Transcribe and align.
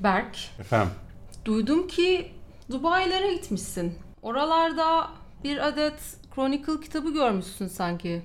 Berk, 0.00 0.36
Efendim. 0.60 0.92
duydum 1.44 1.86
ki 1.86 2.32
Dubai'lere 2.70 3.34
gitmişsin. 3.34 3.98
Oralarda 4.22 5.10
bir 5.44 5.66
adet 5.68 6.16
Chronicle 6.34 6.80
kitabı 6.80 7.12
görmüşsün 7.12 7.66
sanki. 7.66 8.22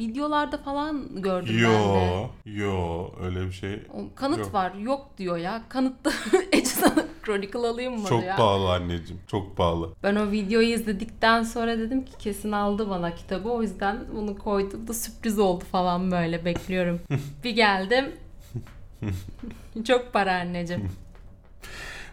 Videolarda 0.00 0.58
falan 0.58 1.22
gördüm 1.22 1.54
ben 1.56 1.94
de. 1.94 2.04
Yo, 2.04 2.28
yo 2.44 3.10
öyle 3.22 3.46
bir 3.46 3.52
şey. 3.52 3.82
Kanıt 4.14 4.38
Yok. 4.38 4.54
var. 4.54 4.74
Yok 4.74 5.08
diyor 5.18 5.36
ya. 5.36 5.62
Kanıtta 5.68 6.10
Ece 6.52 6.66
sana 6.66 7.04
Chronicle 7.24 7.58
alayım 7.58 8.00
mı 8.00 8.08
Çok 8.08 8.22
diyor. 8.22 8.36
pahalı 8.36 8.72
anneciğim. 8.72 9.22
Çok 9.26 9.56
pahalı. 9.56 9.90
Ben 10.02 10.16
o 10.16 10.30
videoyu 10.30 10.68
izledikten 10.68 11.42
sonra 11.42 11.78
dedim 11.78 12.04
ki 12.04 12.12
kesin 12.18 12.52
aldı 12.52 12.90
bana 12.90 13.14
kitabı. 13.14 13.48
O 13.48 13.62
yüzden 13.62 13.98
bunu 14.16 14.38
koydum 14.38 14.88
da 14.88 14.94
sürpriz 14.94 15.38
oldu 15.38 15.64
falan 15.72 16.10
böyle 16.10 16.44
bekliyorum. 16.44 17.00
bir 17.44 17.50
geldim. 17.50 18.12
Çok 19.84 20.12
para 20.12 20.32
anneciğim. 20.34 20.88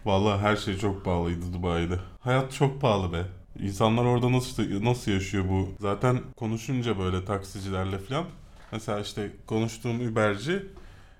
Vallahi 0.05 0.41
her 0.41 0.55
şey 0.55 0.77
çok 0.77 1.05
pahalıydı 1.05 1.53
Dubai'de. 1.53 1.99
Hayat 2.19 2.53
çok 2.53 2.81
pahalı 2.81 3.13
be. 3.13 3.25
İnsanlar 3.59 4.05
orada 4.05 4.31
nasıl 4.31 4.85
nasıl 4.85 5.11
yaşıyor 5.11 5.45
bu? 5.49 5.69
Zaten 5.79 6.19
konuşunca 6.37 6.99
böyle 6.99 7.25
taksicilerle 7.25 7.97
falan. 7.99 8.25
Mesela 8.71 8.99
işte 8.99 9.31
konuştuğum 9.47 10.11
Uber'ci 10.11 10.65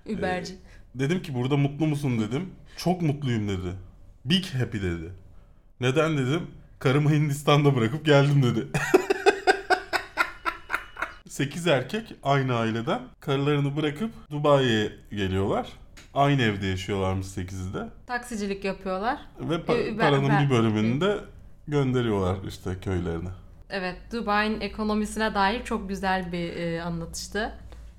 Überci. 0.06 0.56
dedim 0.94 1.22
ki 1.22 1.34
burada 1.34 1.56
mutlu 1.56 1.86
musun 1.86 2.20
dedim. 2.20 2.50
Çok 2.76 3.02
mutluyum 3.02 3.48
dedi. 3.48 3.72
Big 4.24 4.44
happy 4.46 4.78
dedi. 4.78 5.12
Neden 5.80 6.18
dedim? 6.18 6.42
Karımı 6.78 7.10
Hindistan'da 7.10 7.76
bırakıp 7.76 8.04
geldim 8.06 8.42
dedi. 8.42 8.66
8 11.28 11.66
erkek 11.66 12.14
aynı 12.22 12.54
aileden 12.54 13.00
karılarını 13.20 13.76
bırakıp 13.76 14.10
Dubai'ye 14.30 14.92
geliyorlar. 15.10 15.68
Aynı 16.14 16.42
evde 16.42 16.66
yaşıyorlarmış 16.66 17.26
8'i 17.26 17.74
de. 17.74 17.88
Taksicilik 18.06 18.64
yapıyorlar. 18.64 19.18
Ve 19.40 19.54
pa- 19.54 19.68
ben- 19.88 19.96
paranın 19.98 20.28
ben- 20.28 20.44
bir 20.44 20.50
bölümünü 20.50 21.00
de 21.00 21.18
gönderiyorlar 21.68 22.36
işte 22.48 22.70
köylerine. 22.80 23.28
Evet, 23.70 23.96
Dubai'nin 24.12 24.60
ekonomisine 24.60 25.34
dair 25.34 25.64
çok 25.64 25.88
güzel 25.88 26.32
bir 26.32 26.56
e, 26.56 26.82
anlatıştı. 26.82 27.52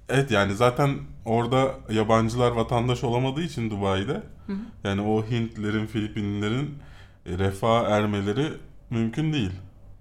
Evet 0.10 0.32
yani 0.32 0.54
zaten 0.56 0.98
orada 1.26 1.76
yabancılar 1.90 2.52
vatandaş 2.52 3.04
olamadığı 3.04 3.42
için 3.42 3.70
Dubai'de 3.70 4.24
yani 4.84 5.02
o 5.02 5.26
Hintlerin, 5.30 5.86
Filipinlilerin 5.86 6.78
e, 7.26 7.38
refah 7.38 7.90
ermeleri 7.92 8.48
mümkün 8.90 9.34
değil. 9.34 9.52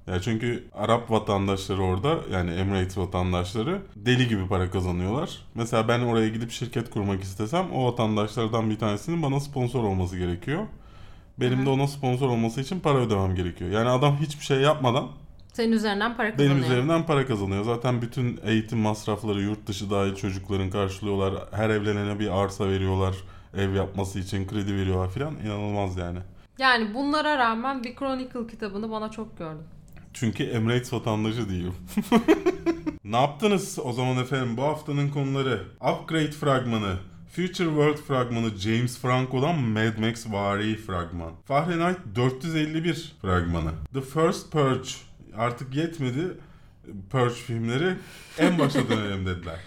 Ya 0.06 0.20
çünkü 0.20 0.64
Arap 0.75 1.11
vatandaşları 1.11 1.83
orada 1.83 2.19
yani 2.33 2.50
Emirates 2.50 2.98
vatandaşları 2.98 3.83
deli 3.97 4.28
gibi 4.28 4.48
para 4.48 4.70
kazanıyorlar. 4.70 5.39
Mesela 5.55 5.89
ben 5.89 6.00
oraya 6.00 6.28
gidip 6.28 6.50
şirket 6.50 6.91
kurmak 6.91 7.22
istesem 7.22 7.72
o 7.72 7.86
vatandaşlardan 7.92 8.70
bir 8.70 8.78
tanesinin 8.78 9.22
bana 9.22 9.41
sponsor 9.41 9.84
olması 9.84 10.19
gerekiyor. 10.19 10.67
Benim 11.41 11.67
de 11.67 11.70
ona 11.70 11.86
sponsor 11.86 12.28
olması 12.28 12.61
için 12.61 12.81
para 12.81 12.98
ödemem 12.98 13.34
gerekiyor. 13.34 13.70
Yani 13.70 13.89
adam 13.89 14.17
hiçbir 14.17 14.44
şey 14.44 14.61
yapmadan 14.61 15.09
Senin 15.53 15.72
üzerinden 15.72 16.16
para 16.16 16.31
kazanıyor. 16.31 16.50
benim 16.55 16.64
üzerimden 16.64 17.06
para 17.06 17.27
kazanıyor. 17.27 17.64
Zaten 17.64 18.03
bütün 18.03 18.41
eğitim 18.44 18.78
masrafları 18.78 19.41
yurt 19.42 19.66
dışı 19.66 19.91
dahil 19.91 20.14
çocukların 20.14 20.70
karşılıyorlar. 20.70 21.34
Her 21.53 21.70
evlenene 21.70 22.19
bir 22.19 22.42
arsa 22.42 22.69
veriyorlar. 22.69 23.14
Ev 23.56 23.75
yapması 23.75 24.19
için 24.19 24.47
kredi 24.47 24.75
veriyorlar 24.77 25.11
filan. 25.11 25.34
İnanılmaz 25.44 25.97
yani. 25.97 26.19
Yani 26.59 26.94
bunlara 26.94 27.39
rağmen 27.39 27.84
bir 27.84 27.97
Chronicle 27.97 28.47
kitabını 28.47 28.91
bana 28.91 29.11
çok 29.11 29.39
gördüm. 29.39 29.64
Çünkü 30.15 30.45
Emirates 30.45 30.93
vatandaşı 30.93 31.49
değilim. 31.49 31.75
ne 33.05 33.17
yaptınız 33.17 33.79
o 33.85 33.93
zaman 33.93 34.17
efendim? 34.17 34.57
Bu 34.57 34.63
haftanın 34.63 35.09
konuları 35.09 35.65
Upgrade 35.81 36.31
fragmanı, 36.31 36.97
Future 37.33 37.69
World 37.69 37.97
fragmanı, 37.97 38.51
James 38.59 38.99
Franco'dan 38.99 39.59
Mad 39.59 39.99
Max 39.99 40.27
vari 40.33 40.77
fragman. 40.77 41.33
Fahrenheit 41.45 41.99
451 42.15 43.13
fragmanı. 43.23 43.71
The 43.93 44.01
First 44.01 44.53
Purge 44.53 44.89
artık 45.37 45.75
yetmedi. 45.75 46.29
Purge 47.11 47.35
filmleri 47.35 47.95
en 48.39 48.59
başa 48.59 48.89
dönelim 48.89 49.27
dediler. 49.27 49.61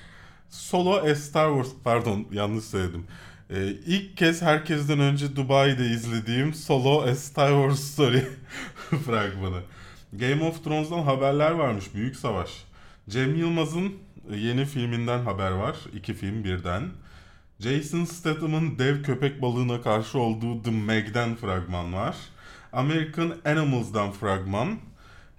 Solo 0.50 0.94
A 1.12 1.16
Star 1.16 1.54
Wars 1.56 1.74
pardon 1.84 2.28
yanlış 2.32 2.66
söyledim. 2.66 3.08
Ee, 3.50 3.68
ilk 3.68 4.18
kez 4.18 4.42
herkesten 4.42 5.00
önce 5.00 5.36
Dubai'de 5.36 5.86
izlediğim 5.86 6.54
Solo 6.54 7.02
A 7.02 7.16
Star 7.16 7.50
Wars 7.50 7.80
Story 7.80 8.24
fragmanı. 9.06 9.62
Game 10.20 10.44
of 10.44 10.64
Thrones'dan 10.64 11.04
haberler 11.04 11.52
varmış. 11.52 11.96
Büyük 11.96 12.16
Savaş. 12.16 12.50
Cem 13.10 13.36
Yılmaz'ın 13.36 13.94
yeni 14.36 14.66
filminden 14.66 15.20
haber 15.20 15.52
var. 15.52 15.76
İki 15.94 16.14
film 16.14 16.44
birden. 16.44 16.84
Jason 17.60 18.06
Statham'ın 18.06 18.80
dev 18.80 19.04
köpek 19.04 19.42
balığına 19.42 19.82
karşı 19.82 20.20
olduğu 20.20 20.64
The 20.64 20.72
Meg'den 20.72 21.36
fragman 21.36 21.94
var. 21.94 22.16
American 22.74 23.34
Animals'dan 23.46 24.12
fragman. 24.12 24.78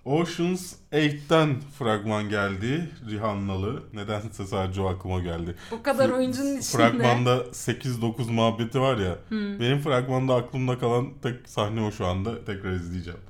Oceans 0.05 0.75
8'ten 0.93 1.61
fragman 1.79 2.29
geldi. 2.29 2.91
Rihannalı. 3.11 3.83
Nedense 3.95 4.47
sadece 4.47 4.81
o 4.81 4.87
aklıma 4.87 5.21
geldi. 5.21 5.55
Bu 5.71 5.83
kadar 5.83 6.11
oyuncunun 6.11 6.57
içinde. 6.57 6.77
Fragmanda 6.77 7.37
8-9 7.37 8.33
muhabbeti 8.33 8.81
var 8.81 8.97
ya. 8.97 9.17
Benim 9.31 9.79
fragmanda 9.79 10.35
aklımda 10.35 10.79
kalan 10.79 11.09
tek 11.23 11.49
sahne 11.49 11.81
o 11.81 11.91
şu 11.93 12.07
anda. 12.07 12.45
Tekrar 12.45 12.73
izleyeceğim. 12.73 13.21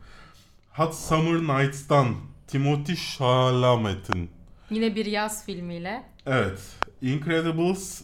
Hot 0.76 0.94
Summer 0.94 1.38
Nights'tan 1.42 2.14
Timothy 2.46 2.96
Chalamet'in 2.96 4.30
Yine 4.70 4.94
bir 4.94 5.06
yaz 5.06 5.46
filmiyle. 5.46 6.02
Evet. 6.26 6.60
Incredibles 7.02 8.02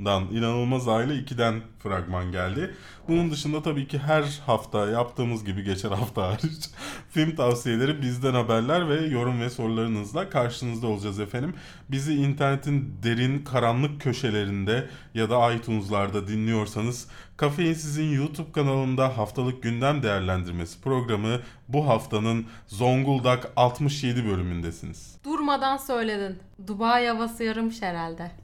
2'dan 0.00 0.22
İnanılmaz 0.22 0.88
Aile 0.88 1.12
2'den 1.12 1.62
fragman 1.78 2.32
geldi. 2.32 2.74
Bunun 3.08 3.30
dışında 3.30 3.62
tabii 3.62 3.88
ki 3.88 3.98
her 3.98 4.40
hafta 4.46 4.90
yaptığımız 4.90 5.44
gibi 5.44 5.64
geçen 5.64 5.88
hafta 5.88 6.28
hariç 6.28 6.70
film 7.10 7.36
tavsiyeleri 7.36 8.02
bizden 8.02 8.34
haberler 8.34 8.88
ve 8.88 9.06
yorum 9.06 9.40
ve 9.40 9.50
sorularınızla 9.50 10.30
karşınızda 10.30 10.86
olacağız 10.86 11.20
efendim. 11.20 11.54
Bizi 11.88 12.14
internetin 12.14 12.96
derin 13.02 13.44
karanlık 13.44 14.00
köşelerinde 14.00 14.88
ya 15.14 15.30
da 15.30 15.52
iTunes'larda 15.52 16.28
dinliyorsanız 16.28 17.08
Kafeinsiz'in 17.36 18.12
YouTube 18.12 18.52
kanalında 18.52 19.18
haftalık 19.18 19.62
gündem 19.62 20.02
değerlendirmesi 20.02 20.80
programı 20.80 21.40
bu 21.68 21.88
haftanın 21.88 22.46
Zonguldak 22.66 23.52
67 23.56 24.24
bölümündesiniz. 24.24 25.16
Durmadan 25.24 25.76
söyledin. 25.76 26.38
Dubai 26.66 27.06
havası 27.06 27.44
yaramış 27.44 27.82
herhalde. 27.82 28.43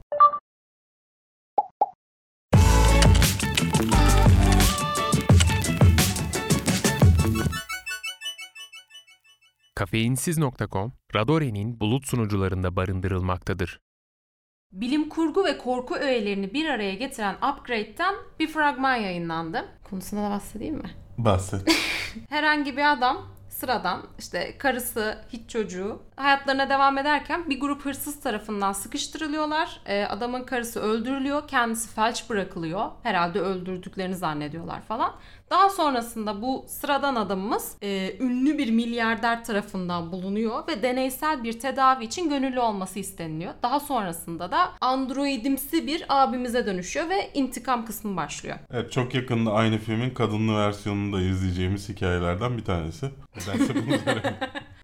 Kafeinsiz.com, 9.80 10.92
Radore'nin 11.14 11.80
bulut 11.80 12.06
sunucularında 12.06 12.76
barındırılmaktadır. 12.76 13.80
Bilim 14.72 15.08
kurgu 15.08 15.44
ve 15.44 15.58
korku 15.58 15.94
öğelerini 15.94 16.54
bir 16.54 16.68
araya 16.68 16.94
getiren 16.94 17.34
Upgrade'den 17.34 18.14
bir 18.40 18.48
fragman 18.48 18.94
yayınlandı. 18.94 19.64
Konusuna 19.90 20.26
da 20.26 20.30
bahsedeyim 20.30 20.74
mi? 20.74 20.90
Bahset. 21.18 21.72
Herhangi 22.28 22.76
bir 22.76 22.92
adam 22.92 23.28
sıradan 23.60 24.02
işte 24.18 24.58
karısı, 24.58 25.18
hiç 25.32 25.50
çocuğu 25.50 26.02
hayatlarına 26.16 26.70
devam 26.70 26.98
ederken 26.98 27.50
bir 27.50 27.60
grup 27.60 27.84
hırsız 27.84 28.20
tarafından 28.20 28.72
sıkıştırılıyorlar. 28.72 29.80
Ee, 29.86 30.04
adamın 30.04 30.44
karısı 30.44 30.80
öldürülüyor, 30.80 31.48
kendisi 31.48 31.94
felç 31.94 32.30
bırakılıyor. 32.30 32.90
Herhalde 33.02 33.40
öldürdüklerini 33.40 34.16
zannediyorlar 34.16 34.82
falan. 34.82 35.12
Daha 35.50 35.68
sonrasında 35.68 36.42
bu 36.42 36.64
sıradan 36.68 37.14
adamımız 37.14 37.76
e, 37.82 38.16
ünlü 38.20 38.58
bir 38.58 38.70
milyarder 38.70 39.44
tarafından 39.44 40.12
bulunuyor 40.12 40.68
ve 40.68 40.82
deneysel 40.82 41.44
bir 41.44 41.60
tedavi 41.60 42.04
için 42.04 42.28
gönüllü 42.28 42.60
olması 42.60 42.98
isteniliyor. 42.98 43.54
Daha 43.62 43.80
sonrasında 43.80 44.50
da 44.50 44.72
androidimsi 44.80 45.86
bir 45.86 46.04
abimize 46.08 46.66
dönüşüyor 46.66 47.08
ve 47.08 47.30
intikam 47.34 47.86
kısmı 47.86 48.16
başlıyor. 48.16 48.56
Evet 48.72 48.92
çok 48.92 49.14
yakında 49.14 49.52
aynı 49.52 49.78
filmin 49.78 50.10
kadınlı 50.10 50.58
versiyonunu 50.58 51.16
da 51.16 51.22
izleyeceğimiz 51.22 51.88
hikayelerden 51.88 52.58
bir 52.58 52.64
tanesi. 52.64 53.10
Bunu 53.86 53.98
söyleyeyim. 53.98 54.36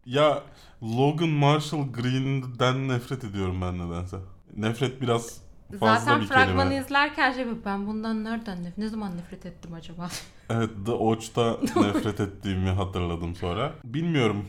Ya 0.06 0.42
Logan 0.82 1.28
Marshall 1.28 1.92
Green'den 1.92 2.88
nefret 2.88 3.24
ediyorum 3.24 3.60
ben 3.62 3.78
nedense. 3.88 4.16
Nefret 4.56 5.00
biraz 5.00 5.40
fazla 5.80 5.98
Zaten 5.98 6.20
bir 6.20 6.26
fragmanı 6.26 6.68
kelime. 6.68 6.84
izlerken 6.84 7.32
şey 7.32 7.46
ben 7.64 7.86
bundan 7.86 8.24
nereden 8.24 8.58
nefret, 8.58 8.78
ne 8.78 8.88
zaman 8.88 9.16
nefret 9.16 9.46
ettim 9.46 9.74
acaba? 9.74 10.08
Evet 10.50 10.70
The 10.86 10.92
Watch'ta 10.92 11.56
nefret 11.80 12.20
ettiğimi 12.20 12.70
hatırladım 12.70 13.34
sonra. 13.34 13.72
Bilmiyorum. 13.84 14.44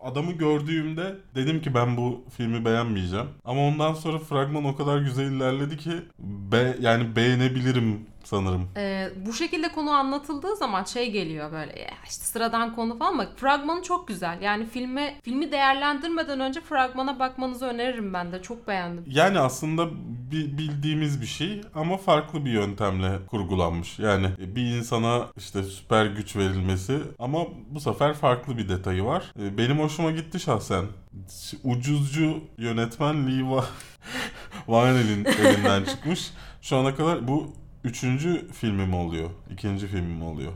Adamı 0.00 0.32
gördüğümde 0.32 1.16
dedim 1.34 1.62
ki 1.62 1.74
ben 1.74 1.96
bu 1.96 2.24
filmi 2.36 2.64
beğenmeyeceğim. 2.64 3.26
Ama 3.44 3.60
ondan 3.60 3.94
sonra 3.94 4.18
fragman 4.18 4.64
o 4.64 4.76
kadar 4.76 4.98
güzel 4.98 5.32
ilerledi 5.32 5.76
ki 5.76 5.92
be, 6.18 6.76
yani 6.80 7.16
beğenebilirim 7.16 8.06
sanırım. 8.24 8.68
Ee, 8.76 9.08
bu 9.26 9.32
şekilde 9.32 9.72
konu 9.72 9.90
anlatıldığı 9.90 10.56
zaman 10.56 10.84
şey 10.84 11.10
geliyor 11.10 11.52
böyle 11.52 11.80
ya 11.80 11.90
işte 12.04 12.24
sıradan 12.24 12.74
konu 12.74 12.98
falan 12.98 13.12
ama 13.12 13.26
fragmanı 13.36 13.82
çok 13.82 14.08
güzel. 14.08 14.42
Yani 14.42 14.66
filme 14.66 15.14
filmi 15.22 15.52
değerlendirmeden 15.52 16.40
önce 16.40 16.60
fragmana 16.60 17.18
bakmanızı 17.18 17.66
öneririm 17.66 18.12
ben 18.14 18.32
de. 18.32 18.42
Çok 18.42 18.68
beğendim. 18.68 19.04
Yani 19.06 19.38
aslında 19.38 19.90
bi- 20.32 20.58
bildiğimiz 20.58 21.20
bir 21.20 21.26
şey 21.26 21.60
ama 21.74 21.96
farklı 21.96 22.44
bir 22.44 22.50
yöntemle 22.52 23.26
kurgulanmış. 23.30 23.98
Yani 23.98 24.26
bir 24.38 24.62
insana 24.76 25.26
işte 25.36 25.62
süper 25.62 26.06
güç 26.06 26.36
verilmesi 26.36 26.98
ama 27.18 27.38
bu 27.70 27.80
sefer 27.80 28.14
farklı 28.14 28.58
bir 28.58 28.68
detayı 28.68 29.04
var. 29.04 29.24
Ee, 29.40 29.58
Benim 29.58 29.78
hoşuma 29.78 30.10
gitti 30.10 30.40
şahsen. 30.40 30.84
Ucuzcu 31.64 32.40
yönetmen 32.58 33.26
Lee 33.26 33.42
Va- 33.42 33.64
Vanel'in 34.68 35.24
elinden 35.24 35.84
çıkmış. 35.84 36.30
Şu 36.62 36.76
ana 36.76 36.94
kadar 36.94 37.28
bu 37.28 37.52
üçüncü 37.84 38.52
filmim 38.52 38.94
oluyor. 38.94 39.30
ikinci 39.50 39.86
filmim 39.86 40.22
oluyor. 40.22 40.52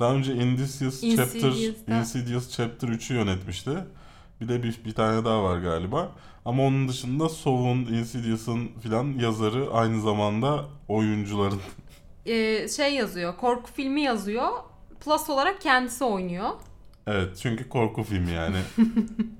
Daha 0.00 0.14
önce 0.14 0.34
Insidious 0.34 1.00
Chapter. 1.16 1.52
Insidious 1.98 2.50
Chapter 2.50 2.88
3'ü 2.88 3.14
yönetmişti. 3.14 3.70
Bir 4.40 4.48
de 4.48 4.62
bir, 4.62 4.84
bir 4.84 4.94
tane 4.94 5.24
daha 5.24 5.42
var 5.42 5.58
galiba. 5.58 6.12
Ama 6.44 6.62
onun 6.62 6.88
dışında 6.88 7.28
Saw'un, 7.28 7.78
Insidious'ın 7.78 8.68
filan 8.82 9.04
yazarı 9.18 9.72
aynı 9.72 10.00
zamanda 10.00 10.64
oyuncuların. 10.88 11.60
Ee, 12.26 12.68
şey 12.68 12.94
yazıyor. 12.94 13.36
Korku 13.36 13.70
filmi 13.72 14.00
yazıyor. 14.00 14.48
Plus 15.04 15.30
olarak 15.30 15.60
kendisi 15.60 16.04
oynuyor. 16.04 16.50
Evet 17.06 17.36
çünkü 17.42 17.68
korku 17.68 18.02
filmi 18.02 18.30
yani. 18.30 18.56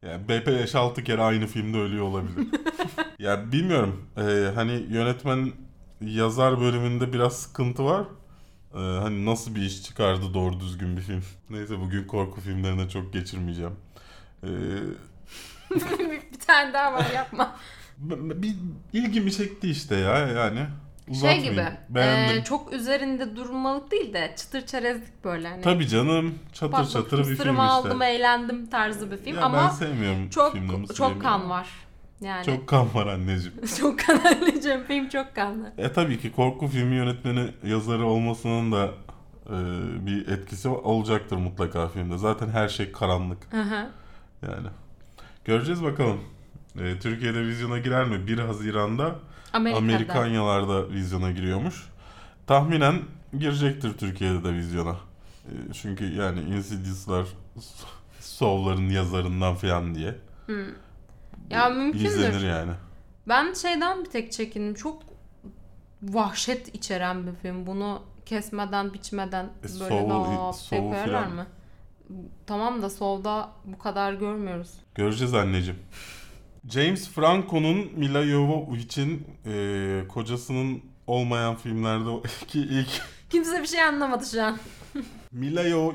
yani 0.02 0.28
BP 0.28 0.48
5-6 0.48 1.04
kere 1.04 1.22
aynı 1.22 1.46
filmde 1.46 1.78
ölüyor 1.78 2.04
olabilir. 2.04 2.48
ya 3.18 3.52
bilmiyorum. 3.52 4.06
Ee, 4.16 4.50
hani 4.54 4.86
yönetmen 4.90 5.52
yazar 6.00 6.60
bölümünde 6.60 7.12
biraz 7.12 7.36
sıkıntı 7.36 7.84
var. 7.84 8.04
Ee, 8.74 8.78
hani 8.78 9.26
nasıl 9.26 9.54
bir 9.54 9.62
iş 9.62 9.82
çıkardı 9.82 10.34
doğru 10.34 10.60
düzgün 10.60 10.96
bir 10.96 11.02
film. 11.02 11.22
Neyse 11.50 11.80
bugün 11.80 12.04
korku 12.04 12.40
filmlerine 12.40 12.88
çok 12.88 13.12
geçirmeyeceğim. 13.12 13.76
Ee, 14.42 14.48
bir 16.10 16.40
tane 16.46 16.72
daha 16.72 16.92
var 16.92 17.10
yapma. 17.14 17.56
bir 17.98 18.54
ilgimi 18.92 19.32
çekti 19.32 19.70
işte 19.70 19.96
ya 19.96 20.18
yani. 20.18 20.58
şey 20.58 21.14
Uzatmayayım. 21.14 21.52
gibi. 21.54 21.66
Beğendim. 21.88 22.38
e, 22.38 22.44
çok 22.44 22.72
üzerinde 22.72 23.36
durmalık 23.36 23.90
değil 23.90 24.14
de 24.14 24.34
çıtır 24.36 24.66
çerezlik 24.66 25.24
böyle. 25.24 25.48
Hani 25.48 25.62
Tabii 25.62 25.88
canım 25.88 26.34
çatır 26.52 26.72
Bak, 26.72 26.90
çatır 26.90 27.18
bir 27.18 27.24
film 27.36 27.50
işte. 27.50 27.62
aldım 27.62 28.02
eğlendim 28.02 28.66
tarzı 28.66 29.10
bir 29.10 29.16
film 29.16 29.34
Ya 29.36 29.40
ben 29.40 29.46
ama 29.46 29.70
sevmiyorum 29.70 30.30
çok 30.30 30.56
çok 30.96 31.22
kan 31.22 31.50
var. 31.50 31.68
Yani 32.20 32.44
çok, 32.44 32.54
Çok 32.54 32.66
kan 32.66 32.94
var 32.94 33.06
anneciğim. 33.06 33.56
kan 34.06 34.18
anneciğim 34.18 34.84
film 34.84 35.08
çok 35.08 35.34
kanlı. 35.34 35.72
E 35.78 35.92
tabii 35.92 36.20
ki 36.20 36.32
korku 36.32 36.68
filmi 36.68 36.94
yönetmeni 36.94 37.50
yazarı 37.64 38.06
olmasının 38.06 38.72
da 38.72 38.90
e, 39.46 39.56
bir 40.06 40.28
etkisi 40.28 40.68
olacaktır 40.68 41.36
mutlaka 41.36 41.88
filmde. 41.88 42.18
Zaten 42.18 42.48
her 42.48 42.68
şey 42.68 42.92
karanlık 42.92 43.52
hı. 43.52 43.88
yani. 44.42 44.68
Göreceğiz 45.44 45.82
bakalım. 45.82 46.20
E, 46.80 46.98
Türkiye'de 46.98 47.46
vizyona 47.46 47.78
girer 47.78 48.04
mi? 48.04 48.26
1 48.26 48.38
Haziran'da 48.38 49.16
Amerika'da. 49.52 49.84
Amerikanyalarda 49.84 50.90
vizyona 50.90 51.30
giriyormuş. 51.30 51.86
Tahminen 52.46 53.02
girecektir 53.38 53.92
Türkiye'de 53.92 54.44
de 54.44 54.52
vizyona. 54.52 54.96
E, 55.44 55.72
çünkü 55.72 56.04
yani 56.14 56.40
Insidious'lar 56.40 57.26
Sow'ların 58.20 58.88
yazarından 58.88 59.54
falan 59.54 59.94
diye. 59.94 60.14
Hı. 60.46 60.66
Ya 61.50 61.68
mümkündür. 61.68 62.04
İzlenir 62.04 62.48
yani. 62.48 62.72
Ben 63.28 63.52
şeyden 63.54 64.04
bir 64.04 64.10
tek 64.10 64.32
çekindim. 64.32 64.74
Çok 64.74 65.02
vahşet 66.02 66.74
içeren 66.74 67.26
bir 67.26 67.32
film. 67.34 67.66
Bunu 67.66 68.02
kesmeden, 68.26 68.94
biçmeden 68.94 69.44
E, 69.44 69.62
böyle 69.62 69.94
Soul- 69.94 70.10
daha 70.10 70.52
Soul 70.52 70.90
mı? 71.34 71.46
Tamam 72.46 72.82
da 72.82 72.90
Soul'da 72.90 73.48
bu 73.64 73.78
kadar 73.78 74.12
görmüyoruz. 74.12 74.70
Göreceğiz 74.94 75.34
anneciğim. 75.34 75.80
James 76.68 77.08
Franco'nun 77.08 77.90
Mila 77.96 78.24
Jovovich'in 78.26 79.26
e, 79.46 80.04
kocasının 80.08 80.82
olmayan 81.06 81.56
filmlerde 81.56 82.28
ki 82.48 82.60
ilk 82.60 82.88
Kimse 83.30 83.62
bir 83.62 83.66
şey 83.66 83.82
anlamadı 83.82 84.26
şu 84.26 84.42
an. 84.44 84.58
Mila 85.32 85.62
Yo- 85.62 85.92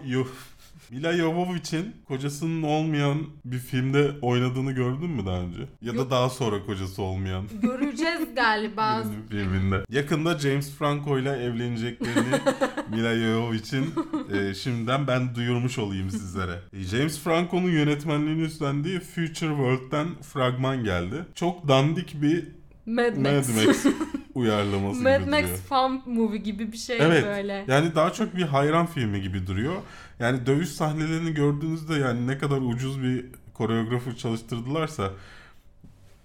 Mila 0.92 1.14
Jovovich'in 1.14 1.96
kocasının 2.08 2.64
olmayan 2.64 3.18
bir 3.46 3.58
filmde 3.58 4.12
oynadığını 4.22 4.72
gördün 4.72 5.10
mü 5.10 5.26
daha 5.26 5.40
önce? 5.42 5.60
Ya 5.82 5.94
da 5.94 5.98
Yok. 5.98 6.12
daha 6.12 6.30
sonra 6.30 6.66
kocası 6.66 7.02
olmayan 7.02 7.46
Göreceğiz 7.62 8.36
galiba. 8.36 9.04
birinin 9.32 9.50
filminde. 9.50 9.86
Yakında 9.90 10.40
James 10.40 10.72
Franco 10.76 11.20
ile 11.20 11.30
evleneceklerini 11.30 12.36
Mila 12.90 13.16
Jovovich'in 13.16 13.94
e, 14.34 14.54
şimdiden 14.54 15.08
ben 15.08 15.36
duyurmuş 15.36 15.78
olayım 15.78 16.10
sizlere. 16.10 16.60
E, 16.74 16.84
James 16.84 17.20
Franco'nun 17.20 17.70
yönetmenliğini 17.72 18.42
üstlendiği 18.42 19.00
Future 19.00 19.50
World'den 19.50 20.08
fragman 20.22 20.84
geldi. 20.84 21.26
Çok 21.36 21.68
dandik 21.68 22.22
bir 22.22 22.48
Mad 22.86 23.16
Max. 23.18 23.50
Mad 23.50 23.66
Max 23.68 23.86
uyarlaması 24.36 25.02
Mad 25.02 25.20
gibi 25.22 25.30
Max 25.30 25.42
duruyor. 25.44 25.58
fan 25.58 26.02
movie 26.06 26.38
gibi 26.40 26.72
bir 26.72 26.78
şey 26.78 26.98
Evet. 27.02 27.26
böyle. 27.26 27.66
Yani 27.68 27.96
daha 27.96 28.14
çok 28.14 28.36
bir 28.36 28.44
hayran 28.44 28.86
filmi 28.86 29.22
gibi 29.22 29.48
duruyor. 29.48 29.76
Yani 30.20 30.46
dövüş 30.46 30.70
sahnelerini 30.70 31.34
gördüğünüzde 31.34 31.94
yani 31.94 32.28
ne 32.28 32.38
kadar 32.38 32.58
ucuz 32.58 33.04
bir 33.04 33.26
koreografer 33.54 34.16
çalıştırdılarsa 34.16 35.12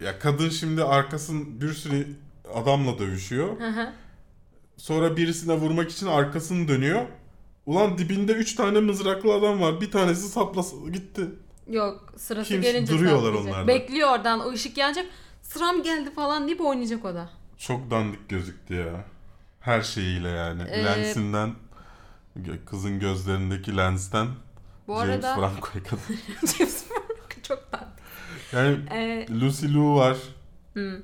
ya 0.00 0.18
kadın 0.18 0.48
şimdi 0.48 0.84
arkasın 0.84 1.60
bir 1.60 1.72
sürü 1.72 2.06
adamla 2.54 2.98
dövüşüyor. 2.98 3.60
Hı 3.60 3.68
hı. 3.68 3.92
Sonra 4.76 5.16
birisine 5.16 5.54
vurmak 5.54 5.90
için 5.90 6.06
arkasını 6.06 6.68
dönüyor. 6.68 7.02
Ulan 7.66 7.98
dibinde 7.98 8.32
3 8.32 8.54
tane 8.54 8.80
mızraklı 8.80 9.34
adam 9.34 9.60
var. 9.60 9.80
Bir 9.80 9.90
tanesi 9.90 10.28
saplasa 10.28 10.76
gitti. 10.92 11.26
Yok 11.70 12.12
sırası 12.16 12.48
Kimse- 12.48 12.72
gelince 12.72 12.92
duruyorlar 12.92 13.32
onlar. 13.32 13.68
Bekliyor 13.68 14.10
oradan 14.10 14.40
o 14.40 14.52
ışık 14.52 14.76
yanacak. 14.78 15.06
Sıram 15.42 15.82
geldi 15.82 16.10
falan 16.10 16.46
deyip 16.46 16.60
oynayacak 16.60 17.04
o 17.04 17.14
da. 17.14 17.30
Çok 17.58 17.90
dandik 17.90 18.28
gözüktü 18.28 18.74
ya. 18.74 19.04
Her 19.60 19.82
şeyiyle 19.82 20.28
yani. 20.28 20.62
Ee, 20.62 20.84
Lensinden 20.84 21.54
kızın 22.66 23.00
gözlerindeki 23.00 23.76
lensten 23.76 24.26
Bu 24.88 24.96
James 25.00 25.24
arada 25.24 25.34
Franco'ya 25.34 25.82
kadar. 25.84 26.02
James 26.58 26.84
Franco 26.84 27.42
çok 27.42 27.72
tatlı. 27.72 27.86
Yani 28.52 28.78
Ee, 28.92 29.26
Lucy 29.40 29.66
Liu 29.66 29.94
var. 29.94 30.16
hı, 30.74 31.02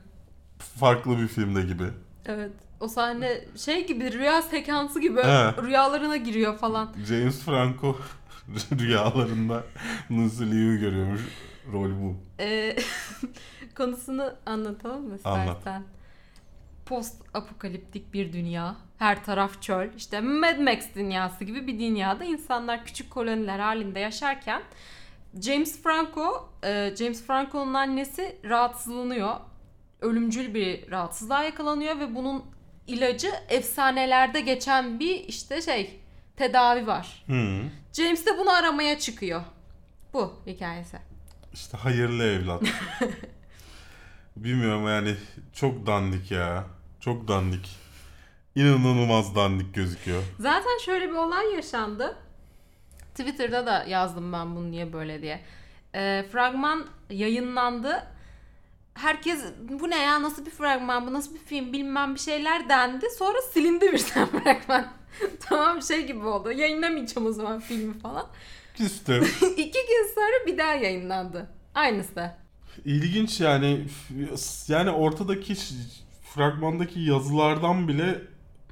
Farklı 0.80 1.18
bir 1.18 1.28
filmde 1.28 1.62
gibi. 1.62 1.84
evet. 2.26 2.52
O 2.80 2.88
sahne 2.88 3.44
şey 3.56 3.86
gibi 3.86 4.12
rüya 4.12 4.42
sekansı 4.42 5.00
gibi 5.00 5.20
He. 5.22 5.62
rüyalarına 5.62 6.16
giriyor 6.16 6.58
falan. 6.58 6.92
James 7.08 7.40
Franco 7.40 7.96
rüyalarında 8.78 9.64
Lucy 10.10 10.44
Liu'yu 10.44 10.80
görüyormuş. 10.80 11.20
Rol 11.72 11.90
bu. 11.90 12.16
Ee, 12.40 12.76
konusunu 13.76 14.34
anlatalım 14.46 15.08
mı 15.08 15.18
Anlat. 15.24 15.66
Post 16.86 17.22
apokaliptik 17.34 18.14
bir 18.14 18.32
dünya. 18.32 18.76
Her 18.98 19.24
taraf 19.24 19.62
çöl. 19.62 19.88
İşte 19.96 20.20
Mad 20.20 20.58
Max 20.58 20.94
dünyası 20.94 21.44
gibi 21.44 21.66
bir 21.66 21.78
dünyada 21.78 22.24
insanlar 22.24 22.84
küçük 22.84 23.10
koloniler 23.10 23.58
halinde 23.58 24.00
yaşarken 24.00 24.62
James 25.40 25.82
Franco, 25.82 26.48
e, 26.64 26.96
James 26.98 27.22
Franco'nun 27.26 27.74
annesi 27.74 28.36
rahatsızlanıyor. 28.44 29.36
Ölümcül 30.00 30.54
bir 30.54 30.90
rahatsızlığa 30.90 31.42
yakalanıyor 31.42 32.00
ve 32.00 32.14
bunun 32.14 32.44
ilacı 32.86 33.30
efsanelerde 33.48 34.40
geçen 34.40 35.00
bir 35.00 35.14
işte 35.14 35.62
şey 35.62 36.00
tedavi 36.36 36.86
var. 36.86 37.24
Hı. 37.26 37.60
James 37.92 38.26
de 38.26 38.38
bunu 38.38 38.50
aramaya 38.50 38.98
çıkıyor. 38.98 39.42
Bu 40.12 40.34
hikayesi. 40.46 40.96
İşte 41.52 41.76
hayırlı 41.76 42.24
evlat. 42.24 42.62
Bilmiyorum 44.36 44.86
yani 44.88 45.14
çok 45.52 45.86
dandik 45.86 46.30
ya. 46.30 46.64
Çok 47.00 47.28
dandik. 47.28 47.76
İnanılmaz 48.54 49.36
dandik 49.36 49.74
gözüküyor. 49.74 50.22
Zaten 50.40 50.78
şöyle 50.84 51.08
bir 51.08 51.14
olay 51.14 51.54
yaşandı. 51.54 52.16
Twitter'da 53.14 53.66
da 53.66 53.84
yazdım 53.88 54.32
ben 54.32 54.56
bunu 54.56 54.70
niye 54.70 54.92
böyle 54.92 55.22
diye. 55.22 55.40
Ee, 55.94 56.24
fragman 56.32 56.86
yayınlandı. 57.10 58.06
Herkes 58.94 59.44
bu 59.68 59.90
ne 59.90 60.02
ya 60.02 60.22
nasıl 60.22 60.46
bir 60.46 60.50
fragman 60.50 61.06
bu 61.06 61.12
nasıl 61.12 61.34
bir 61.34 61.38
film 61.40 61.72
bilmem 61.72 62.14
bir 62.14 62.20
şeyler 62.20 62.68
dendi. 62.68 63.06
Sonra 63.18 63.38
silindi 63.52 63.92
birden 63.92 64.26
fragman. 64.42 64.86
tamam 65.40 65.82
şey 65.82 66.06
gibi 66.06 66.26
oldu. 66.26 66.52
Yayınlamayacağım 66.52 67.26
o 67.26 67.32
zaman 67.32 67.60
filmi 67.60 67.98
falan. 67.98 68.26
Küstüm. 68.76 69.22
İki 69.56 69.86
gün 69.88 70.14
sonra 70.14 70.46
bir 70.46 70.58
daha 70.58 70.72
yayınlandı. 70.74 71.50
Aynısı. 71.74 72.41
İlginç 72.84 73.40
yani 73.40 73.80
yani 74.68 74.90
ortadaki 74.90 75.54
fragmandaki 76.34 77.00
yazılardan 77.00 77.88
bile 77.88 78.22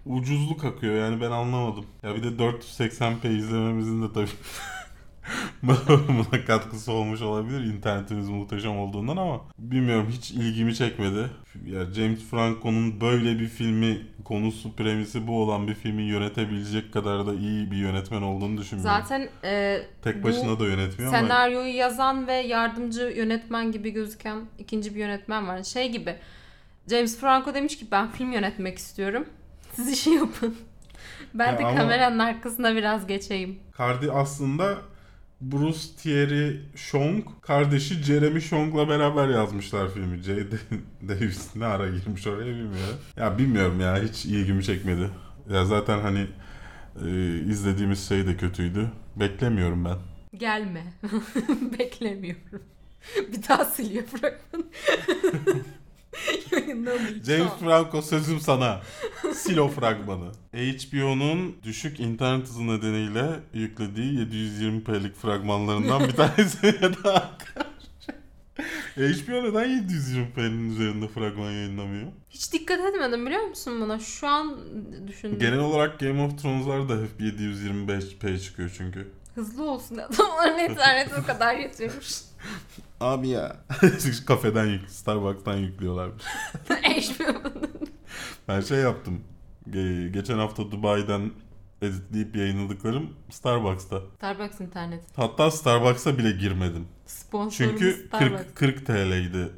ucuzluk 0.07 0.65
akıyor 0.65 0.95
yani 0.95 1.21
ben 1.21 1.31
anlamadım. 1.31 1.87
Ya 2.03 2.15
bir 2.15 2.23
de 2.23 2.29
480p 2.43 3.37
izlememizin 3.37 4.03
de 4.03 4.13
tabii 4.13 4.31
Buna 5.63 6.45
katkısı 6.47 6.93
olmuş 6.93 7.23
olabilir 7.23 7.61
internetimiz 7.65 8.29
muhteşem 8.29 8.79
olduğundan 8.79 9.17
ama 9.17 9.41
bilmiyorum 9.59 10.07
hiç 10.11 10.31
ilgimi 10.31 10.75
çekmedi. 10.75 11.27
Ya 11.67 11.85
James 11.95 12.21
Franco'nun 12.31 13.01
böyle 13.01 13.39
bir 13.39 13.49
filmi 13.49 13.99
konusu 14.25 14.77
premisi 14.77 15.27
bu 15.27 15.43
olan 15.43 15.69
bir 15.69 15.75
filmi 15.75 16.03
yönetebilecek 16.03 16.93
kadar 16.93 17.27
da 17.27 17.35
iyi 17.35 17.71
bir 17.71 17.77
yönetmen 17.77 18.23
olduğunu 18.23 18.59
düşünmüyorum. 18.59 18.97
Zaten 19.03 19.29
e, 19.45 19.83
Tek 20.03 20.25
başına 20.25 20.61
da 20.61 20.65
yönetmiyor 20.67 21.15
ama 21.15 21.21
senaryoyu 21.29 21.77
yazan 21.77 22.27
ve 22.27 22.35
yardımcı 22.35 23.13
yönetmen 23.17 23.73
gibi 23.73 23.91
gözüken 23.91 24.39
ikinci 24.59 24.95
bir 24.95 25.01
yönetmen 25.01 25.49
var. 25.49 25.63
Şey 25.63 25.93
gibi 25.93 26.17
James 26.91 27.19
Franco 27.21 27.55
demiş 27.55 27.79
ki 27.79 27.87
ben 27.93 28.11
film 28.11 28.33
yönetmek 28.33 28.79
istiyorum. 28.79 29.25
Siz 29.75 29.93
işi 29.93 30.11
yapın. 30.11 30.57
Ben 31.35 31.53
Ya 31.53 31.59
de 31.59 31.65
ama- 31.67 31.77
kameranın 31.77 32.19
arkasına 32.19 32.77
biraz 32.77 33.07
geçeyim. 33.07 33.59
Cardi 33.79 34.13
aslında 34.13 34.79
Bruce 35.41 35.79
Thierry 36.03 36.61
Chong 36.91 37.25
kardeşi 37.43 37.95
Jeremy 38.03 38.41
Chong'la 38.41 38.89
beraber 38.89 39.29
yazmışlar 39.29 39.95
filmi. 39.95 40.23
J. 40.23 40.37
Davis 41.09 41.57
ne 41.57 41.67
ara 41.67 41.89
girmiş 41.89 42.27
oraya 42.27 42.47
bilmiyorum. 42.55 42.97
Ya 43.17 43.39
bilmiyorum 43.39 43.81
ya 43.81 44.03
hiç 44.03 44.25
ilgimi 44.25 44.65
çekmedi. 44.65 45.11
Ya 45.53 45.65
zaten 45.65 46.01
hani 46.01 46.27
e, 47.07 47.39
izlediğimiz 47.39 48.09
şey 48.09 48.27
de 48.27 48.37
kötüydü. 48.37 48.91
Beklemiyorum 49.17 49.85
ben. 49.85 49.99
Gelme. 50.39 50.83
Beklemiyorum. 51.79 52.63
bir 53.33 53.49
daha 53.49 53.65
siliyor 53.65 54.05
fragmanı. 54.05 54.65
James 57.27 57.53
Franco 57.61 58.03
sözüm 58.03 58.41
sana. 58.41 58.81
Silo 59.35 59.69
fragmanı. 59.69 60.33
HBO'nun 60.55 61.57
düşük 61.63 62.01
internet 62.01 62.49
hızı 62.49 62.67
nedeniyle 62.67 63.41
yüklediği 63.55 64.19
720p'lik 64.19 65.15
fragmanlarından 65.15 66.09
bir 66.09 66.13
tanesi 66.13 66.81
daha 67.05 67.31
HBO 68.97 69.45
neden 69.45 69.89
720p'nin 69.89 70.71
üzerinde 70.71 71.09
fragman 71.09 71.51
yayınlamıyor? 71.51 72.07
Hiç 72.31 72.53
dikkat 72.53 72.81
etmedim 72.81 73.27
biliyor 73.27 73.43
musun 73.43 73.81
buna? 73.81 73.99
Şu 73.99 74.27
an 74.29 74.59
düşündüm. 75.09 75.39
Genel 75.39 75.59
olarak 75.59 76.01
Game 76.01 76.23
of 76.23 76.43
Thrones'lar 76.43 76.89
da 76.89 76.95
hep 76.95 77.21
725p 77.21 78.41
çıkıyor 78.41 78.75
çünkü. 78.79 79.11
Hızlı 79.35 79.65
olsun 79.71 79.97
adamların 79.99 80.59
interneti 80.59 81.15
o 81.15 81.23
kadar 81.27 81.55
yetiyormuş. 81.55 82.11
Abi 83.01 83.29
ya. 83.29 83.57
Kafeden 84.27 84.67
yük, 84.67 84.91
Starbucks'tan 84.91 85.57
yüklüyorlarmış. 85.57 86.23
Ben 88.49 88.61
şey 88.61 88.79
yaptım. 88.79 89.21
Ge- 89.71 90.09
geçen 90.13 90.39
hafta 90.39 90.71
Dubai'den 90.71 91.31
editleyip 91.83 92.37
yayınladıklarım 92.37 93.11
Starbucks'ta. 93.31 94.01
Starbucks 94.17 94.61
internet. 94.61 95.05
Hatta 95.17 95.51
Starbucks'a 95.51 96.19
bile 96.19 96.31
girmedim. 96.31 96.89
Sponsorumuz 97.07 97.81
Çünkü 97.81 98.07
Starbucks. 98.09 98.43
40, 98.55 98.57
40 98.57 98.87
TL'ydi 98.87 99.49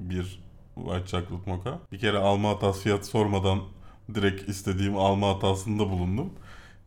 bir 0.00 0.42
White 0.74 1.06
Chocolate 1.06 1.50
Mocha. 1.50 1.78
Bir 1.92 1.98
kere 1.98 2.18
alma 2.18 2.48
hatası 2.50 2.80
fiyat 2.82 3.06
sormadan 3.06 3.60
direkt 4.14 4.48
istediğim 4.48 4.96
alma 4.96 5.28
hatasında 5.28 5.90
bulundum. 5.90 6.32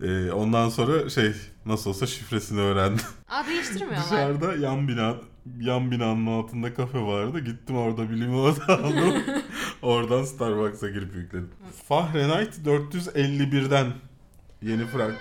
Ee, 0.03 0.31
ondan 0.31 0.69
sonra 0.69 1.10
şey 1.10 1.34
nasıl 1.65 1.89
olsa 1.89 2.07
şifresini 2.07 2.60
öğrendim. 2.60 3.05
Aa 3.29 3.48
değiştirmiyorlar. 3.48 4.03
Dışarıda 4.03 4.55
yan 4.55 4.88
bina 4.88 5.15
yan 5.60 5.92
binanın 5.92 6.25
altında 6.28 6.74
kafe 6.74 7.02
vardı. 7.02 7.40
Gittim 7.40 7.78
orada 7.78 8.10
bir 8.10 8.18
limonata 8.22 8.74
aldım. 8.84 9.24
Oradan 9.82 10.24
Starbucks'a 10.24 10.90
girip 10.90 11.16
yükledim. 11.16 11.50
Fahrenheit 11.88 12.58
451'den 12.58 13.94
yeni 14.62 14.86
frag 14.86 15.14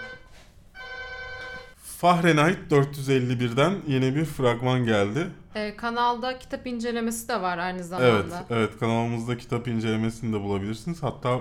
Fahrenheit 2.04 2.58
451'den 2.70 3.74
yeni 3.88 4.16
bir 4.16 4.24
fragman 4.24 4.84
geldi. 4.84 5.26
Ee, 5.54 5.76
kanalda 5.76 6.38
kitap 6.38 6.66
incelemesi 6.66 7.28
de 7.28 7.42
var 7.42 7.58
aynı 7.58 7.76
Evet, 7.76 7.86
zamanda. 7.86 8.46
evet 8.50 8.78
kanalımızda 8.80 9.38
kitap 9.38 9.68
incelemesini 9.68 10.32
de 10.32 10.40
bulabilirsiniz. 10.42 11.02
Hatta 11.02 11.38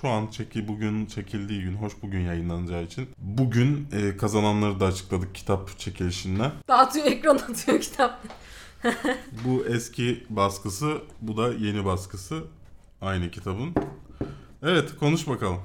şu 0.00 0.08
an 0.08 0.26
çeki 0.26 0.68
bugün 0.68 1.06
çekildiği 1.06 1.62
gün, 1.62 1.74
hoş 1.74 1.92
bugün 2.02 2.20
yayınlanacağı 2.20 2.82
için 2.82 3.08
bugün 3.18 3.88
e, 3.92 4.16
kazananları 4.16 4.80
da 4.80 4.86
açıkladık 4.86 5.34
kitap 5.34 5.78
çekilişinden. 5.78 6.52
Dağıtıyor 6.68 7.06
ekran 7.06 7.36
atıyor 7.36 7.80
kitap. 7.80 8.22
Bu 9.44 9.66
eski 9.66 10.26
baskısı, 10.30 10.98
bu 11.20 11.36
da 11.36 11.52
yeni 11.52 11.84
baskısı 11.84 12.44
aynı 13.00 13.30
kitabın. 13.30 13.74
Evet, 14.62 14.96
konuş 15.00 15.28
bakalım. 15.28 15.60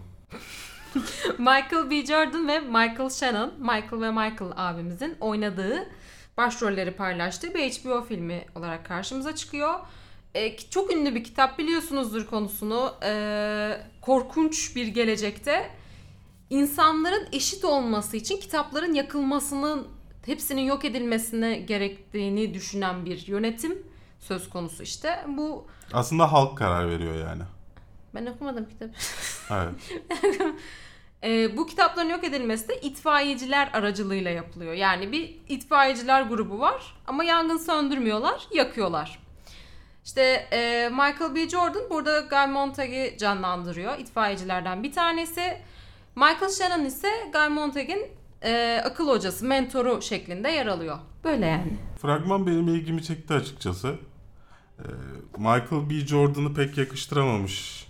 Michael 1.38 1.90
B. 1.90 2.06
Jordan 2.06 2.48
ve 2.48 2.60
Michael 2.60 3.10
Shannon, 3.10 3.54
Michael 3.60 4.02
ve 4.02 4.12
Michael 4.12 4.52
abimizin 4.56 5.18
oynadığı 5.20 5.90
başrolleri 6.38 6.92
paylaştığı 6.92 7.54
bir 7.54 7.72
HBO 7.72 8.04
filmi 8.04 8.46
olarak 8.56 8.86
karşımıza 8.86 9.36
çıkıyor. 9.36 9.80
Ee, 10.36 10.58
çok 10.58 10.94
ünlü 10.94 11.16
bir 11.16 11.24
kitap 11.24 11.60
biliyorsunuzdur 11.60 12.26
konusunu. 12.26 12.94
Ee, 13.04 13.82
korkunç 14.02 14.76
bir 14.76 14.88
gelecekte 14.88 15.70
insanların 16.50 17.28
eşit 17.32 17.66
olması 17.66 18.18
için 18.18 18.38
kitapların 18.38 18.94
yakılmasının 18.94 19.88
hepsinin 20.26 20.62
yok 20.62 20.86
edilmesine 20.86 21.56
gerektiğini 21.56 22.54
düşünen 22.54 23.06
bir 23.06 23.28
yönetim 23.28 23.78
söz 24.20 24.50
konusu 24.50 24.84
işte. 24.84 25.26
Bu 25.28 25.68
Aslında 25.94 26.32
halk 26.32 26.58
karar 26.58 26.90
veriyor 26.90 27.16
yani. 27.16 27.44
ben 28.16 28.26
okumadım 28.26 28.66
kitabı. 28.66 28.92
Evet. 29.52 29.74
Ee, 31.24 31.58
bu 31.58 31.66
kitapların 31.66 32.10
yok 32.10 32.24
edilmesi 32.24 32.70
de 32.70 32.82
itfaiyeciler 32.82 33.70
aracılığıyla 33.74 34.32
yapılıyor. 34.32 34.74
Yani 34.74 35.12
bir 35.12 35.36
itfaiyeciler 35.50 36.22
grubu 36.22 36.60
var 36.60 36.96
ama 37.08 37.24
yangın 37.24 37.58
söndürmüyorlar, 37.58 38.48
yakıyorlar. 38.54 39.20
İşte 40.06 40.22
e, 40.54 40.90
Michael 40.90 41.36
B. 41.36 41.50
Jordan 41.50 41.90
burada 41.90 42.20
Guy 42.20 42.54
Montag'i 42.54 43.16
canlandırıyor. 43.20 43.98
itfaiyecilerden 43.98 44.84
bir 44.84 44.92
tanesi. 44.92 45.58
Michael 46.16 46.52
Shannon 46.52 46.86
ise 46.86 47.08
Guy 47.34 47.48
Montag'in 47.48 48.08
e, 48.44 48.82
akıl 48.86 49.08
hocası, 49.08 49.46
mentoru 49.46 50.02
şeklinde 50.02 50.50
yer 50.50 50.68
alıyor. 50.68 50.98
Böyle 51.24 51.46
yani. 51.46 51.78
Fragman 52.02 52.48
benim 52.48 52.68
ilgimi 52.68 53.04
çekti 53.04 53.34
açıkçası. 53.34 53.96
Ee, 54.80 54.84
Michael 55.38 55.90
B. 55.90 55.94
Jordan'ı 55.94 56.54
pek 56.54 56.78
yakıştıramamış 56.78 57.88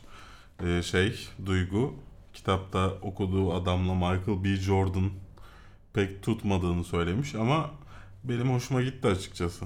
e, 0.65 0.82
şey, 0.82 1.27
Duygu. 1.46 1.94
Kitapta 2.45 2.93
okuduğu 3.01 3.53
adamla 3.53 3.93
Michael 3.93 4.43
B. 4.43 4.55
Jordan 4.55 5.09
pek 5.93 6.23
tutmadığını 6.23 6.83
söylemiş 6.83 7.35
ama 7.35 7.71
benim 8.23 8.53
hoşuma 8.53 8.81
gitti 8.81 9.07
açıkçası. 9.07 9.65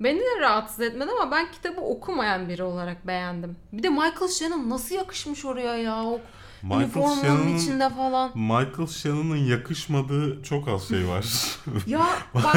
Beni 0.00 0.18
de 0.20 0.40
rahatsız 0.40 0.80
etmedi 0.80 1.10
ama 1.20 1.30
ben 1.30 1.52
kitabı 1.52 1.80
okumayan 1.80 2.48
biri 2.48 2.62
olarak 2.62 3.06
beğendim. 3.06 3.56
Bir 3.72 3.82
de 3.82 3.88
Michael 3.88 4.28
Shannon 4.28 4.70
nasıl 4.70 4.94
yakışmış 4.94 5.44
oraya 5.44 5.76
ya? 5.76 6.04
O 6.04 6.20
Michael 6.62 6.80
üniformanın 6.80 7.22
Shannon'ın 7.22 7.56
içinde 7.56 7.90
falan. 7.90 8.30
Michael 8.34 8.86
Shannon'ın 8.88 9.36
yakışmadığı 9.36 10.42
çok 10.42 10.68
az 10.68 10.88
şey 10.88 11.08
var. 11.08 11.26
Ya 11.86 12.06
bak 12.34 12.56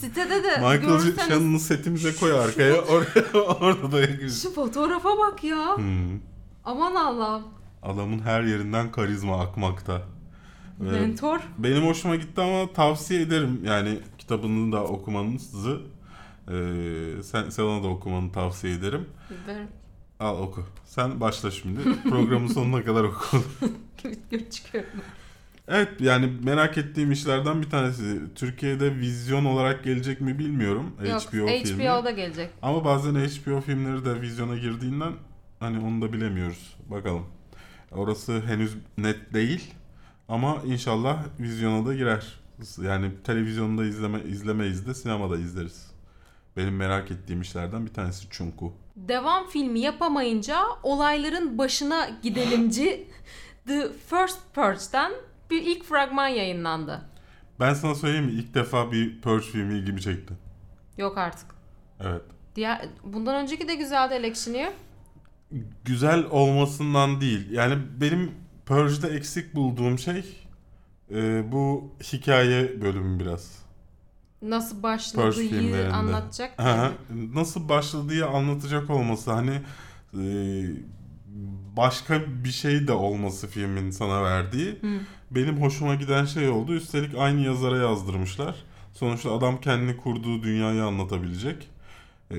sitede 0.00 0.44
de 0.44 0.56
Michael 0.56 0.80
görürseniz 0.80 1.28
Shannon'ı 1.28 1.60
setimize 1.60 2.14
koy 2.14 2.40
arkaya 2.40 2.82
oraya, 2.82 3.42
orada 3.60 3.92
da 3.92 4.00
yakışır. 4.00 4.30
şu 4.42 4.54
fotoğrafa 4.54 5.18
bak 5.18 5.44
ya. 5.44 5.76
Hmm. 5.76 6.20
Aman 6.64 6.94
Allah'ım. 6.94 7.55
Adamın 7.86 8.18
her 8.18 8.42
yerinden 8.42 8.92
karizma 8.92 9.40
akmakta. 9.40 10.02
Ve 10.80 11.00
Mentor. 11.00 11.40
Benim 11.58 11.86
hoşuma 11.86 12.16
gitti 12.16 12.40
ama 12.40 12.72
tavsiye 12.72 13.20
ederim. 13.20 13.60
Yani 13.64 13.98
kitabını 14.18 14.72
da 14.72 14.84
okumanızı 14.84 15.80
e, 16.48 16.54
sen 17.22 17.50
Selena 17.50 17.82
da 17.82 17.88
okumanı 17.88 18.32
tavsiye 18.32 18.74
ederim. 18.74 19.06
Ben 19.48 19.68
Al 20.20 20.38
oku. 20.38 20.64
Sen 20.84 21.20
başla 21.20 21.50
şimdi. 21.50 21.80
Programın 22.08 22.46
sonuna 22.46 22.84
kadar 22.84 23.04
oku. 23.04 23.44
çıkıyorum. 24.50 24.90
Evet 25.68 25.88
yani 26.00 26.32
merak 26.44 26.78
ettiğim 26.78 27.12
işlerden 27.12 27.62
bir 27.62 27.70
tanesi. 27.70 28.20
Türkiye'de 28.34 28.96
vizyon 28.96 29.44
olarak 29.44 29.84
gelecek 29.84 30.20
mi 30.20 30.38
bilmiyorum. 30.38 30.94
Yok, 31.10 31.22
HBO 31.22 31.46
filmi. 31.46 31.84
HBO'da 31.84 32.10
gelecek. 32.10 32.50
Ama 32.62 32.84
bazen 32.84 33.14
HBO 33.14 33.60
filmleri 33.60 34.04
de 34.04 34.20
vizyona 34.20 34.56
girdiğinden 34.56 35.12
hani 35.60 35.78
onu 35.78 36.02
da 36.02 36.12
bilemiyoruz. 36.12 36.76
Bakalım. 36.90 37.35
Orası 37.92 38.40
henüz 38.40 38.76
net 38.98 39.34
değil. 39.34 39.74
Ama 40.28 40.62
inşallah 40.64 41.24
vizyona 41.40 41.86
da 41.86 41.94
girer. 41.94 42.40
Yani 42.82 43.10
televizyonda 43.24 43.84
izleme 43.84 44.20
izlemeyiz 44.22 44.86
de 44.86 44.94
sinemada 44.94 45.38
izleriz. 45.38 45.90
Benim 46.56 46.76
merak 46.76 47.10
ettiğim 47.10 47.40
işlerden 47.40 47.86
bir 47.86 47.94
tanesi 47.94 48.26
çünkü. 48.30 48.64
Devam 48.96 49.46
filmi 49.48 49.80
yapamayınca 49.80 50.62
olayların 50.82 51.58
başına 51.58 52.08
gidelimci 52.22 53.08
The 53.66 53.88
First 54.10 54.38
Purge'den 54.54 55.12
bir 55.50 55.62
ilk 55.62 55.84
fragman 55.84 56.28
yayınlandı. 56.28 57.02
Ben 57.60 57.74
sana 57.74 57.94
söyleyeyim 57.94 58.24
mi? 58.24 58.32
İlk 58.32 58.54
defa 58.54 58.92
bir 58.92 59.20
Purge 59.20 59.46
filmi 59.46 59.78
ilgimi 59.78 60.00
çekti. 60.00 60.34
Yok 60.98 61.18
artık. 61.18 61.46
Evet. 62.00 62.22
Diğer, 62.56 62.88
bundan 63.04 63.34
önceki 63.34 63.68
de 63.68 63.74
güzeldi 63.74 64.14
Electioneer. 64.14 64.72
Güzel 65.84 66.24
olmasından 66.30 67.20
değil. 67.20 67.50
Yani 67.50 67.78
benim 68.00 68.30
Purge'de 68.66 69.08
eksik 69.08 69.54
bulduğum 69.54 69.98
şey 69.98 70.24
e, 71.10 71.52
bu 71.52 71.90
hikaye 72.02 72.80
bölümü 72.80 73.20
biraz. 73.20 73.66
Nasıl 74.42 74.82
başladığı 74.82 75.92
anlatacak. 75.92 76.54
Yani. 76.58 76.92
Nasıl 77.34 77.68
başladığı 77.68 78.26
anlatacak 78.26 78.90
olması 78.90 79.32
hani 79.32 79.60
e, 80.14 80.24
başka 81.76 82.22
bir 82.44 82.50
şey 82.50 82.88
de 82.88 82.92
olması 82.92 83.46
filmin 83.46 83.90
sana 83.90 84.24
verdiği 84.24 84.70
Hı. 84.80 85.00
benim 85.30 85.62
hoşuma 85.62 85.94
giden 85.94 86.24
şey 86.24 86.48
oldu. 86.48 86.74
Üstelik 86.74 87.14
aynı 87.18 87.40
yazara 87.40 87.76
yazdırmışlar. 87.76 88.54
Sonuçta 88.92 89.32
adam 89.32 89.60
kendini 89.60 89.96
kurduğu 89.96 90.42
dünyayı 90.42 90.84
anlatabilecek. 90.84 91.68
E, 92.30 92.36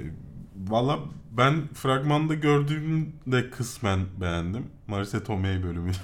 Valla 0.68 1.00
ben 1.38 1.68
fragmanda 1.74 2.34
gördüğümde 2.34 3.50
kısmen 3.50 4.00
beğendim. 4.22 4.72
Marisa 4.88 5.24
Tomei 5.24 5.64
bölümü. 5.64 5.92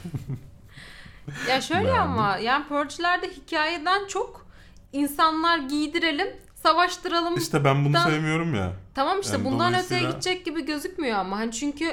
Ya 1.50 1.62
şöyle 1.62 1.84
Beğendim. 1.86 2.02
ama 2.12 2.38
yani 2.38 2.68
Purge'lerde 2.68 3.30
hikayeden 3.30 4.08
çok 4.08 4.46
insanlar 4.94 5.58
giydirelim, 5.58 6.28
savaştıralım. 6.63 7.38
işte 7.38 7.63
ben 7.66 7.86
bunu 7.86 7.98
sevmiyorum 7.98 8.56
ya. 8.56 8.74
tamam 8.96 9.20
işte 9.22 9.34
yani 9.34 9.46
bundan 9.46 9.74
öteye 9.74 9.84
dolayısıyla- 10.02 10.12
gidecek 10.12 10.46
gibi 10.46 10.66
gözükmüyor 10.66 11.18
ama 11.18 11.38
hani 11.38 11.52
çünkü 11.52 11.86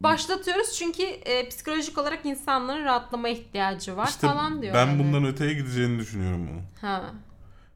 başlatıyoruz 0.00 0.72
çünkü 0.78 1.02
e, 1.02 1.48
psikolojik 1.48 1.98
olarak 1.98 2.26
insanların 2.26 2.84
rahatlama 2.84 3.28
ihtiyacı 3.28 3.96
var 3.96 4.06
İşte 4.08 4.26
falan 4.26 4.62
diyor. 4.62 4.74
ben 4.74 4.86
yani. 4.86 4.98
bundan 4.98 5.24
öteye 5.24 5.54
gideceğini 5.54 5.98
düşünüyorum 5.98 6.48
bunu. 6.50 6.60
ha. 6.90 7.02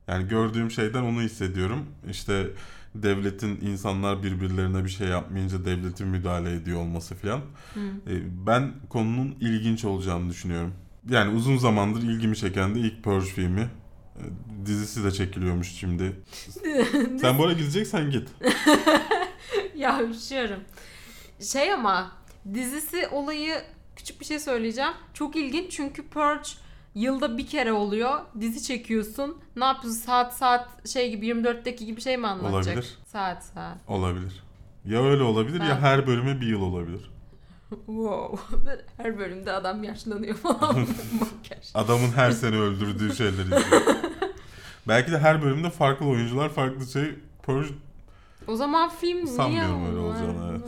Yani 0.09 0.29
gördüğüm 0.29 0.71
şeyden 0.71 1.03
onu 1.03 1.21
hissediyorum. 1.21 1.87
İşte 2.11 2.47
devletin 2.95 3.61
insanlar 3.61 4.23
birbirlerine 4.23 4.85
bir 4.85 4.89
şey 4.91 5.09
yapmayınca 5.09 5.65
devletin 5.65 6.09
müdahale 6.09 6.53
ediyor 6.55 6.79
olması 6.81 7.15
filan. 7.15 7.41
Hı. 7.75 7.81
E, 7.81 8.47
Ben 8.47 8.73
konunun 8.89 9.37
ilginç 9.41 9.85
olacağını 9.85 10.31
düşünüyorum. 10.31 10.75
Yani 11.11 11.35
uzun 11.37 11.57
zamandır 11.57 12.03
ilgimi 12.03 12.37
çeken 12.37 12.75
de 12.75 12.79
ilk 12.81 13.03
Purge 13.05 13.27
filmi. 13.27 13.61
E, 14.17 14.23
Dizisi 14.67 15.05
de 15.05 15.11
çekiliyormuş 15.11 15.69
şimdi. 15.73 16.21
Sen 17.21 17.39
bu 17.39 17.45
ara 17.45 17.53
gideceksen 17.53 18.11
git. 18.11 18.29
ya 19.77 20.03
üşüyorum. 20.05 20.61
Şey 21.41 21.73
ama 21.73 22.13
dizisi 22.55 23.09
olayı 23.09 23.55
küçük 23.97 24.21
bir 24.21 24.25
şey 24.25 24.39
söyleyeceğim. 24.39 24.93
Çok 25.15 25.37
ilginç 25.37 25.71
çünkü 25.73 26.03
Purge 26.09 26.49
yılda 26.95 27.39
bir 27.39 27.47
kere 27.47 27.73
oluyor. 27.73 28.21
Dizi 28.41 28.63
çekiyorsun. 28.63 29.37
Ne 29.57 29.65
yapıyorsun? 29.65 30.01
Saat 30.01 30.37
saat 30.37 30.89
şey 30.89 31.11
gibi 31.11 31.27
24'teki 31.29 31.87
gibi 31.87 32.01
şey 32.01 32.17
mi 32.17 32.27
anlatacak? 32.27 32.77
Olabilir. 32.77 32.99
Saat 33.07 33.45
saat. 33.45 33.79
Olabilir. 33.89 34.43
Ya 34.85 35.03
öyle 35.03 35.23
olabilir 35.23 35.61
Ha. 35.61 35.67
ya 35.67 35.81
her 35.81 36.07
bölüme 36.07 36.41
bir 36.41 36.47
yıl 36.47 36.63
olabilir. 36.63 37.11
Wow. 37.87 38.39
Her 38.97 39.19
bölümde 39.19 39.53
adam 39.53 39.85
yaşlanıyor 39.85 40.37
falan. 40.37 40.77
Adamın 41.75 42.09
her 42.13 42.31
sene 42.31 42.57
öldürdüğü 42.57 43.15
şeyleri. 43.15 43.49
Belki 44.89 45.13
de 45.13 45.19
her 45.19 45.43
bölümde 45.43 45.71
farklı 45.71 46.07
oyuncular 46.07 46.49
farklı 46.49 46.87
şey 46.87 47.15
Purge 47.43 47.69
O 48.47 48.57
zaman 48.57 48.91
film 48.91 49.17
niye 49.17 49.27
Sanmıyorum 49.27 49.87
öyle 49.87 49.99
olmaz? 49.99 50.21
olacağını, 50.23 50.51
evet. 50.51 50.63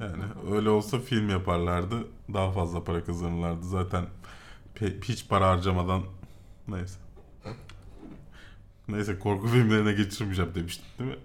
Yani 0.00 0.54
öyle 0.56 0.70
olsa 0.70 0.98
film 0.98 1.28
yaparlardı. 1.30 1.94
Daha 2.34 2.52
fazla 2.52 2.84
para 2.84 3.04
kazanırlardı. 3.04 3.66
Zaten 3.66 4.04
hiç 4.80 5.28
para 5.28 5.50
harcamadan 5.50 6.02
neyse. 6.68 6.98
Neyse 8.88 9.18
korku 9.18 9.48
filmlerine 9.48 9.92
geçirmeyeceğim 9.92 10.54
demiştim 10.54 10.86
değil 10.98 11.10
mi? 11.10 11.16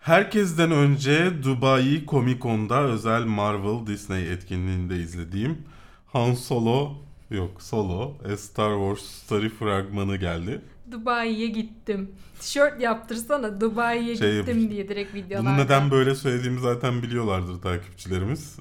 Herkesten 0.00 0.70
önce 0.70 1.42
Dubai 1.42 2.04
Comic 2.08 2.40
Con'da 2.40 2.82
özel 2.82 3.24
Marvel 3.24 3.86
Disney 3.86 4.32
etkinliğinde 4.32 4.96
izlediğim 4.96 5.58
Han 6.06 6.34
Solo 6.34 6.92
yok 7.30 7.62
Solo 7.62 8.14
A 8.32 8.36
Star 8.36 8.78
Wars 8.78 9.10
Story 9.10 9.48
fragmanı 9.48 10.16
geldi. 10.16 10.60
Dubai'ye 10.92 11.46
gittim. 11.46 12.10
Tişört 12.40 12.80
yaptırsana 12.80 13.60
Dubai'ye 13.60 14.16
Şey 14.16 14.38
gittim 14.38 14.70
diye 14.70 14.88
direkt 14.88 15.14
videolarda. 15.14 15.48
Bunu 15.50 15.64
neden 15.64 15.90
böyle 15.90 16.14
söylediğimi 16.14 16.60
zaten 16.60 17.02
biliyorlardır 17.02 17.62
takipçilerimiz. 17.62 18.56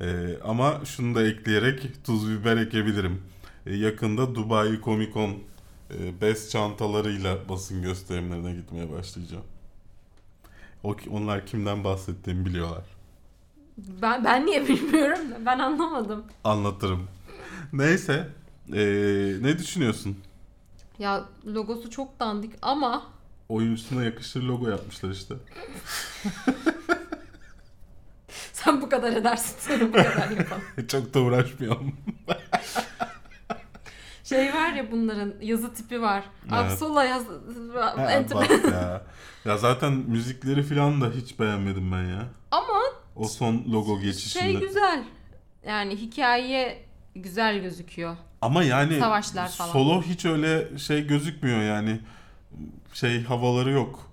Ee, 0.00 0.38
ama 0.44 0.80
şunu 0.84 1.14
da 1.14 1.26
ekleyerek 1.26 2.04
tuz 2.04 2.30
biber 2.30 2.56
ekebilirim. 2.56 3.22
Ee, 3.66 3.74
yakında 3.74 4.34
Dubai 4.34 4.80
Comic 4.84 5.12
Con 5.12 5.30
e, 5.90 6.20
best 6.20 6.50
çantalarıyla 6.50 7.48
basın 7.48 7.82
gösterimlerine 7.82 8.52
gitmeye 8.52 8.90
başlayacağım. 8.90 9.44
O, 10.84 10.96
onlar 11.10 11.46
kimden 11.46 11.84
bahsettiğimi 11.84 12.46
biliyorlar. 12.46 12.84
Ben, 13.78 14.24
ben 14.24 14.46
niye 14.46 14.68
bilmiyorum 14.68 15.20
ben 15.46 15.58
anlamadım. 15.58 16.24
Anlatırım. 16.44 17.08
Neyse. 17.72 18.28
ee, 18.74 19.36
ne 19.40 19.58
düşünüyorsun? 19.58 20.16
Ya 20.98 21.24
logosu 21.46 21.90
çok 21.90 22.20
dandik 22.20 22.52
ama 22.62 23.02
Oyuncusuna 23.48 24.04
yakışır 24.04 24.42
logo 24.42 24.68
yapmışlar 24.68 25.10
işte. 25.10 25.34
sen 28.52 28.82
bu 28.82 28.88
kadar 28.88 29.12
edersin 29.12 29.56
seni 29.58 29.80
bu 29.88 29.92
kadar 29.92 30.30
yapalım. 30.30 30.62
Çok 30.88 31.14
da 31.14 31.20
uğraşmayalım. 31.20 31.92
Şey 34.24 34.54
var 34.54 34.72
ya 34.72 34.92
bunların 34.92 35.34
yazı 35.40 35.74
tipi 35.74 36.02
var. 36.02 36.24
Evet. 36.42 36.52
Absola 36.52 37.04
yaz... 37.04 37.22
Ha, 37.74 38.24
bak 38.34 38.50
ya. 38.50 39.02
Ya 39.44 39.58
zaten 39.58 39.92
müzikleri 39.92 40.62
falan 40.62 41.00
da 41.00 41.10
hiç 41.10 41.38
beğenmedim 41.38 41.92
ben 41.92 42.04
ya. 42.04 42.24
Ama 42.50 42.80
O 43.16 43.24
son 43.24 43.64
logo 43.72 44.00
geçişinde. 44.00 44.44
şey 44.44 44.60
güzel. 44.60 45.04
Yani 45.66 45.96
hikaye 45.96 46.84
güzel 47.14 47.58
gözüküyor. 47.60 48.16
Ama 48.42 48.62
yani 48.62 48.98
Savaşlar 48.98 49.48
falan. 49.48 49.72
solo 49.72 50.02
hiç 50.02 50.24
öyle 50.24 50.78
şey 50.78 51.06
gözükmüyor 51.06 51.62
yani. 51.62 52.00
Şey 52.92 53.22
havaları 53.22 53.70
yok. 53.70 54.09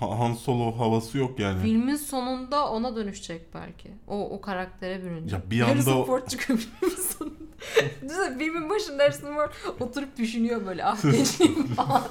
Ha- 0.00 0.18
Han 0.18 0.34
Solo 0.34 0.78
havası 0.78 1.18
yok 1.18 1.40
yani. 1.40 1.62
Filmin 1.62 1.96
sonunda 1.96 2.68
ona 2.70 2.96
dönüşecek 2.96 3.54
belki. 3.54 3.90
O 4.06 4.30
o 4.30 4.40
karaktere 4.40 5.02
bürünecek. 5.02 5.32
Ya 5.32 5.50
bir 5.50 5.60
anda 5.60 5.72
Harrison 5.72 6.04
Ford 6.04 6.26
çıkıyor 6.26 6.58
filmin 6.58 6.96
sonunda. 6.96 7.34
Düşünsene 8.02 8.38
filmin 8.38 8.70
başında 8.70 9.02
Harrison 9.02 9.34
Ford 9.34 9.52
oturup 9.80 10.16
düşünüyor 10.16 10.66
böyle 10.66 10.84
ah 10.84 11.02
gençliğim 11.02 11.66
falan. 11.66 12.02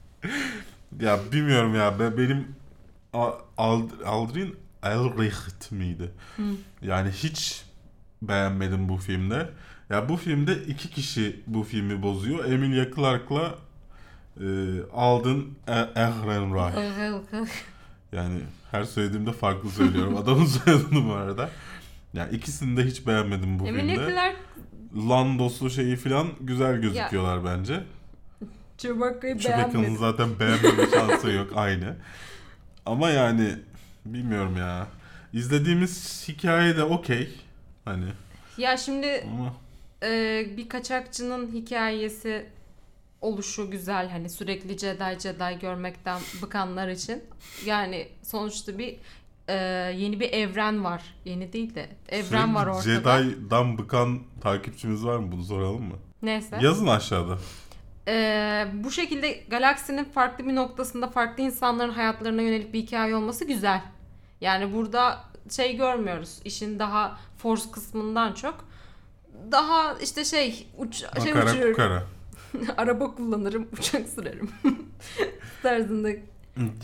ya 1.00 1.18
bilmiyorum 1.32 1.74
ya. 1.74 1.98
Ben, 1.98 2.18
benim 2.18 2.54
Aldrin 3.58 4.56
Elricht 4.82 5.72
miydi? 5.72 6.12
Hı. 6.36 6.42
Yani 6.82 7.10
hiç 7.10 7.64
beğenmedim 8.22 8.88
bu 8.88 8.96
filmde. 8.96 9.50
Ya 9.90 10.08
bu 10.08 10.16
filmde 10.16 10.54
iki 10.64 10.90
kişi 10.90 11.40
bu 11.46 11.62
filmi 11.62 12.02
bozuyor. 12.02 12.44
Emilia 12.44 12.86
Clarke'la 12.96 13.54
e, 14.40 14.44
Alden 14.92 15.44
E- 15.68 16.00
Ehrenreich. 16.00 16.76
Yani 18.12 18.40
her 18.70 18.84
söylediğimde 18.84 19.32
farklı 19.32 19.70
söylüyorum. 19.70 20.16
Adamın 20.16 20.46
soyadını 20.64 21.08
bu 21.08 21.12
arada. 21.12 21.50
Yani 22.14 22.36
ikisini 22.36 22.76
de 22.76 22.84
hiç 22.84 23.06
beğenmedim 23.06 23.58
bu 23.58 23.66
Emilia 23.66 23.94
filmde. 23.94 24.10
Clarke 24.12 24.36
Landosu 25.08 25.70
şeyi 25.70 25.96
falan 25.96 26.28
güzel 26.40 26.76
gözüküyorlar 26.80 27.44
bence. 27.44 27.80
Chewbacca'yı 28.78 29.38
Chewbacca'nın 29.38 29.72
beğenmedi. 29.74 29.98
zaten 30.00 30.28
beğenmeme 30.40 30.90
şansı 30.94 31.30
yok 31.30 31.50
aynı. 31.56 31.96
Ama 32.86 33.10
yani 33.10 33.50
bilmiyorum 34.06 34.56
ya. 34.56 34.86
İzlediğimiz 35.32 36.24
hikaye 36.28 36.76
de 36.76 36.84
okey. 36.84 37.28
Hani 37.84 38.04
Ya 38.58 38.76
şimdi 38.76 39.24
ama 39.32 39.52
e, 40.02 40.46
bir 40.56 40.68
kaçakçının 40.68 41.52
hikayesi 41.52 42.46
oluşu 43.24 43.70
güzel 43.70 44.10
hani 44.10 44.30
sürekli 44.30 44.78
Jedi 44.78 45.20
Jedi 45.20 45.58
görmekten 45.60 46.20
bıkanlar 46.42 46.88
için. 46.88 47.24
Yani 47.66 48.08
sonuçta 48.22 48.78
bir 48.78 48.96
e, 49.48 49.54
yeni 49.96 50.20
bir 50.20 50.32
evren 50.32 50.84
var. 50.84 51.02
Yeni 51.24 51.52
değil 51.52 51.74
de 51.74 51.88
evren 52.08 52.24
sürekli 52.24 52.54
var 52.54 52.66
ortada. 52.66 53.22
Jedi'dan 53.22 53.78
bıkan 53.78 54.18
takipçimiz 54.40 55.04
var 55.04 55.16
mı? 55.18 55.32
Bunu 55.32 55.44
soralım 55.44 55.82
mı? 55.82 55.96
Neyse. 56.22 56.58
Yazın 56.62 56.86
aşağıda. 56.86 57.38
Ee, 58.08 58.66
bu 58.74 58.90
şekilde 58.90 59.32
galaksinin 59.48 60.04
farklı 60.04 60.46
bir 60.46 60.54
noktasında 60.54 61.08
farklı 61.08 61.42
insanların 61.42 61.92
hayatlarına 61.92 62.42
yönelik 62.42 62.72
bir 62.72 62.82
hikaye 62.82 63.16
olması 63.16 63.44
güzel. 63.44 63.82
Yani 64.40 64.74
burada 64.74 65.24
şey 65.50 65.76
görmüyoruz. 65.76 66.38
işin 66.44 66.78
daha 66.78 67.18
force 67.36 67.70
kısmından 67.72 68.32
çok 68.32 68.64
daha 69.52 69.94
işte 69.94 70.24
şey 70.24 70.66
uç 70.78 70.96
şey 71.22 71.32
Makara 71.32 71.50
uçururum. 71.50 71.72
kukara. 71.72 72.02
Araba 72.76 73.14
kullanırım, 73.14 73.68
uçak 73.72 74.08
sürerim. 74.08 74.50
tarzında. 75.62 76.08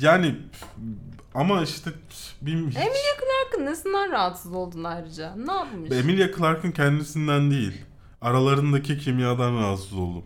Yani 0.01 0.37
ama 1.35 1.63
işte 1.63 1.91
bilmiyorum. 2.43 2.77
Emilia 2.77 3.15
Clarke'ın 3.21 3.67
nesinden 3.67 4.13
rahatsız 4.13 4.53
oldun 4.53 4.85
ayrıca? 4.85 5.35
Ne 5.37 5.53
yapmış? 5.53 5.91
Emilia 5.93 6.29
Clarke'ın 6.39 6.73
kendisinden 6.73 7.51
değil. 7.51 7.85
Aralarındaki 8.21 8.99
kimyadan 8.99 9.57
rahatsız 9.57 9.93
oldum. 9.93 10.25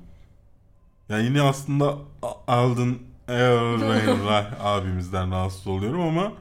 Yani 1.09 1.24
yine 1.24 1.42
aslında 1.42 1.98
Alden 2.46 2.98
Ehrenreich 3.28 4.52
abimizden 4.61 5.30
rahatsız 5.30 5.66
oluyorum 5.66 6.00
ama 6.00 6.33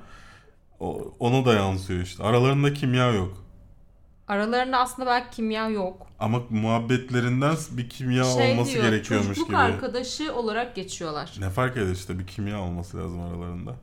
ona 1.20 1.46
da 1.46 1.54
yansıyor 1.54 2.02
işte. 2.02 2.24
Aralarında 2.24 2.74
kimya 2.74 3.12
yok. 3.12 3.43
Aralarında 4.28 4.78
aslında 4.78 5.06
belki 5.10 5.36
kimya 5.36 5.70
yok. 5.70 6.08
Ama 6.20 6.42
muhabbetlerinden 6.50 7.56
bir 7.72 7.90
kimya 7.90 8.24
şey 8.24 8.52
olması 8.52 8.74
diyor, 8.74 8.84
gerekiyormuş 8.84 9.28
çocukluk 9.28 9.48
gibi. 9.48 9.58
arkadaşı 9.58 10.36
olarak 10.36 10.76
geçiyorlar. 10.76 11.36
Ne 11.40 11.50
fark 11.50 11.78
eder 11.78 11.92
işte 11.92 12.20
bir 12.20 12.28
kimya 12.28 12.62
olması 12.62 12.98
lazım 12.98 13.22
aralarında. 13.22 13.76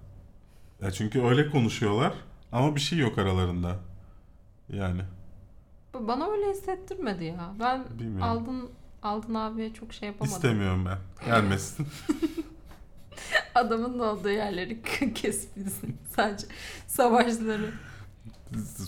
Ya 0.83 0.91
çünkü 0.91 1.23
öyle 1.23 1.51
konuşuyorlar 1.51 2.13
ama 2.53 2.75
bir 2.75 2.81
şey 2.81 2.99
yok 2.99 3.19
aralarında. 3.19 3.77
Yani 4.69 5.01
Bana 5.95 6.31
öyle 6.31 6.51
hissettirmedi 6.51 7.25
ya. 7.25 7.55
Ben 7.61 7.85
Bilmiyorum. 7.99 8.23
Aldın 8.23 8.71
Aldın 9.03 9.35
abiye 9.35 9.75
çok 9.75 9.93
şey 9.93 10.09
yapamadım. 10.09 10.37
istemiyorum 10.37 10.87
ben. 10.87 10.99
Gelmesin. 11.27 11.87
Adamın 13.55 13.99
da 13.99 14.13
olduğu 14.13 14.31
yerleri 14.31 14.83
kesbilsin. 15.15 15.97
Sadece 16.17 16.47
savaşları. 16.87 17.73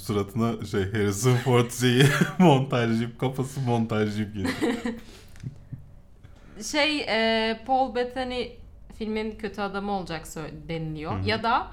Suratına 0.01 0.67
şey 0.67 0.93
Harrison 0.93 1.37
Ford 1.37 1.71
şeyi 1.71 2.05
montajcıyım 2.39 3.13
kafası 3.19 3.61
montajcıyım 3.61 4.33
gibi. 4.33 4.49
Şey 6.73 7.01
e, 7.01 7.61
Paul 7.67 7.95
Bettany 7.95 8.49
filmin 8.99 9.31
kötü 9.39 9.61
adamı 9.61 9.93
olacak 9.93 10.27
deniliyor. 10.69 11.13
Hı 11.13 11.23
hı. 11.23 11.29
Ya 11.29 11.43
da 11.43 11.71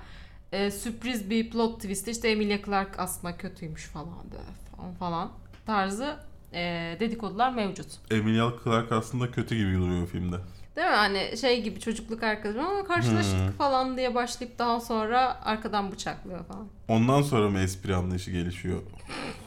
e, 0.51 0.71
sürpriz 0.71 1.29
bir 1.29 1.49
plot 1.49 1.81
twist 1.81 2.07
işte 2.07 2.29
Emilia 2.29 2.57
Clarke 2.65 3.01
aslında 3.01 3.37
kötüymüş 3.37 3.85
falan 3.85 4.31
de, 4.31 4.37
falan, 4.75 4.93
falan 4.93 5.31
tarzı 5.65 6.15
e, 6.53 6.95
dedikodular 6.99 7.53
mevcut. 7.53 7.87
Emilia 8.11 8.51
Clarke 8.63 8.95
aslında 8.95 9.31
kötü 9.31 9.55
gibi 9.55 9.73
duruyor 9.73 10.07
filmde. 10.07 10.35
Değil 10.79 10.89
mi? 10.89 10.95
Hani 10.95 11.37
şey 11.41 11.63
gibi 11.63 11.79
çocukluk 11.79 12.23
arkadaşım 12.23 12.65
ama 12.65 12.83
karşılaştık 12.85 13.39
Hı. 13.39 13.51
falan 13.57 13.97
diye 13.97 14.15
başlayıp 14.15 14.59
daha 14.59 14.79
sonra 14.79 15.41
arkadan 15.45 15.91
bıçaklıyor 15.91 16.45
falan. 16.45 16.67
Ondan 16.87 17.21
sonra 17.21 17.49
mı 17.49 17.59
espri 17.59 17.95
anlayışı 17.95 18.31
gelişiyor? 18.31 18.81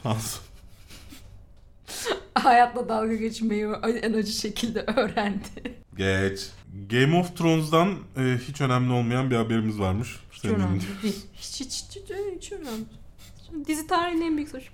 Hayatla 2.35 2.89
dalga 2.89 3.15
geçmeyi 3.15 3.65
en 4.01 4.13
acı 4.13 4.31
şekilde 4.31 4.81
öğrendi. 4.81 5.77
Geç. 5.97 6.49
Game 6.89 7.17
of 7.17 7.37
Thrones'dan 7.37 7.97
e, 8.17 8.37
hiç 8.47 8.61
önemli 8.61 8.93
olmayan 8.93 9.31
bir 9.31 9.35
haberimiz 9.35 9.79
varmış. 9.79 10.19
Hiç 10.31 10.41
Senin 10.41 10.53
önemli 10.53 10.81
değil. 11.03 11.25
Hiç 11.35 11.61
hiç 11.61 11.83
hiç, 11.83 11.95
hiç, 11.95 12.11
hiç 12.35 12.51
önemli. 12.51 12.85
Dizi 13.67 13.87
tarihinin 13.87 14.25
en 14.25 14.37
büyük 14.37 14.49
suçu. 14.49 14.71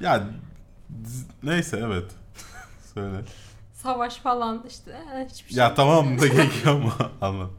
Ya 0.00 0.28
diz- 1.04 1.26
neyse 1.42 1.80
evet. 1.86 2.10
Söyle. 2.94 3.16
Savaş 3.82 4.16
falan 4.16 4.64
işte 4.68 4.90
eh, 5.14 5.28
hiçbir 5.30 5.54
şey. 5.54 5.58
Ya 5.62 5.74
tamam 5.74 6.18
da 6.20 6.26
gerekiyor 6.36 6.74
ama 6.74 7.10
anladım. 7.20 7.58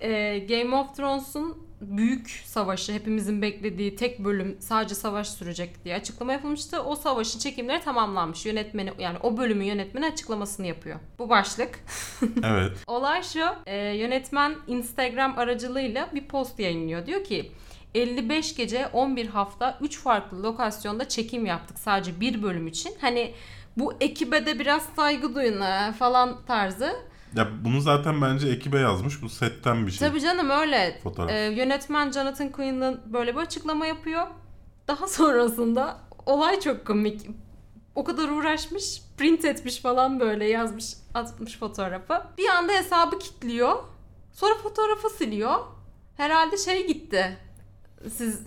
Ee, 0.00 0.38
Game 0.48 0.76
of 0.76 0.96
Thrones'un 0.96 1.66
büyük 1.80 2.42
savaşı 2.44 2.92
hepimizin 2.92 3.42
beklediği 3.42 3.96
tek 3.96 4.24
bölüm 4.24 4.56
sadece 4.60 4.94
savaş 4.94 5.28
sürecek 5.28 5.84
diye 5.84 5.94
açıklama 5.96 6.32
yapılmıştı. 6.32 6.82
O 6.82 6.96
savaşın 6.96 7.38
çekimleri 7.38 7.80
tamamlanmış. 7.84 8.46
Yönetmeni 8.46 8.92
yani 8.98 9.18
o 9.22 9.36
bölümün 9.36 9.64
yönetmeni 9.64 10.06
açıklamasını 10.06 10.66
yapıyor. 10.66 11.00
Bu 11.18 11.28
başlık. 11.28 11.78
Evet. 12.44 12.72
Olay 12.86 13.22
şu. 13.22 13.44
e, 13.66 13.76
yönetmen 13.76 14.54
Instagram 14.66 15.38
aracılığıyla 15.38 16.08
bir 16.14 16.28
post 16.28 16.58
yayınlıyor. 16.58 17.06
Diyor 17.06 17.24
ki 17.24 17.52
55 17.94 18.56
gece 18.56 18.86
11 18.86 19.26
hafta 19.26 19.78
3 19.80 19.98
farklı 19.98 20.42
lokasyonda 20.42 21.08
çekim 21.08 21.46
yaptık 21.46 21.78
sadece 21.78 22.20
bir 22.20 22.42
bölüm 22.42 22.66
için. 22.66 22.94
Hani 23.00 23.34
bu 23.76 23.92
ekibe 24.00 24.46
de 24.46 24.58
biraz 24.58 24.82
saygı 24.96 25.34
duyun 25.34 25.60
ha, 25.60 25.94
falan 25.98 26.44
tarzı. 26.46 26.96
Ya 27.36 27.48
bunu 27.64 27.80
zaten 27.80 28.22
bence 28.22 28.48
ekibe 28.48 28.78
yazmış. 28.78 29.22
Bu 29.22 29.28
setten 29.28 29.86
bir 29.86 29.92
şey. 29.92 30.08
Tabii 30.08 30.20
canım 30.20 30.50
öyle. 30.50 30.98
Fotoğraf. 31.02 31.30
Ee, 31.30 31.34
yönetmen 31.34 32.12
Jonathan 32.12 32.48
Quinlan 32.48 33.00
böyle 33.12 33.34
bir 33.34 33.40
açıklama 33.40 33.86
yapıyor. 33.86 34.26
Daha 34.88 35.08
sonrasında 35.08 35.98
olay 36.26 36.60
çok 36.60 36.86
komik. 36.86 37.26
O 37.94 38.04
kadar 38.04 38.28
uğraşmış, 38.28 39.02
print 39.16 39.44
etmiş 39.44 39.80
falan 39.80 40.20
böyle 40.20 40.44
yazmış, 40.44 40.94
atmış 41.14 41.58
fotoğrafı. 41.58 42.22
Bir 42.38 42.48
anda 42.48 42.72
hesabı 42.72 43.18
kilitliyor. 43.18 43.76
Sonra 44.32 44.54
fotoğrafı 44.54 45.10
siliyor. 45.10 45.54
Herhalde 46.16 46.56
şey 46.56 46.86
gitti. 46.86 47.38
Siz 48.12 48.42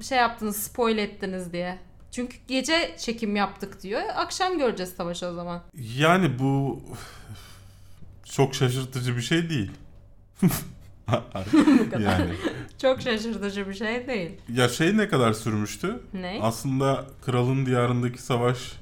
e, 0.00 0.02
şey 0.02 0.18
yaptınız, 0.18 0.56
spoil 0.56 0.98
ettiniz 0.98 1.52
diye. 1.52 1.78
Çünkü 2.10 2.36
gece 2.48 2.96
çekim 2.98 3.36
yaptık 3.36 3.82
diyor. 3.82 4.02
Akşam 4.16 4.58
göreceğiz 4.58 4.92
savaşı 4.92 5.26
o 5.26 5.32
zaman. 5.34 5.62
Yani 5.98 6.38
bu 6.38 6.82
çok 8.24 8.54
şaşırtıcı 8.54 9.16
bir 9.16 9.22
şey 9.22 9.50
değil. 9.50 9.70
yani 11.92 12.34
Çok 12.82 13.00
şaşırtıcı 13.00 13.68
bir 13.68 13.74
şey 13.74 14.06
değil. 14.06 14.30
ya 14.48 14.68
şey 14.68 14.96
ne 14.96 15.08
kadar 15.08 15.32
sürmüştü? 15.32 16.00
Ne? 16.14 16.38
Aslında 16.42 17.04
Kralın 17.26 17.66
Diyarındaki 17.66 18.22
savaş 18.22 18.72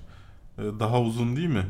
e, 0.58 0.62
daha 0.80 1.00
uzun 1.00 1.36
değil 1.36 1.48
mi? 1.48 1.66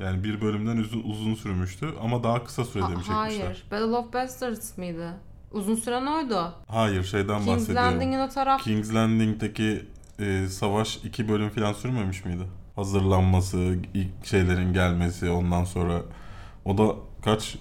Yani 0.00 0.24
bir 0.24 0.40
bölümden 0.40 0.76
uzun, 0.76 1.02
uzun 1.02 1.34
sürmüştü 1.34 1.88
ama 2.02 2.24
daha 2.24 2.44
kısa 2.44 2.64
sürede 2.64 2.86
mi 2.88 2.94
çekmişler? 2.94 3.16
hayır. 3.18 3.64
Battle 3.70 3.96
of 3.96 4.12
Bastards 4.12 4.78
mıydı? 4.78 5.12
Uzun 5.52 5.76
süren 5.76 6.06
oydu. 6.06 6.54
Hayır 6.68 7.04
şeyden 7.04 7.44
King's 7.44 7.48
bahsediyorum. 7.48 7.92
Landing'in 7.92 8.18
o 8.20 8.28
taraf. 8.28 8.64
King's 8.64 8.94
Landing'deki 8.94 9.86
e, 10.18 10.46
savaş 10.48 10.96
iki 10.96 11.28
bölüm 11.28 11.50
falan 11.50 11.72
sürmemiş 11.72 12.24
miydi? 12.24 12.44
Hazırlanması, 12.76 13.76
ilk 13.94 14.26
şeylerin 14.26 14.72
gelmesi 14.72 15.30
ondan 15.30 15.64
sonra 15.64 16.02
o 16.64 16.78
da 16.78 16.94
kaç 17.24 17.56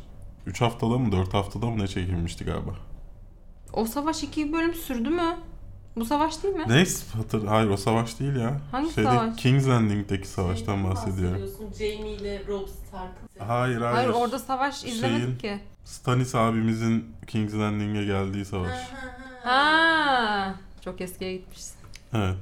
3 0.46 0.62
haftada 0.62 0.98
mı 0.98 1.12
4 1.12 1.34
haftada 1.34 1.66
mı 1.66 1.84
ne 1.84 1.88
çekilmişti 1.88 2.46
galiba? 2.46 2.76
O 3.74 3.86
savaş 3.86 4.24
iki 4.24 4.54
bölüm 4.54 4.74
sürdü 4.74 5.10
mü? 5.10 5.38
Bu 5.96 6.06
savaş 6.06 6.44
değil 6.44 6.56
mi? 6.56 6.66
Neyse 6.68 7.18
hatır 7.18 7.48
hayır 7.48 7.70
o 7.70 7.78
savaş 7.78 8.20
değil 8.20 8.36
ya. 8.36 8.62
Hangi 8.72 8.94
Şeyde, 8.94 9.10
savaş? 9.10 9.36
King's 9.36 9.68
Landing'deki 9.68 10.28
savaştan 10.28 10.76
Şeyden 10.76 10.92
bahsediyorum. 10.92 11.42
Jamie 11.80 12.14
ile 12.14 12.42
Robb 12.48 12.68
Stark'ın. 12.68 13.46
Hayır 13.48 13.82
hayır. 13.82 13.96
Hayır 13.96 14.10
orada 14.10 14.40
savaş 14.40 14.76
Şeyin- 14.76 14.96
izlemedik 14.96 15.40
ki. 15.40 15.60
Stannis 15.86 16.36
abimizin 16.36 17.16
King's 17.28 17.54
Landing'e 17.54 18.06
geldiği 18.06 18.46
savaş. 18.46 18.78
Ha, 19.44 20.56
çok 20.86 21.02
eskiye 21.02 21.38
gitmişsin. 21.38 21.81
Evet. 22.14 22.38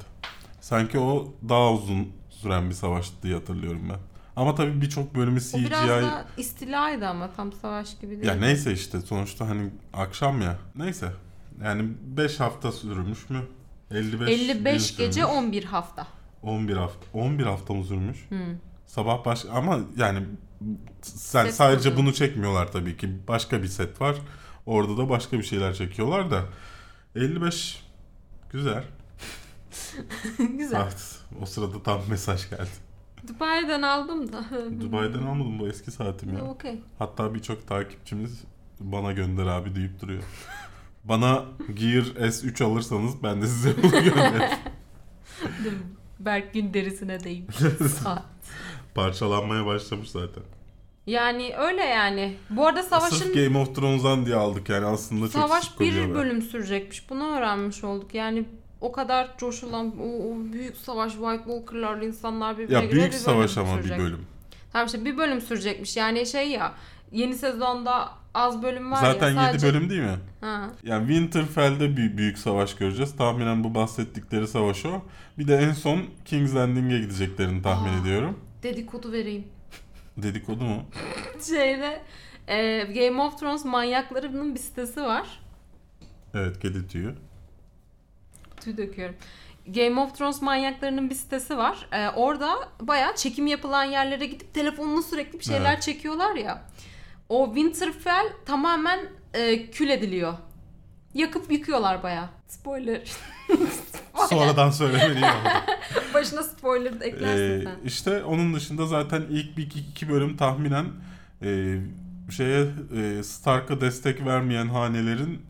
Sanki 0.61 0.99
o 0.99 1.33
daha 1.49 1.71
uzun 1.73 2.07
süren 2.29 2.69
bir 2.69 2.75
savaştı 2.75 3.15
diye 3.23 3.35
hatırlıyorum 3.35 3.81
ben. 3.89 3.99
Ama 4.35 4.55
tabii 4.55 4.81
birçok 4.81 5.15
bölümü 5.15 5.37
O 5.37 5.57
CGI... 5.57 5.65
biraz 5.65 5.87
da 5.87 6.25
istilaydı 6.37 7.07
ama 7.07 7.33
tam 7.33 7.53
savaş 7.53 7.99
gibi 7.99 8.11
değil. 8.11 8.23
Ya 8.23 8.35
neyse 8.35 8.73
işte 8.73 9.01
sonuçta 9.01 9.49
hani 9.49 9.69
akşam 9.93 10.41
ya. 10.41 10.57
Neyse. 10.75 11.11
Yani 11.63 11.89
5 12.01 12.39
hafta 12.39 12.71
sürmüş 12.71 13.29
mü? 13.29 13.41
55, 13.91 14.29
55 14.29 14.95
gün 14.95 15.05
gece 15.05 15.21
sürmüş. 15.21 15.37
11 15.37 15.63
hafta. 15.63 16.07
11 16.43 16.77
hafta. 16.77 17.19
11 17.19 17.43
hafta 17.43 17.73
mı 17.73 17.83
sürmüş? 17.85 18.25
Hmm. 18.29 18.39
Sabah 18.85 19.25
baş 19.25 19.45
ama 19.53 19.79
yani 19.97 20.19
sen 21.01 21.45
Set 21.45 21.53
sadece 21.55 21.89
kurdu. 21.89 22.01
bunu 22.01 22.13
çekmiyorlar 22.13 22.71
tabii 22.71 22.97
ki. 22.97 23.09
Başka 23.27 23.63
bir 23.63 23.67
set 23.67 24.01
var. 24.01 24.15
Orada 24.65 24.97
da 24.97 25.09
başka 25.09 25.37
bir 25.37 25.43
şeyler 25.43 25.73
çekiyorlar 25.73 26.31
da 26.31 26.43
55 27.15 27.83
güzel. 28.51 28.83
Güzel. 30.57 30.81
Evet. 30.83 31.19
O 31.41 31.45
sırada 31.45 31.83
tam 31.83 32.01
mesaj 32.09 32.49
geldi. 32.49 32.69
Dubai'den 33.27 33.81
aldım 33.81 34.33
da. 34.33 34.45
Dubai'den 34.81 35.19
almadım 35.19 35.59
bu 35.59 35.67
eski 35.67 35.91
saatim 35.91 36.37
ya. 36.37 36.43
Okey. 36.45 36.79
Hatta 36.99 37.33
birçok 37.35 37.67
takipçimiz 37.67 38.43
bana 38.79 39.11
gönder 39.11 39.45
abi 39.45 39.75
deyip 39.75 40.01
duruyor. 40.01 40.23
Bana 41.03 41.45
Gear 41.73 42.03
S3 42.03 42.63
alırsanız 42.63 43.23
ben 43.23 43.41
de 43.41 43.47
size 43.47 43.83
bunu 43.83 43.91
gönderirim. 44.03 44.57
Berk 46.19 46.53
gün 46.53 46.73
derisine 46.73 47.23
değmiş. 47.23 47.55
Saat. 48.03 48.23
Parçalanmaya 48.95 49.65
başlamış 49.65 50.09
zaten. 50.11 50.43
Yani 51.07 51.55
öyle 51.57 51.81
yani. 51.81 52.37
Bu 52.49 52.67
arada 52.67 52.83
Sırf 52.83 52.89
savaşın 52.89 53.33
Game 53.33 53.57
of 53.57 53.75
Thrones'dan 53.75 54.25
diye 54.25 54.35
aldık 54.35 54.69
yani 54.69 54.85
aslında 54.85 55.29
çok 55.29 55.41
Savaş 55.41 55.79
bir 55.79 56.13
bölüm 56.13 56.41
sürecekmiş. 56.41 57.09
Bunu 57.09 57.37
öğrenmiş 57.37 57.83
olduk. 57.83 58.13
Yani 58.13 58.45
o 58.81 58.91
kadar 58.91 59.37
coşulan 59.37 59.93
o, 59.99 60.03
o 60.03 60.53
büyük 60.53 60.77
savaş 60.77 61.11
White 61.11 61.43
Walker'lar 61.43 62.01
insanlar 62.01 62.57
birbirine 62.57 62.85
Ya 62.85 62.91
büyük 62.91 63.07
bir 63.07 63.17
savaş 63.17 63.57
ama 63.57 63.77
bir 63.77 63.81
sürecek. 63.81 63.99
bölüm. 63.99 64.25
Tamam 64.73 64.85
işte 64.85 65.05
bir 65.05 65.17
bölüm 65.17 65.41
sürecekmiş. 65.41 65.97
Yani 65.97 66.25
şey 66.25 66.49
ya 66.49 66.73
yeni 67.11 67.35
sezonda 67.35 68.09
az 68.33 68.63
bölüm 68.63 68.91
var 68.91 69.01
Zaten 69.01 69.27
ya 69.31 69.47
7 69.47 69.59
sadece... 69.59 69.67
bölüm 69.67 69.89
değil 69.89 70.01
mi? 70.01 70.17
Ha. 70.41 70.69
Yani 70.83 71.07
Winterfell'de 71.07 71.97
bir 71.97 72.17
büyük 72.17 72.37
savaş 72.37 72.75
göreceğiz. 72.75 73.15
Tahminen 73.17 73.63
bu 73.63 73.75
bahsettikleri 73.75 74.47
savaş 74.47 74.85
o. 74.85 75.01
Bir 75.37 75.47
de 75.47 75.55
en 75.57 75.71
son 75.73 76.03
King's 76.25 76.55
Landing'e 76.55 76.99
gideceklerini 76.99 77.61
tahmin 77.61 77.93
Aa. 77.93 78.01
ediyorum. 78.01 78.39
Dedikodu 78.63 79.11
vereyim. 79.11 79.43
Dedikodu 80.17 80.63
mu? 80.63 80.83
Şeyde 81.49 82.01
e, 82.47 82.83
Game 82.83 83.21
of 83.21 83.39
Thrones 83.39 83.65
manyaklarının 83.65 84.55
bir 84.55 84.59
sitesi 84.59 85.01
var. 85.01 85.39
Evet 86.33 86.59
kedi 86.59 86.87
tüyü. 86.87 87.15
Tüy 88.61 88.77
döküyorum. 88.77 89.15
Game 89.67 90.01
of 90.01 90.17
Thrones 90.17 90.41
manyaklarının 90.41 91.09
bir 91.09 91.15
sitesi 91.15 91.57
var. 91.57 91.87
Ee, 91.91 92.09
orada 92.09 92.55
bayağı 92.81 93.15
çekim 93.15 93.47
yapılan 93.47 93.83
yerlere 93.83 94.25
gidip 94.25 94.53
telefonla 94.53 95.01
sürekli 95.01 95.39
bir 95.39 95.43
şeyler 95.45 95.73
Evet. 95.73 95.81
çekiyorlar 95.81 96.35
ya. 96.35 96.61
O 97.29 97.45
Winterfell 97.55 98.25
tamamen 98.45 98.99
e, 99.33 99.71
kül 99.71 99.89
ediliyor. 99.89 100.33
Yakıp 101.13 101.51
yıkıyorlar 101.51 102.03
bayağı. 102.03 102.29
Spoiler. 102.47 103.01
sonradan 104.29 104.71
söylemeliyim 104.71 105.23
ama. 105.23 105.65
Başına 106.13 106.43
spoiler 106.43 106.91
eklersin 107.01 107.61
Ee, 107.61 107.63
sen. 107.63 107.75
işte 107.85 108.23
onun 108.23 108.53
dışında 108.53 108.85
zaten 108.85 109.21
ilk 109.29 109.57
bir 109.57 109.63
iki, 109.63 109.79
iki 109.79 110.09
bölüm 110.09 110.37
tahminen 110.37 110.85
e, 111.43 111.77
şeye 112.31 112.65
e, 112.97 113.23
Stark'a 113.23 113.81
destek 113.81 114.25
vermeyen 114.25 114.67
hanelerin 114.67 115.41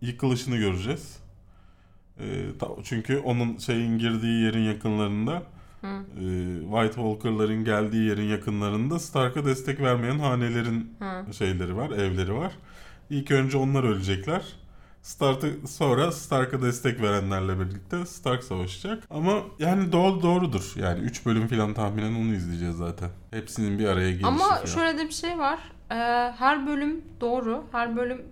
yıkılışını 0.00 0.56
göreceğiz. 0.56 1.17
E, 2.20 2.58
ta- 2.58 2.82
çünkü 2.84 3.18
onun 3.18 3.56
şeyin 3.56 3.98
girdiği 3.98 4.42
yerin 4.44 4.62
yakınlarında 4.64 5.42
Hı. 5.80 5.86
e, 5.86 6.24
White 6.60 6.94
Walker'ların 6.94 7.64
geldiği 7.64 8.04
yerin 8.08 8.28
yakınlarında 8.28 8.98
Stark'a 8.98 9.44
destek 9.44 9.80
vermeyen 9.80 10.18
hanelerin 10.18 10.94
Hı. 10.98 11.34
şeyleri 11.34 11.76
var, 11.76 11.90
evleri 11.90 12.34
var. 12.34 12.52
İlk 13.10 13.30
önce 13.30 13.58
onlar 13.58 13.84
ölecekler. 13.84 14.42
Stark'ı 15.02 15.68
sonra 15.68 16.12
Stark'a 16.12 16.62
destek 16.62 17.02
verenlerle 17.02 17.60
birlikte 17.60 18.06
Stark 18.06 18.44
savaşacak. 18.44 19.04
Ama 19.10 19.32
yani 19.58 19.92
doğru 19.92 20.22
doğrudur. 20.22 20.72
Yani 20.76 21.00
3 21.00 21.26
bölüm 21.26 21.46
falan 21.48 21.74
tahminen 21.74 22.14
onu 22.14 22.34
izleyeceğiz 22.34 22.76
zaten. 22.76 23.10
Hepsinin 23.30 23.78
bir 23.78 23.86
araya 23.86 24.10
gelişi 24.10 24.26
Ama 24.26 24.44
falan. 24.54 24.64
şöyle 24.66 24.98
de 24.98 25.04
bir 25.04 25.12
şey 25.14 25.38
var. 25.38 25.58
Ee, 25.90 25.94
her 26.38 26.66
bölüm 26.66 27.00
doğru. 27.20 27.64
Her 27.72 27.96
bölüm 27.96 28.22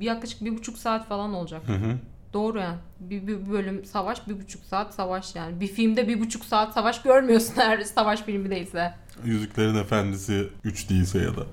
yaklaşık 0.00 0.44
bir 0.44 0.56
buçuk 0.58 0.78
saat 0.78 1.08
falan 1.08 1.34
olacak. 1.34 1.62
Hı 1.68 1.72
hı. 1.72 1.98
Doğru 2.34 2.58
yani. 2.58 2.78
Bir, 3.00 3.26
bir 3.26 3.50
bölüm 3.50 3.84
savaş, 3.84 4.28
bir 4.28 4.40
buçuk 4.40 4.64
saat 4.64 4.94
savaş 4.94 5.34
yani. 5.34 5.60
Bir 5.60 5.66
filmde 5.66 6.08
bir 6.08 6.20
buçuk 6.20 6.44
saat 6.44 6.74
savaş 6.74 7.02
görmüyorsun 7.02 7.54
eğer 7.60 7.80
savaş 7.80 8.22
filmi 8.22 8.50
değilse. 8.50 8.94
Yüzüklerin 9.24 9.74
Efendisi 9.74 10.48
3 10.64 10.90
değilse 10.90 11.18
ya 11.18 11.36
da. 11.36 11.46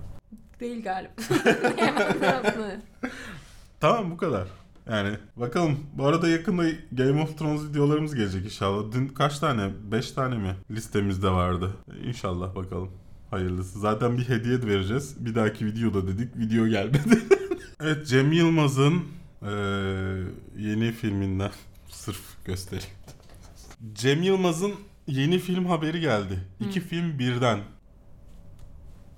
Değil 0.59 0.83
galiba. 0.83 1.11
Tamam 3.79 4.11
bu 4.11 4.17
kadar. 4.17 4.47
Yani 4.89 5.17
bakalım. 5.35 5.79
Bu 5.93 6.05
arada 6.05 6.27
yakında 6.27 6.63
Game 6.91 7.21
of 7.21 7.37
Thrones 7.37 7.63
videolarımız 7.63 8.15
gelecek 8.15 8.45
inşallah. 8.45 8.91
Dün 8.91 9.07
kaç 9.07 9.39
tane? 9.39 9.69
5 9.91 10.11
tane 10.11 10.37
mi 10.37 10.55
listemizde 10.71 11.29
vardı? 11.29 11.73
İnşallah 12.03 12.55
bakalım. 12.55 12.89
Hayırlısı. 13.31 13.79
Zaten 13.79 14.17
bir 14.17 14.29
hediye 14.29 14.61
de 14.61 14.67
vereceğiz. 14.67 15.25
Bir 15.25 15.35
dahaki 15.35 15.65
videoda 15.65 16.07
dedik. 16.07 16.37
Video 16.37 16.67
gelmedi. 16.67 17.19
evet 17.81 18.07
Cem 18.07 18.31
Yılmaz'ın 18.31 19.03
eee, 19.41 19.49
yeni 20.57 20.91
filminden 20.91 21.51
sırf 21.89 22.45
göstereyim. 22.45 22.89
Cem 23.93 24.23
Yılmaz'ın 24.23 24.73
yeni 25.07 25.39
film 25.39 25.65
haberi 25.65 25.99
geldi. 25.99 26.39
İki 26.59 26.81
film 26.81 27.19
birden. 27.19 27.59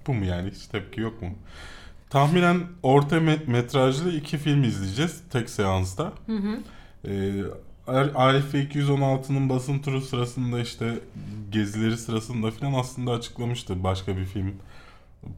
Bu 0.07 0.13
mu 0.13 0.25
yani? 0.25 0.51
Hiç 0.51 0.65
tepki 0.67 1.01
yok 1.01 1.21
mu? 1.21 1.29
Tahminen 2.09 2.59
orta 2.83 3.17
met- 3.17 3.47
metrajlı 3.49 4.11
iki 4.15 4.37
film 4.37 4.63
izleyeceğiz 4.63 5.21
tek 5.31 5.49
seansta. 5.49 6.13
Hı 6.25 6.35
hı. 6.37 6.59
Ee, 7.07 7.43
Ar- 7.87 8.11
Arif 8.15 8.53
216'nın 8.55 9.49
basın 9.49 9.79
turu 9.79 10.01
sırasında 10.01 10.59
işte 10.59 10.99
gezileri 11.51 11.97
sırasında 11.97 12.51
falan 12.51 12.73
aslında 12.73 13.11
açıklamıştı 13.11 13.83
başka 13.83 14.17
bir 14.17 14.25
film 14.25 14.55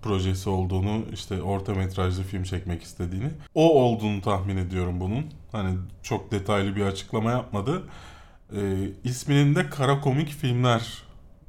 projesi 0.01 0.49
olduğunu 0.49 1.05
işte 1.13 1.41
orta 1.41 1.73
metrajlı 1.73 2.23
film 2.23 2.43
çekmek 2.43 2.83
istediğini. 2.83 3.29
O 3.55 3.83
olduğunu 3.83 4.21
tahmin 4.21 4.57
ediyorum 4.57 4.99
bunun. 4.99 5.25
Hani 5.51 5.77
çok 6.03 6.31
detaylı 6.31 6.75
bir 6.75 6.85
açıklama 6.85 7.31
yapmadı. 7.31 7.83
Ee, 8.55 8.89
isminin 9.03 9.55
de 9.55 9.69
kara 9.69 10.01
komik 10.01 10.29
filmler 10.29 11.03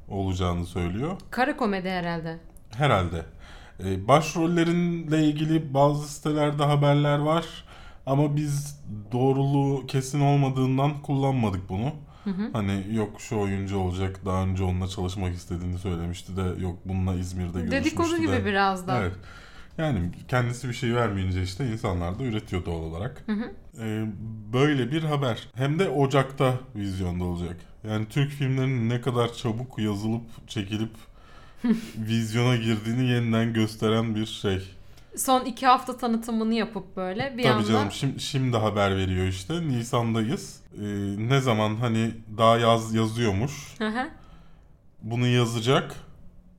olacağını 0.09 0.65
söylüyor. 0.65 1.17
Kara 1.29 1.57
komedi 1.57 1.89
herhalde. 1.89 2.39
Herhalde. 2.77 3.25
Ee, 3.83 4.07
başrollerinle 4.07 5.23
ilgili 5.23 5.73
bazı 5.73 6.07
sitelerde 6.07 6.63
haberler 6.63 7.17
var. 7.17 7.45
Ama 8.05 8.35
biz 8.35 8.81
doğruluğu 9.11 9.87
kesin 9.87 10.21
olmadığından 10.21 11.01
kullanmadık 11.01 11.69
bunu. 11.69 11.91
Hı 12.27 12.31
hı. 12.31 12.49
Hani 12.53 12.85
yok 12.91 13.21
şu 13.21 13.37
oyuncu 13.39 13.77
olacak 13.77 14.19
daha 14.25 14.43
önce 14.43 14.63
onunla 14.63 14.87
çalışmak 14.87 15.33
istediğini 15.35 15.77
söylemişti 15.77 16.37
de 16.37 16.61
yok 16.61 16.79
bununla 16.85 17.15
İzmir'de 17.15 17.59
görüşmüştü 17.61 17.71
Dedikodu 17.71 18.17
gibi 18.17 18.31
de. 18.31 18.45
biraz 18.45 18.87
da. 18.87 18.99
Evet. 19.01 19.13
Yani 19.77 20.11
kendisi 20.27 20.69
bir 20.69 20.73
şey 20.73 20.95
vermeyince 20.95 21.43
işte 21.43 21.67
insanlar 21.71 22.19
da 22.19 22.23
üretiyor 22.23 22.65
doğal 22.65 22.83
olarak. 22.83 23.23
Hı 23.25 23.31
hı. 23.31 23.51
Ee, 23.81 24.05
böyle 24.53 24.91
bir 24.91 25.03
haber. 25.03 25.47
Hem 25.55 25.79
de 25.79 25.89
Ocak'ta 25.89 26.59
vizyonda 26.75 27.23
olacak. 27.23 27.55
Yani 27.89 28.05
Türk 28.09 28.31
filmlerinin 28.31 28.89
ne 28.89 29.01
kadar 29.01 29.33
çabuk 29.33 29.79
yazılıp 29.79 30.47
çekilip 30.47 30.91
vizyona 31.97 32.55
girdiğini 32.55 33.03
yeniden 33.09 33.53
gösteren 33.53 34.15
bir 34.15 34.25
şey. 34.25 34.76
Son 35.17 35.45
iki 35.45 35.67
hafta 35.67 35.97
tanıtımını 35.97 36.53
yapıp 36.53 36.95
böyle 36.95 37.37
bir 37.37 37.43
Tabii 37.43 37.53
anda 37.53 37.67
canım 37.67 37.91
şimdi, 37.91 38.19
şimdi 38.19 38.57
haber 38.57 38.97
veriyor 38.97 39.27
işte. 39.27 39.67
Nisan'dayız. 39.67 40.59
Ee, 40.75 40.83
ne 41.17 41.41
zaman 41.41 41.75
hani 41.75 42.11
daha 42.37 42.57
yaz 42.57 42.95
yazıyormuş. 42.95 43.75
Hı 43.77 43.87
hı. 43.87 44.07
Bunu 45.01 45.27
yazacak. 45.27 45.95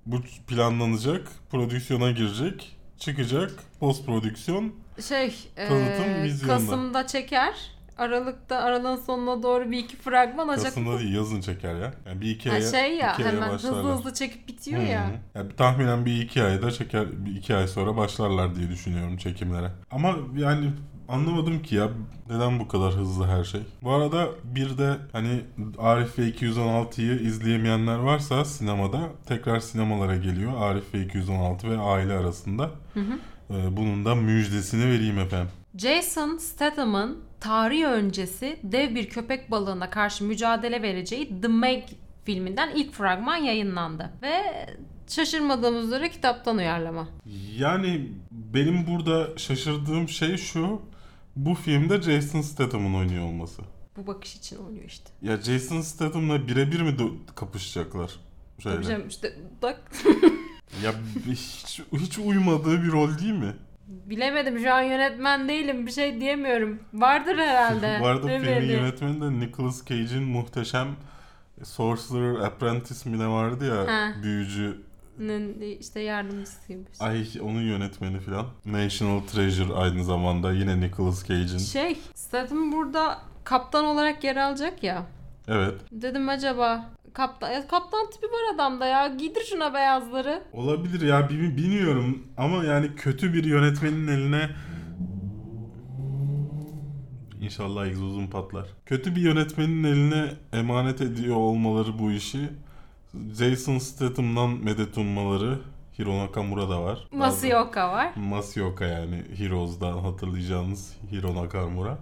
Bu 0.06 0.20
planlanacak. 0.46 1.28
Prodüksiyona 1.50 2.10
girecek. 2.10 2.76
Çıkacak. 2.98 3.50
Post 3.80 4.06
prodüksiyon. 4.06 4.74
şey 5.08 5.34
Tanıtım 5.56 6.04
e, 6.04 6.22
vizyonda. 6.22 6.54
Kasım'da 6.54 7.06
çeker. 7.06 7.54
Aralık'ta 7.98 8.56
aralığın 8.56 8.96
sonuna 8.96 9.42
doğru 9.42 9.70
bir 9.70 9.78
iki 9.78 9.96
fragman 9.96 10.48
acak. 10.48 10.64
Kasım'da 10.64 10.98
değil 10.98 11.14
yazın 11.14 11.40
çeker 11.40 11.74
ya. 11.74 11.94
Yani 12.06 12.20
bir 12.20 12.30
iki 12.30 12.52
aya, 12.52 12.70
şey 12.70 12.96
ya 12.96 13.12
iki 13.12 13.24
aya 13.24 13.32
hemen 13.32 13.50
başlarlar. 13.50 13.78
hızlı 13.78 13.92
hızlı 13.92 14.14
çekip 14.14 14.48
bitiyor 14.48 14.82
hı. 14.82 14.86
ya. 14.86 15.10
Yani 15.34 15.56
tahminen 15.56 16.06
bir 16.06 16.22
iki 16.22 16.42
ayda 16.42 16.70
çeker, 16.70 17.26
bir 17.26 17.36
iki 17.36 17.54
ay 17.54 17.66
sonra 17.66 17.96
başlarlar 17.96 18.54
diye 18.54 18.68
düşünüyorum 18.68 19.16
çekimlere. 19.16 19.70
Ama 19.90 20.16
yani 20.36 20.70
anlamadım 21.08 21.62
ki 21.62 21.74
ya 21.74 21.88
neden 22.30 22.58
bu 22.58 22.68
kadar 22.68 22.92
hızlı 22.92 23.26
her 23.26 23.44
şey. 23.44 23.60
Bu 23.82 23.92
arada 23.92 24.28
bir 24.44 24.78
de 24.78 24.96
hani 25.12 25.40
Arif 25.78 26.18
ve 26.18 26.22
216'yı 26.22 27.20
izleyemeyenler 27.20 27.98
varsa 27.98 28.44
sinemada 28.44 29.00
tekrar 29.26 29.60
sinemalara 29.60 30.16
geliyor. 30.16 30.52
Arif 30.58 30.94
ve 30.94 31.02
216 31.02 31.70
ve 31.70 31.78
aile 31.78 32.12
arasında. 32.12 32.70
Hı 32.94 33.00
hı. 33.00 33.18
Ee, 33.50 33.76
bunun 33.76 34.04
da 34.04 34.14
müjdesini 34.14 34.86
vereyim 34.86 35.18
efendim. 35.18 35.48
Jason 35.76 36.36
Statham'ın 36.36 37.27
tarih 37.40 37.84
öncesi 37.84 38.58
dev 38.62 38.94
bir 38.94 39.08
köpek 39.08 39.50
balığına 39.50 39.90
karşı 39.90 40.24
mücadele 40.24 40.82
vereceği 40.82 41.40
The 41.40 41.48
Meg 41.48 41.82
filminden 42.24 42.70
ilk 42.74 42.92
fragman 42.92 43.36
yayınlandı. 43.36 44.10
Ve 44.22 44.66
şaşırmadığımız 45.08 45.86
üzere 45.86 46.10
kitaptan 46.10 46.58
uyarlama. 46.58 47.08
Yani 47.56 48.12
benim 48.30 48.86
burada 48.86 49.38
şaşırdığım 49.38 50.08
şey 50.08 50.36
şu. 50.36 50.82
Bu 51.36 51.54
filmde 51.54 52.02
Jason 52.02 52.40
Statham'ın 52.40 52.94
oynuyor 52.94 53.24
olması. 53.24 53.62
Bu 53.96 54.06
bakış 54.06 54.36
için 54.36 54.56
oynuyor 54.56 54.84
işte. 54.84 55.10
Ya 55.22 55.36
Jason 55.36 55.80
Statham'la 55.80 56.48
birebir 56.48 56.80
mi 56.80 56.96
kapışacaklar? 57.34 58.10
Şöyle. 58.62 58.76
Tabii 58.76 58.86
canım 58.86 59.08
işte 59.08 59.38
bak 59.62 59.80
Ya 60.84 60.94
hiç, 61.26 61.80
hiç 61.92 62.18
uymadığı 62.18 62.82
bir 62.82 62.92
rol 62.92 63.18
değil 63.18 63.32
mi? 63.34 63.56
Bilemedim 63.88 64.58
şu 64.58 64.72
an 64.74 64.82
yönetmen 64.82 65.48
değilim 65.48 65.86
bir 65.86 65.90
şey 65.92 66.20
diyemiyorum. 66.20 66.78
Vardır 66.94 67.38
herhalde. 67.38 67.98
Bu 68.00 68.06
arada 68.06 68.26
Ne 68.26 68.40
filmin 68.40 68.68
yönetmeni 68.68 69.20
de 69.20 69.40
Nicolas 69.46 69.84
Cage'in 69.86 70.22
muhteşem 70.22 70.88
Sorcerer 71.64 72.34
Apprentice 72.40 73.10
mi 73.10 73.18
ne 73.18 73.28
vardı 73.28 73.66
ya 73.68 73.94
Ha. 73.94 74.12
büyücü 74.22 74.80
işte 75.80 76.00
yardımcısıymış. 76.00 76.88
ay 77.00 77.26
onun 77.42 77.60
yönetmeni 77.60 78.20
filan. 78.20 78.46
National 78.66 79.20
Treasure 79.20 79.74
aynı 79.74 80.04
zamanda 80.04 80.52
yine 80.52 80.80
Nicolas 80.80 81.28
Cage'in. 81.28 81.58
Şey, 81.58 81.98
Statham 82.14 82.72
burada 82.72 83.18
kaptan 83.44 83.84
olarak 83.84 84.24
yer 84.24 84.36
alacak 84.36 84.82
ya. 84.82 85.06
Evet. 85.48 85.74
Dedim 85.92 86.28
acaba 86.28 86.90
kaptan 87.12 87.50
ya 87.50 87.68
kaptan 87.68 88.10
tipi 88.10 88.26
var 88.26 88.54
adamda 88.54 88.86
ya. 88.86 89.08
Giydir 89.08 89.40
şuna 89.50 89.74
beyazları. 89.74 90.42
Olabilir 90.52 91.00
ya 91.00 91.28
bi- 91.28 91.56
bilmiyorum 91.56 92.26
ama 92.36 92.64
yani 92.64 92.94
kötü 92.96 93.32
bir 93.34 93.44
yönetmenin 93.44 94.08
eline 94.08 94.50
İnşallah 97.40 97.86
egzozum 97.86 98.30
patlar. 98.30 98.66
Kötü 98.86 99.16
bir 99.16 99.20
yönetmenin 99.20 99.84
eline 99.84 100.32
emanet 100.52 101.00
ediyor 101.00 101.36
olmaları 101.36 101.98
bu 101.98 102.10
işi. 102.10 102.48
Jason 103.38 103.78
Statham'dan 103.78 104.50
medet 104.50 104.98
ummaları. 104.98 105.58
Hiro 105.98 106.18
Nakamura 106.18 106.70
da 106.70 106.82
var. 106.82 107.08
Masioka 107.12 107.92
var. 107.92 108.12
Masioka 108.16 108.84
yani 108.86 109.24
Heroes'dan 109.38 109.98
hatırlayacağınız 109.98 110.96
Hiro 111.12 111.34
Nakamura. 111.34 111.98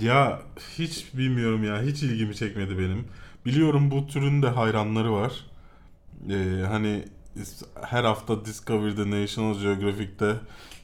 Ya 0.00 0.40
hiç 0.78 1.14
bilmiyorum 1.14 1.64
ya 1.64 1.82
hiç 1.82 2.02
ilgimi 2.02 2.34
çekmedi 2.36 2.78
benim. 2.78 3.04
Biliyorum 3.46 3.90
bu 3.90 4.06
türün 4.06 4.42
de 4.42 4.48
hayranları 4.48 5.12
var. 5.12 5.46
Ee, 6.30 6.62
hani 6.68 7.04
her 7.82 8.04
hafta 8.04 8.44
Discovery'de 8.44 9.22
National 9.22 9.60
Geographic'te 9.60 10.34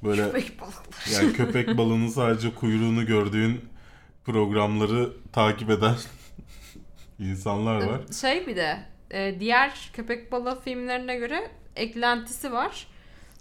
böyle 0.04 0.22
Köpek 0.24 0.60
balıkları. 0.60 1.14
yani 1.14 1.32
köpek 1.32 1.78
balığının 1.78 2.08
sadece 2.08 2.54
kuyruğunu 2.54 3.06
gördüğün 3.06 3.60
programları 4.24 5.12
takip 5.32 5.70
eden 5.70 5.94
insanlar 7.18 7.84
var. 7.84 8.00
Şey 8.20 8.46
bir 8.46 8.56
de 8.56 8.78
e, 9.10 9.40
diğer 9.40 9.90
köpek 9.92 10.32
balığı 10.32 10.60
filmlerine 10.60 11.16
göre 11.16 11.50
eklentisi 11.76 12.52
var. 12.52 12.86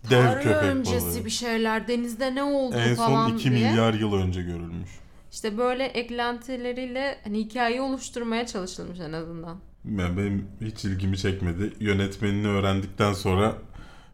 Dev 0.10 0.23
Tarih 0.23 0.43
köpek 0.43 0.63
öncesi 0.63 1.06
balığı. 1.17 1.25
bir 1.25 1.30
şeyler 1.30 1.88
denizde 1.88 2.36
ne 2.36 2.43
oldu 2.43 2.75
En 2.75 2.95
falan 2.95 3.30
son 3.30 3.36
2 3.38 3.51
diye. 3.51 3.69
milyar 3.69 3.93
yıl 3.93 4.13
önce 4.13 4.41
görülmüş. 4.41 4.89
İşte 5.36 5.58
böyle 5.58 5.84
eklentileriyle 5.86 7.17
hani 7.24 7.39
hikayeyi 7.39 7.82
oluşturmaya 7.82 8.45
çalışılmış 8.45 9.00
en 9.00 9.13
azından. 9.13 9.58
Yani 9.98 10.17
benim 10.17 10.48
hiç 10.62 10.86
ilgimi 10.86 11.17
çekmedi. 11.17 11.74
Yönetmenini 11.80 12.48
öğrendikten 12.48 13.13
sonra 13.13 13.56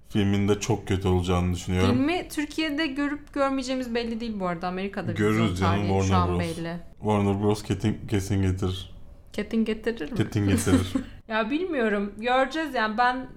filmin 0.10 0.48
de 0.48 0.60
çok 0.60 0.88
kötü 0.88 1.08
olacağını 1.08 1.54
düşünüyorum. 1.54 1.96
Filmi 1.96 2.28
Türkiye'de 2.30 2.88
görüp 2.88 3.34
görmeyeceğimiz 3.34 3.96
belli 3.96 4.20
değil 4.20 4.40
bu 4.40 4.48
arada. 4.48 4.68
Amerika'da 4.68 5.12
Görürüz 5.12 5.60
canım, 5.60 5.84
şu 5.84 5.88
Warner 5.88 6.24
an 6.24 6.30
Bros. 6.30 6.40
belli. 6.40 6.78
Warner 7.00 7.42
Bros. 7.44 7.64
kesin, 7.64 7.98
kesin 8.08 8.42
getirir. 8.42 8.92
Ketin 9.34 9.66
getirir 9.66 10.12
mi? 10.12 10.18
Kesin 10.18 10.48
getirir. 10.48 10.94
Ya 11.28 11.50
bilmiyorum. 11.50 12.14
Göreceğiz 12.18 12.74
yani 12.74 12.98
ben 12.98 13.28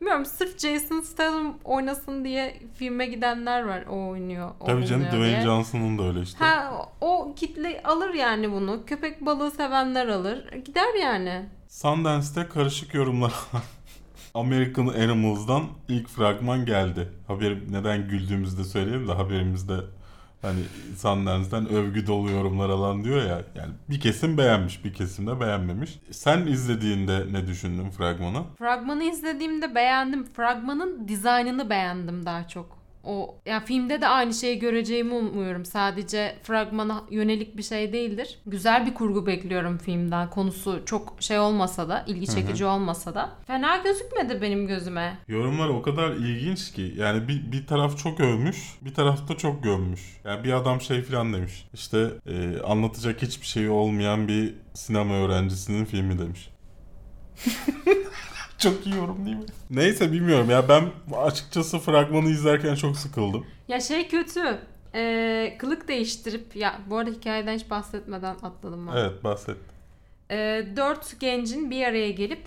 bilmiyorum 0.00 0.26
sırf 0.26 0.58
Jason 0.58 1.00
Statham 1.00 1.58
oynasın 1.64 2.24
diye 2.24 2.60
filme 2.74 3.06
gidenler 3.06 3.62
var. 3.62 3.84
O 3.90 4.08
oynuyor. 4.08 4.50
O 4.60 4.66
Tabii 4.66 4.86
canım 4.86 5.06
Dwayne 5.06 5.26
diye. 5.28 5.40
Johnson'ın 5.42 5.98
da 5.98 6.02
öyle 6.02 6.20
işte. 6.20 6.44
Ha 6.44 6.88
o 7.00 7.34
kitle 7.36 7.82
alır 7.82 8.14
yani 8.14 8.52
bunu. 8.52 8.84
Köpek 8.86 9.26
balığı 9.26 9.50
sevenler 9.50 10.08
alır. 10.08 10.52
Gider 10.64 10.94
yani. 11.02 11.48
Sundance'te 11.68 12.48
karışık 12.48 12.94
yorumlar 12.94 13.32
American 14.34 14.86
Animals'dan 14.86 15.64
ilk 15.88 16.08
fragman 16.08 16.64
geldi. 16.66 17.08
Haber 17.26 17.56
neden 17.70 18.08
güldüğümüzü 18.08 18.58
de 18.58 18.64
söyleyelim 18.64 19.08
de 19.08 19.12
haberimizde 19.12 19.74
hani 20.42 20.60
Sundance'den 20.96 21.68
övgü 21.68 22.06
dolu 22.06 22.30
yorumlar 22.30 22.70
alan 22.70 23.04
diyor 23.04 23.22
ya. 23.22 23.42
Yani 23.54 23.72
bir 23.90 24.00
kesim 24.00 24.38
beğenmiş, 24.38 24.84
bir 24.84 24.94
kesim 24.94 25.26
de 25.26 25.40
beğenmemiş. 25.40 25.98
Sen 26.10 26.46
izlediğinde 26.46 27.26
ne 27.32 27.46
düşündün 27.46 27.90
fragmanı? 27.90 28.42
Fragmanı 28.58 29.04
izlediğimde 29.04 29.74
beğendim. 29.74 30.24
Fragmanın 30.24 31.08
dizaynını 31.08 31.70
beğendim 31.70 32.26
daha 32.26 32.48
çok. 32.48 32.77
O 33.04 33.38
ya 33.46 33.60
filmde 33.60 34.00
de 34.00 34.08
aynı 34.08 34.34
şeyi 34.34 34.58
göreceğimi 34.58 35.14
umuyorum. 35.14 35.64
Sadece 35.64 36.36
fragmana 36.42 37.04
yönelik 37.10 37.56
bir 37.56 37.62
şey 37.62 37.92
değildir. 37.92 38.38
Güzel 38.46 38.86
bir 38.86 38.94
kurgu 38.94 39.26
bekliyorum 39.26 39.78
filmden. 39.78 40.30
Konusu 40.30 40.82
çok 40.86 41.16
şey 41.20 41.38
olmasa 41.38 41.88
da, 41.88 42.04
ilgi 42.06 42.26
çekici 42.26 42.64
olmasa 42.64 43.14
da. 43.14 43.30
Fena 43.46 43.76
gözükmedi 43.76 44.42
benim 44.42 44.66
gözüme. 44.66 45.18
Yorumlar 45.28 45.68
o 45.68 45.82
kadar 45.82 46.10
ilginç 46.10 46.72
ki 46.72 46.94
yani 46.96 47.28
bir, 47.28 47.52
bir 47.52 47.66
taraf 47.66 47.98
çok 47.98 48.20
övmüş 48.20 48.78
bir 48.80 48.94
taraf 48.94 49.28
da 49.28 49.36
çok 49.36 49.62
gömmüş. 49.62 50.00
Yani 50.24 50.44
bir 50.44 50.52
adam 50.52 50.80
şey 50.80 51.02
falan 51.02 51.32
demiş 51.32 51.66
işte 51.74 52.10
e, 52.26 52.60
anlatacak 52.60 53.22
hiçbir 53.22 53.46
şeyi 53.46 53.70
olmayan 53.70 54.28
bir 54.28 54.54
sinema 54.74 55.14
öğrencisinin 55.14 55.84
filmi 55.84 56.18
demiş. 56.18 56.50
çok 58.62 58.86
iyi 58.86 58.94
yorum 58.96 59.26
değil 59.26 59.36
mi? 59.36 59.44
Neyse 59.70 60.12
bilmiyorum 60.12 60.50
ya 60.50 60.68
ben 60.68 60.84
açıkçası 61.16 61.78
fragmanı 61.78 62.30
izlerken 62.30 62.74
çok 62.74 62.96
sıkıldım. 62.96 63.46
Ya 63.68 63.80
şey 63.80 64.08
kötü. 64.08 64.58
Ee, 64.94 65.56
kılık 65.58 65.88
değiştirip 65.88 66.56
ya 66.56 66.80
bu 66.86 66.96
arada 66.96 67.10
hikayeden 67.10 67.54
hiç 67.54 67.70
bahsetmeden 67.70 68.36
atladım 68.42 68.86
ben. 68.86 68.96
Evet 68.96 69.24
bahset. 69.24 69.56
Ee, 70.30 70.66
dört 70.76 71.20
gencin 71.20 71.70
bir 71.70 71.84
araya 71.84 72.10
gelip 72.10 72.40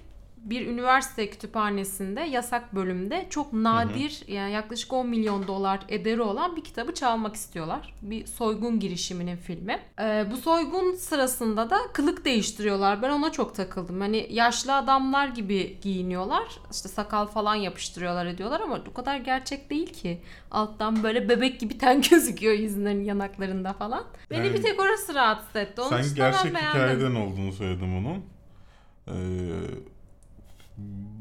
bir 0.43 0.67
üniversite 0.67 1.29
kütüphanesinde 1.29 2.21
yasak 2.21 2.75
bölümde 2.75 3.25
çok 3.29 3.53
nadir 3.53 4.23
yani 4.27 4.51
yaklaşık 4.51 4.93
10 4.93 5.07
milyon 5.07 5.47
dolar 5.47 5.79
ederi 5.89 6.21
olan 6.21 6.55
bir 6.55 6.63
kitabı 6.63 6.93
çalmak 6.93 7.35
istiyorlar. 7.35 7.93
Bir 8.01 8.25
soygun 8.25 8.79
girişiminin 8.79 9.35
filmi. 9.35 9.79
Ee, 9.99 10.25
bu 10.31 10.37
soygun 10.37 10.95
sırasında 10.95 11.69
da 11.69 11.77
kılık 11.93 12.25
değiştiriyorlar. 12.25 13.01
Ben 13.01 13.09
ona 13.09 13.31
çok 13.31 13.55
takıldım. 13.55 14.01
Hani 14.01 14.27
yaşlı 14.31 14.75
adamlar 14.75 15.27
gibi 15.27 15.77
giyiniyorlar. 15.81 16.43
İşte 16.71 16.89
sakal 16.89 17.25
falan 17.25 17.55
yapıştırıyorlar 17.55 18.25
ediyorlar 18.25 18.61
ama 18.61 18.79
o 18.91 18.93
kadar 18.93 19.17
gerçek 19.17 19.69
değil 19.69 19.93
ki. 19.93 20.21
Alttan 20.51 21.03
böyle 21.03 21.29
bebek 21.29 21.59
gibi 21.59 21.77
ten 21.77 22.01
gözüküyor 22.09 22.53
yüzünlerin 22.53 23.03
yanaklarında 23.03 23.73
falan. 23.73 24.03
Beni 24.31 24.47
Yani- 24.47 24.57
bir 24.57 24.61
tek 24.61 24.81
orası 24.81 25.15
rahatsız 25.15 25.55
etti. 25.55 25.81
Onun 25.81 26.01
Sen 26.01 26.15
gerçek 26.15 26.57
hikayeden 26.57 27.15
olduğunu 27.15 27.53
söyledim 27.53 27.97
onun. 27.97 28.25
Ee, 29.07 29.13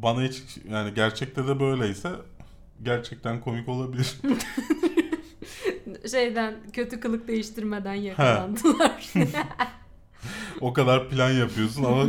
bana 0.03 0.23
hiç 0.23 0.43
yani 0.71 0.95
gerçekte 0.95 1.49
de 1.49 1.61
böyleyse 1.61 2.11
gerçekten 2.83 3.41
komik 3.41 3.69
olabilir. 3.69 4.17
şeyden 6.11 6.55
kötü 6.73 7.01
kılık 7.01 7.29
değiştirmeden 7.29 7.95
yakalandılar. 7.95 9.13
o 10.61 10.73
kadar 10.73 11.09
plan 11.09 11.31
yapıyorsun 11.31 11.85
ama 11.85 12.07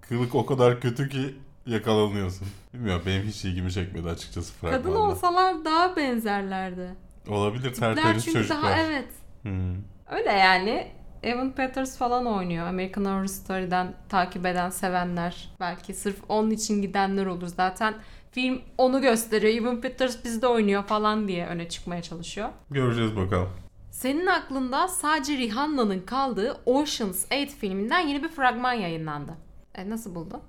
kılık 0.00 0.34
o 0.34 0.46
kadar 0.46 0.80
kötü 0.80 1.08
ki 1.08 1.34
yakalanıyorsun. 1.66 2.48
Bilmiyorum 2.74 3.02
benim 3.06 3.22
hiç 3.22 3.44
ilgimi 3.44 3.72
çekmedi 3.72 4.08
açıkçası 4.08 4.52
fragmanda. 4.52 4.82
Kadın 4.82 4.94
olsalar 4.94 5.64
daha 5.64 5.96
benzerlerdi. 5.96 6.94
Olabilir 7.28 7.72
Tipler 7.72 7.94
tertemiz 7.94 8.24
çünkü 8.24 8.38
çocuklar. 8.38 8.62
daha 8.62 8.80
evet. 8.82 9.08
Hmm. 9.42 9.74
Öyle 10.10 10.30
yani. 10.30 10.99
Evan 11.22 11.52
Peters 11.52 11.98
falan 11.98 12.26
oynuyor. 12.26 12.66
American 12.66 13.04
Horror 13.04 13.26
Story'den 13.26 13.94
takip 14.08 14.46
eden, 14.46 14.70
sevenler. 14.70 15.48
Belki 15.60 15.94
sırf 15.94 16.16
onun 16.28 16.50
için 16.50 16.82
gidenler 16.82 17.26
olur. 17.26 17.46
Zaten 17.46 17.94
film 18.32 18.60
onu 18.78 19.00
gösteriyor. 19.00 19.62
Evan 19.62 19.80
Peters 19.80 20.24
bizde 20.24 20.46
oynuyor 20.46 20.84
falan 20.84 21.28
diye 21.28 21.46
öne 21.46 21.68
çıkmaya 21.68 22.02
çalışıyor. 22.02 22.48
Göreceğiz 22.70 23.16
bakalım. 23.16 23.48
Senin 23.90 24.26
aklında 24.26 24.88
sadece 24.88 25.36
Rihanna'nın 25.36 26.00
kaldığı 26.00 26.56
Ocean's 26.66 27.16
8 27.16 27.56
filminden 27.56 28.00
yeni 28.00 28.22
bir 28.22 28.28
fragman 28.28 28.72
yayınlandı. 28.72 29.32
E, 29.74 29.90
nasıl 29.90 30.14
buldun? 30.14 30.40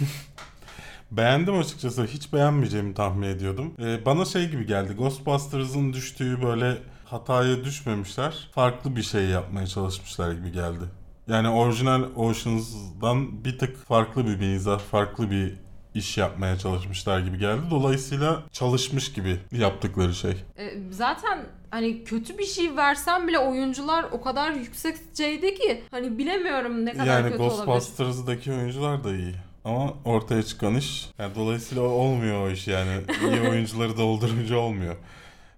Beğendim 1.10 1.58
açıkçası. 1.58 2.04
Hiç 2.04 2.32
beğenmeyeceğimi 2.32 2.94
tahmin 2.94 3.26
ediyordum. 3.28 3.74
Ee, 3.78 4.04
bana 4.04 4.24
şey 4.24 4.50
gibi 4.50 4.66
geldi. 4.66 4.92
Ghostbusters'ın 4.92 5.92
düştüğü 5.92 6.42
böyle 6.42 6.78
hataya 7.12 7.64
düşmemişler. 7.64 8.48
Farklı 8.54 8.96
bir 8.96 9.02
şey 9.02 9.24
yapmaya 9.24 9.66
çalışmışlar 9.66 10.32
gibi 10.32 10.52
geldi. 10.52 10.84
Yani 11.28 11.48
orijinal 11.48 12.02
Oceans'dan 12.16 13.44
bir 13.44 13.58
tık 13.58 13.76
farklı 13.86 14.26
bir 14.26 14.36
mizah, 14.36 14.78
farklı 14.78 15.30
bir 15.30 15.54
iş 15.94 16.18
yapmaya 16.18 16.58
çalışmışlar 16.58 17.20
gibi 17.20 17.38
geldi. 17.38 17.60
Dolayısıyla 17.70 18.42
çalışmış 18.52 19.12
gibi 19.12 19.36
yaptıkları 19.52 20.14
şey. 20.14 20.30
E, 20.58 20.72
zaten 20.90 21.38
hani 21.70 22.04
kötü 22.04 22.38
bir 22.38 22.46
şey 22.46 22.76
versen 22.76 23.28
bile 23.28 23.38
oyuncular 23.38 24.04
o 24.12 24.20
kadar 24.20 24.52
yüksek 24.52 25.12
düzeyde 25.12 25.54
ki 25.54 25.82
hani 25.90 26.18
bilemiyorum 26.18 26.84
ne 26.86 26.92
kadar 26.92 27.06
Yani 27.06 27.30
kötü 27.30 27.42
olabilir. 27.42 27.64
Ghostbusters'daki 27.66 28.52
oyuncular 28.52 29.04
da 29.04 29.14
iyi. 29.14 29.34
Ama 29.64 29.94
ortaya 30.04 30.42
çıkan 30.42 30.74
iş 30.74 31.08
yani 31.18 31.34
dolayısıyla 31.34 31.82
olmuyor 31.82 32.46
o 32.46 32.50
iş 32.50 32.68
yani. 32.68 33.00
iyi 33.22 33.40
oyuncuları 33.50 33.96
doldurunca 33.96 34.56
olmuyor. 34.56 34.96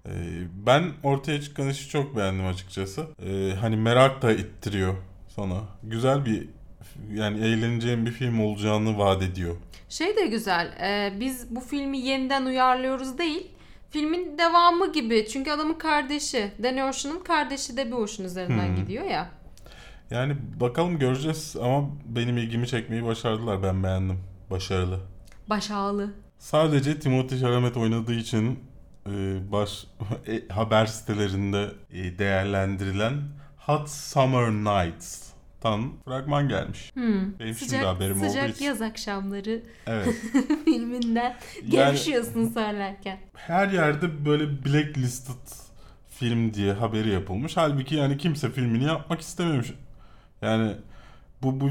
Ee, 0.06 0.10
ben 0.66 0.84
ortaya 1.02 1.40
çıkan 1.40 1.68
işi 1.68 1.88
çok 1.88 2.16
beğendim 2.16 2.46
açıkçası. 2.46 3.06
Ee, 3.26 3.52
hani 3.60 3.76
merak 3.76 4.22
da 4.22 4.32
ittiriyor 4.32 4.94
sana. 5.28 5.60
Güzel 5.82 6.24
bir 6.26 6.48
yani 7.12 7.38
eğleneceğim 7.46 8.06
bir 8.06 8.10
film 8.10 8.40
olacağını 8.40 8.98
vaat 8.98 9.22
ediyor. 9.22 9.56
Şey 9.88 10.16
de 10.16 10.26
güzel. 10.26 10.66
e, 10.82 11.20
biz 11.20 11.54
bu 11.56 11.60
filmi 11.60 11.98
yeniden 11.98 12.46
uyarlıyoruz 12.46 13.18
değil. 13.18 13.46
Filmin 13.90 14.38
devamı 14.38 14.92
gibi. 14.92 15.26
Çünkü 15.28 15.50
adamın 15.50 15.74
kardeşi. 15.78 16.50
Danny 16.62 16.82
Ocean'ın 16.82 17.20
kardeşi 17.24 17.76
de 17.76 17.86
bir 17.86 17.92
Ocean 17.92 18.26
üzerinden 18.28 18.68
Hmm. 18.68 18.76
gidiyor 18.76 19.04
ya. 19.04 19.30
Yani 20.10 20.36
bakalım 20.60 20.98
göreceğiz 20.98 21.56
ama 21.62 21.88
benim 22.06 22.36
ilgimi 22.38 22.68
çekmeyi 22.68 23.04
başardılar. 23.04 23.62
Ben 23.62 23.82
beğendim. 23.82 24.18
Başarılı. 24.50 25.00
Başağılı. 25.50 26.10
Sadece 26.38 27.00
Timothy 27.00 27.40
Chalamet 27.40 27.76
oynadığı 27.76 28.14
için 28.14 28.58
e, 29.06 29.12
baş 29.52 29.86
e, 30.28 30.48
haber 30.48 30.86
sitelerinde 30.86 31.70
e, 31.92 32.18
değerlendirilen 32.18 33.14
Hot 33.56 33.88
Summer 33.90 34.50
Nights'tan 34.50 35.92
fragman 36.04 36.48
gelmiş. 36.48 36.90
Hmm. 36.94 37.38
Benim 37.38 37.54
şimdi 37.54 37.70
Sıcak, 37.70 37.84
haberim 37.86 38.18
olduğu 38.20 38.28
sıcak 38.28 38.50
için. 38.50 38.64
yaz 38.64 38.82
akşamları 38.82 39.62
Evet. 39.86 40.08
filminden 40.64 41.36
Yani 41.62 41.70
gevşiyorsun 41.70 42.48
söylerken. 42.48 43.18
her 43.34 43.68
yerde 43.68 44.24
böyle 44.24 44.64
blacklisted 44.64 45.52
film 46.08 46.54
diye 46.54 46.72
haberi 46.72 47.10
yapılmış. 47.10 47.56
Halbuki 47.56 47.94
yani 47.94 48.18
kimse 48.18 48.50
filmini 48.50 48.84
yapmak 48.84 49.20
istememiş. 49.20 49.72
Yani 50.42 50.72
bu 51.42 51.60
bu 51.60 51.70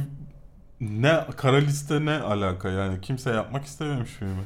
ne 0.82 1.26
kara 1.38 1.58
liste 1.58 2.06
ne 2.06 2.12
alaka 2.20 2.70
yani 2.70 3.02
kimse 3.02 3.30
yapmak 3.32 3.66
istememiş 3.66 4.10
filmi. 4.10 4.44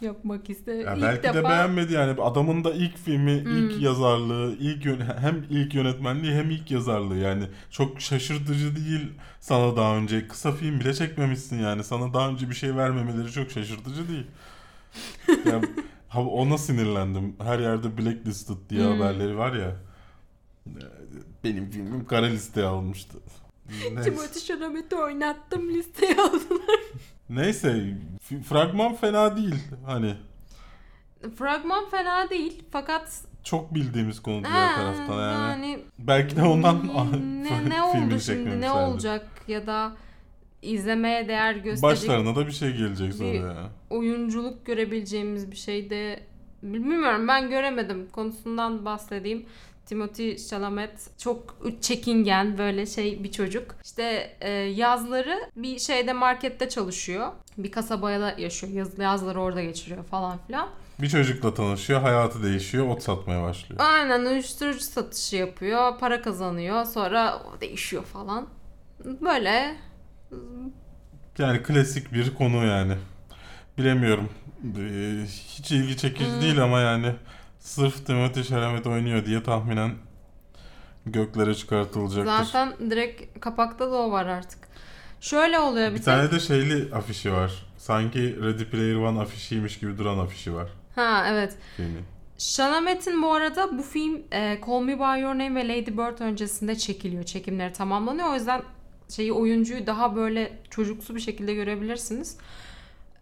Yapmak 0.00 0.50
istedim. 0.50 0.86
Ya 0.86 0.94
İlk 0.94 1.02
belki 1.02 1.22
de 1.22 1.34
defa 1.34 1.48
beğenmedi 1.48 1.92
yani 1.92 2.20
adamın 2.22 2.64
da 2.64 2.70
ilk 2.74 2.96
filmi, 2.98 3.44
Hmm. 3.44 3.56
ilk 3.58 3.82
yazarlığı, 3.82 4.56
ilk 4.60 4.84
yön- 4.84 5.00
hem 5.20 5.44
ilk 5.50 5.74
yönetmenliği 5.74 6.34
hem 6.34 6.50
ilk 6.50 6.70
yazarlığı 6.70 7.16
yani 7.16 7.44
çok 7.70 8.00
şaşırtıcı 8.00 8.76
değil 8.76 9.12
sana 9.40 9.76
daha 9.76 9.96
önce 9.96 10.28
kısa 10.28 10.52
film 10.52 10.80
bile 10.80 10.94
çekmemişsin 10.94 11.58
yani 11.58 11.84
sana 11.84 12.14
daha 12.14 12.28
önce 12.28 12.50
bir 12.50 12.54
şey 12.54 12.76
vermemeleri 12.76 13.32
çok 13.32 13.50
şaşırtıcı 13.50 14.08
değil. 14.08 14.26
ya, 15.46 15.60
ha- 16.08 16.20
ona 16.22 16.58
sinirlendim. 16.58 17.36
Her 17.42 17.58
yerde 17.58 17.98
blacklisted 17.98 18.56
diye 18.70 18.84
Hmm. 18.84 18.92
haberleri 19.00 19.38
var 19.38 19.52
ya. 19.52 19.76
Benim 21.44 21.70
filmim 21.70 22.06
kara 22.06 22.26
listeye 22.26 22.66
almıştı. 22.66 23.18
Neyse. 23.68 24.02
Timothy 24.10 24.44
Chalamet'i 24.44 24.96
oynattım 24.96 25.68
listeye 25.68 26.14
aldılar. 26.14 26.80
Neyse 27.30 27.94
fragman 28.48 28.94
fena 28.94 29.36
değil 29.36 29.54
hani. 29.86 30.14
Fragman 31.38 31.88
fena 31.90 32.30
değil 32.30 32.62
fakat 32.70 33.22
çok 33.44 33.74
bildiğimiz 33.74 34.22
konu 34.22 34.44
diğer 34.44 34.66
Ha, 34.66 34.74
taraftan 34.76 35.20
yani. 35.32 35.66
yani 35.70 35.80
Belki 35.98 36.36
de 36.36 36.42
ondan 36.42 36.86
ne, 37.44 37.68
ne 37.68 37.82
oldu 37.82 38.20
şimdi 38.20 38.60
ne 38.60 38.72
olacak 38.72 39.26
ya 39.48 39.66
da 39.66 39.92
izlemeye 40.62 41.28
değer 41.28 41.52
gösterecek 41.54 41.82
Başlarına 41.82 42.36
da 42.36 42.46
bir 42.46 42.52
şey 42.52 42.72
gelecek 42.76 43.14
sonra 43.14 43.28
ya. 43.28 43.70
oyunculuk 43.90 44.66
görebileceğimiz 44.66 45.50
bir 45.50 45.56
şey 45.56 45.90
de 45.90 46.20
bilmiyorum 46.62 47.28
ben 47.28 47.50
göremedim 47.50 48.08
konusundan 48.12 48.84
bahsedeyim. 48.84 49.46
Timothy 49.88 50.36
Chalamet 50.36 51.10
çok 51.18 51.56
çekingen 51.80 52.58
böyle 52.58 52.86
şey 52.86 53.24
bir 53.24 53.32
çocuk. 53.32 53.76
İşte 53.84 54.36
e, 54.40 54.50
yazları 54.50 55.50
bir 55.56 55.78
şeyde 55.78 56.12
markette 56.12 56.68
çalışıyor. 56.68 57.32
Bir 57.58 57.72
kasabaya 57.72 58.34
yaşıyor. 58.38 58.72
Yaz, 58.72 58.98
yazları 58.98 59.40
orada 59.40 59.62
geçiriyor 59.62 60.04
falan 60.04 60.38
filan. 60.46 60.68
Bir 61.00 61.08
çocukla 61.08 61.54
tanışıyor, 61.54 62.00
hayatı 62.00 62.42
değişiyor, 62.42 62.88
ot 62.88 63.02
satmaya 63.02 63.42
başlıyor. 63.42 63.80
Aynen 63.84 64.24
uyuşturucu 64.24 64.80
satışı 64.80 65.36
yapıyor. 65.36 65.98
Para 65.98 66.22
kazanıyor. 66.22 66.84
Sonra 66.84 67.42
değişiyor 67.60 68.04
falan. 68.04 68.46
Böyle 69.04 69.76
Yani 71.38 71.62
klasik 71.62 72.12
bir 72.12 72.34
konu 72.34 72.66
yani. 72.66 72.94
Bilemiyorum. 73.78 74.28
Ee, 74.78 75.24
hiç 75.26 75.72
ilgi 75.72 75.96
çekici 75.96 76.32
Hmm. 76.32 76.40
değil 76.42 76.62
ama 76.62 76.80
yani 76.80 77.14
sırf 77.58 77.96
Timothée 78.08 78.44
Chalamet 78.48 78.86
oynuyor 78.86 79.26
diye 79.26 79.42
tahminen 79.42 79.94
göklere 81.06 81.54
çıkartılacaktır. 81.54 82.44
zaten 82.44 82.90
direkt 82.90 83.40
kapakta 83.40 83.90
da 83.90 83.96
o 83.96 84.10
var 84.10 84.26
artık. 84.26 84.68
Şöyle 85.20 85.58
oluyor 85.58 85.88
bir, 85.88 85.92
bir 85.92 85.96
tek. 85.98 86.04
tane 86.04 86.30
de 86.30 86.40
şeyli 86.40 86.94
afişi 86.94 87.32
var. 87.32 87.52
Sanki 87.78 88.36
Ready 88.42 88.64
Player 88.64 88.94
One 88.94 89.20
afişiymiş 89.20 89.78
gibi 89.78 89.98
duran 89.98 90.18
afişi 90.18 90.54
var 90.54 90.68
Ha 90.94 91.24
evet. 91.28 91.56
filmin. 91.76 92.04
Chalamet'in 92.38 93.22
bu 93.22 93.34
arada 93.34 93.78
bu 93.78 93.82
film 93.82 94.20
e, 94.32 94.60
Call 94.66 94.80
Me 94.80 94.98
By 94.98 95.20
Your 95.20 95.34
Name 95.34 95.54
ve 95.54 95.68
Lady 95.68 95.90
Bird 95.90 96.18
öncesinde 96.20 96.78
çekiliyor. 96.78 97.22
Çekimleri 97.24 97.72
tamamlanıyor. 97.72 98.28
O 98.30 98.34
yüzden 98.34 98.62
şeyi 99.08 99.32
oyuncuyu 99.32 99.86
daha 99.86 100.16
böyle 100.16 100.58
çocuksu 100.70 101.14
bir 101.14 101.20
şekilde 101.20 101.54
görebilirsiniz. 101.54 102.36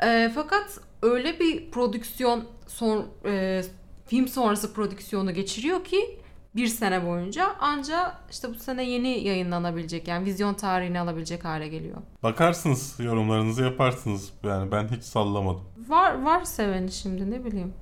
E, 0.03 0.30
fakat 0.34 0.78
öyle 1.03 1.41
bir 1.41 1.70
prodüksiyon 1.70 2.45
son 2.66 3.07
e, 3.24 3.62
film 4.07 4.28
sonrası 4.28 4.74
prodüksiyonu 4.74 5.34
geçiriyor 5.34 5.84
ki 5.84 6.20
bir 6.57 6.66
sene 6.66 7.07
boyunca 7.07 7.57
anca 7.61 8.18
işte 8.30 8.48
bu 8.50 8.54
sene 8.54 8.84
yeni 8.84 9.09
yayınlanabilecek 9.09 10.09
yani 10.09 10.24
vizyon 10.24 10.54
tarihini 10.54 11.00
alabilecek 11.00 11.44
hale 11.44 11.68
geliyor. 11.68 11.96
Bakarsınız, 12.22 12.94
yorumlarınızı 12.98 13.62
yaparsınız. 13.62 14.32
Yani 14.44 14.72
ben 14.72 14.88
hiç 14.88 15.04
sallamadım. 15.04 15.64
Var 15.88 16.22
var 16.22 16.44
seveni 16.44 16.92
şimdi 16.92 17.30
ne 17.30 17.44
bileyim. 17.44 17.74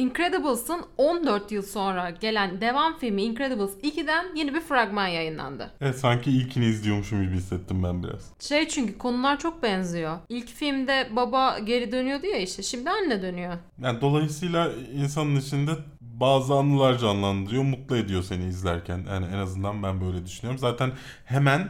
Incredibles'ın 0.00 0.80
14 0.96 1.52
yıl 1.52 1.62
sonra 1.62 2.10
gelen 2.10 2.60
devam 2.60 2.98
filmi 2.98 3.22
Incredibles 3.22 3.70
2'den 3.82 4.36
yeni 4.36 4.54
bir 4.54 4.60
fragman 4.60 5.06
yayınlandı. 5.06 5.70
Evet 5.80 5.98
sanki 5.98 6.30
ilkini 6.30 6.64
izliyormuşum 6.64 7.22
gibi 7.22 7.34
hissettim 7.34 7.82
ben 7.82 8.02
biraz. 8.02 8.32
Şey 8.40 8.68
çünkü 8.68 8.98
konular 8.98 9.38
çok 9.38 9.62
benziyor. 9.62 10.18
İlk 10.28 10.48
filmde 10.48 11.08
baba 11.16 11.58
geri 11.58 11.92
dönüyordu 11.92 12.26
ya 12.26 12.38
işte 12.38 12.62
şimdi 12.62 12.90
anne 12.90 13.22
dönüyor. 13.22 13.54
Yani 13.82 14.00
dolayısıyla 14.00 14.72
insanın 14.94 15.36
içinde 15.36 15.70
bazı 16.00 16.54
anılar 16.54 16.98
canlandırıyor, 16.98 17.62
mutlu 17.62 17.96
ediyor 17.96 18.22
seni 18.22 18.44
izlerken. 18.44 19.04
Yani 19.08 19.26
en 19.26 19.38
azından 19.38 19.82
ben 19.82 20.00
böyle 20.00 20.26
düşünüyorum. 20.26 20.58
Zaten 20.58 20.92
hemen 21.24 21.68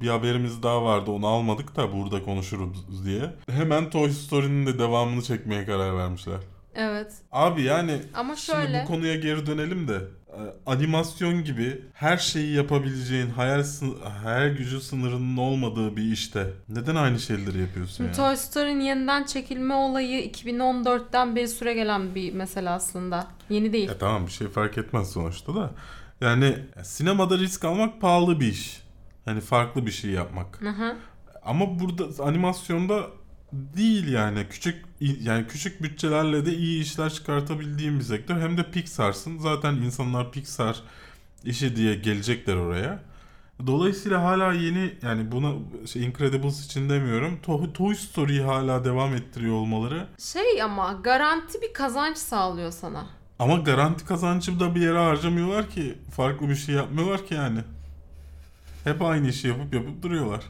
bir 0.00 0.08
haberimiz 0.08 0.62
daha 0.62 0.84
vardı 0.84 1.10
onu 1.10 1.26
almadık 1.26 1.76
da 1.76 1.92
burada 1.92 2.22
konuşuruz 2.22 3.04
diye. 3.04 3.34
Hemen 3.50 3.90
Toy 3.90 4.10
Story'nin 4.10 4.66
de 4.66 4.78
devamını 4.78 5.22
çekmeye 5.22 5.66
karar 5.66 5.96
vermişler. 5.96 6.38
Evet. 6.78 7.12
Abi 7.32 7.62
yani 7.62 8.00
Ama 8.14 8.36
şimdi 8.36 8.58
şöyle 8.58 8.82
bu 8.82 8.86
konuya 8.86 9.14
geri 9.14 9.46
dönelim 9.46 9.88
de 9.88 10.00
e, 10.28 10.40
animasyon 10.66 11.44
gibi 11.44 11.82
her 11.92 12.16
şeyi 12.16 12.54
yapabileceğin 12.54 13.30
hayal 13.30 13.64
hayal 14.22 14.48
gücü 14.48 14.80
sınırının 14.80 15.36
olmadığı 15.36 15.96
bir 15.96 16.12
işte 16.12 16.46
neden 16.68 16.94
aynı 16.94 17.20
şeyleri 17.20 17.58
yapıyorsun 17.58 17.96
Şimdi 17.96 18.08
ya? 18.08 18.14
Toy 18.14 18.36
Story'nin 18.36 18.80
yeniden 18.80 19.24
çekilme 19.24 19.74
olayı 19.74 20.30
2014'ten 20.30 21.36
beri 21.36 21.48
süre 21.48 21.74
gelen 21.74 22.14
bir 22.14 22.32
mesele 22.32 22.70
aslında. 22.70 23.26
Yeni 23.50 23.72
değil. 23.72 23.88
Ya 23.88 23.98
tamam 23.98 24.26
bir 24.26 24.32
şey 24.32 24.48
fark 24.48 24.78
etmez 24.78 25.10
sonuçta 25.10 25.54
da. 25.54 25.70
Yani 26.20 26.58
sinemada 26.82 27.38
risk 27.38 27.64
almak 27.64 28.00
pahalı 28.00 28.40
bir 28.40 28.46
iş. 28.46 28.82
Hani 29.24 29.40
farklı 29.40 29.86
bir 29.86 29.90
şey 29.90 30.10
yapmak. 30.10 30.60
Hı 30.60 30.68
hı. 30.68 30.96
Ama 31.42 31.80
burada 31.80 32.24
animasyonda 32.24 33.06
değil 33.52 34.12
yani 34.12 34.46
küçük 34.50 34.84
yani 35.00 35.46
küçük 35.46 35.82
bütçelerle 35.82 36.46
de 36.46 36.54
iyi 36.54 36.82
işler 36.82 37.10
çıkartabildiğim 37.10 37.98
bir 37.98 38.04
sektör. 38.04 38.40
Hem 38.40 38.56
de 38.56 38.70
Pixar'sın. 38.70 39.38
Zaten 39.38 39.74
insanlar 39.74 40.32
Pixar 40.32 40.82
işi 41.44 41.76
diye 41.76 41.94
gelecekler 41.94 42.56
oraya. 42.56 43.02
Dolayısıyla 43.66 44.24
hala 44.24 44.52
yeni 44.52 44.94
yani 45.02 45.32
buna 45.32 45.52
şey 45.86 46.04
Incredibles 46.04 46.66
için 46.66 46.88
demiyorum. 46.88 47.38
Toy, 47.42 47.72
Toy 47.72 47.94
Story'yi 47.94 48.42
hala 48.42 48.84
devam 48.84 49.14
ettiriyor 49.14 49.54
olmaları. 49.54 50.06
Şey 50.18 50.62
ama 50.62 50.92
garanti 50.92 51.62
bir 51.62 51.72
kazanç 51.72 52.16
sağlıyor 52.16 52.70
sana. 52.70 53.06
Ama 53.38 53.56
garanti 53.56 54.04
kazancı 54.04 54.60
da 54.60 54.74
bir 54.74 54.80
yere 54.80 54.98
harcamıyorlar 54.98 55.70
ki. 55.70 55.98
Farklı 56.16 56.48
bir 56.48 56.54
şey 56.54 56.74
yapmıyorlar 56.74 57.26
ki 57.26 57.34
yani. 57.34 57.60
Hep 58.84 59.02
aynı 59.02 59.28
işi 59.28 59.48
yapıp 59.48 59.74
yapıp 59.74 60.02
duruyorlar. 60.02 60.44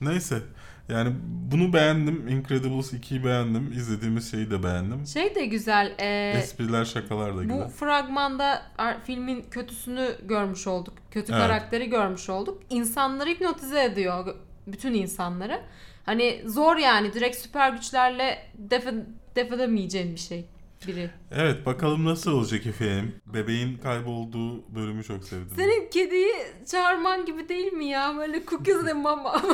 Neyse. 0.00 0.42
Yani 0.88 1.12
bunu 1.22 1.72
beğendim. 1.72 2.28
Incredibles 2.28 2.92
2'yi 2.92 3.24
beğendim. 3.24 3.72
İzlediğimiz 3.72 4.30
şeyi 4.30 4.50
de 4.50 4.62
beğendim. 4.62 5.06
Şey 5.06 5.34
de 5.34 5.46
güzel. 5.46 5.94
e, 5.98 6.30
Espriler 6.38 6.84
şakalar 6.84 7.32
da 7.32 7.38
Bu 7.38 7.42
güzel. 7.42 7.68
fragmanda 7.68 8.62
ar- 8.78 9.04
filmin 9.04 9.44
kötüsünü 9.50 10.08
görmüş 10.28 10.66
olduk. 10.66 10.94
Kötü 11.10 11.32
Evet. 11.32 11.42
karakteri 11.42 11.90
görmüş 11.90 12.28
olduk. 12.28 12.62
İnsanları 12.70 13.28
hipnotize 13.30 13.84
ediyor. 13.84 14.34
Bütün 14.66 14.94
insanları. 14.94 15.60
Hani 16.06 16.42
zor 16.46 16.76
yani. 16.76 17.12
Direkt 17.14 17.36
süper 17.36 17.72
güçlerle 17.72 18.38
def, 18.58 18.86
def 19.36 19.52
edemeyeceğin 19.52 20.12
bir 20.14 20.20
şey. 20.20 20.44
Biri. 20.86 21.10
Evet 21.30 21.66
bakalım 21.66 22.04
nasıl 22.04 22.32
olacak 22.32 22.66
efendim. 22.66 23.14
Bebeğin 23.26 23.78
kaybolduğu 23.78 24.74
bölümü 24.74 25.04
çok 25.04 25.24
sevdim. 25.24 25.48
Senin 25.56 25.90
kediyi 25.90 26.32
çağırman 26.70 27.26
gibi 27.26 27.48
değil 27.48 27.72
mi 27.72 27.86
ya? 27.86 28.14
Böyle 28.18 28.46
cookies 28.46 28.86
de 28.86 28.92
mama. 28.92 29.42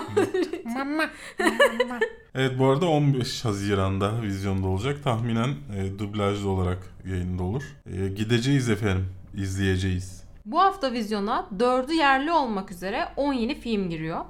Evet 2.34 2.58
bu 2.58 2.66
arada 2.66 2.86
15 2.86 3.44
Haziran'da 3.44 4.22
vizyonda 4.22 4.66
olacak. 4.68 5.04
Tahminen 5.04 5.48
e, 5.76 5.98
dublajlı 5.98 6.48
olarak 6.48 6.78
yayında 7.06 7.42
olur. 7.42 7.62
E, 7.86 8.08
gideceğiz 8.08 8.68
efendim. 8.70 9.08
izleyeceğiz. 9.34 10.24
Bu 10.46 10.60
hafta 10.60 10.92
vizyona 10.92 11.48
dördü 11.58 11.92
yerli 11.92 12.32
olmak 12.32 12.70
üzere 12.70 13.08
10 13.16 13.32
yeni 13.32 13.60
film 13.60 13.90
giriyor. 13.90 14.24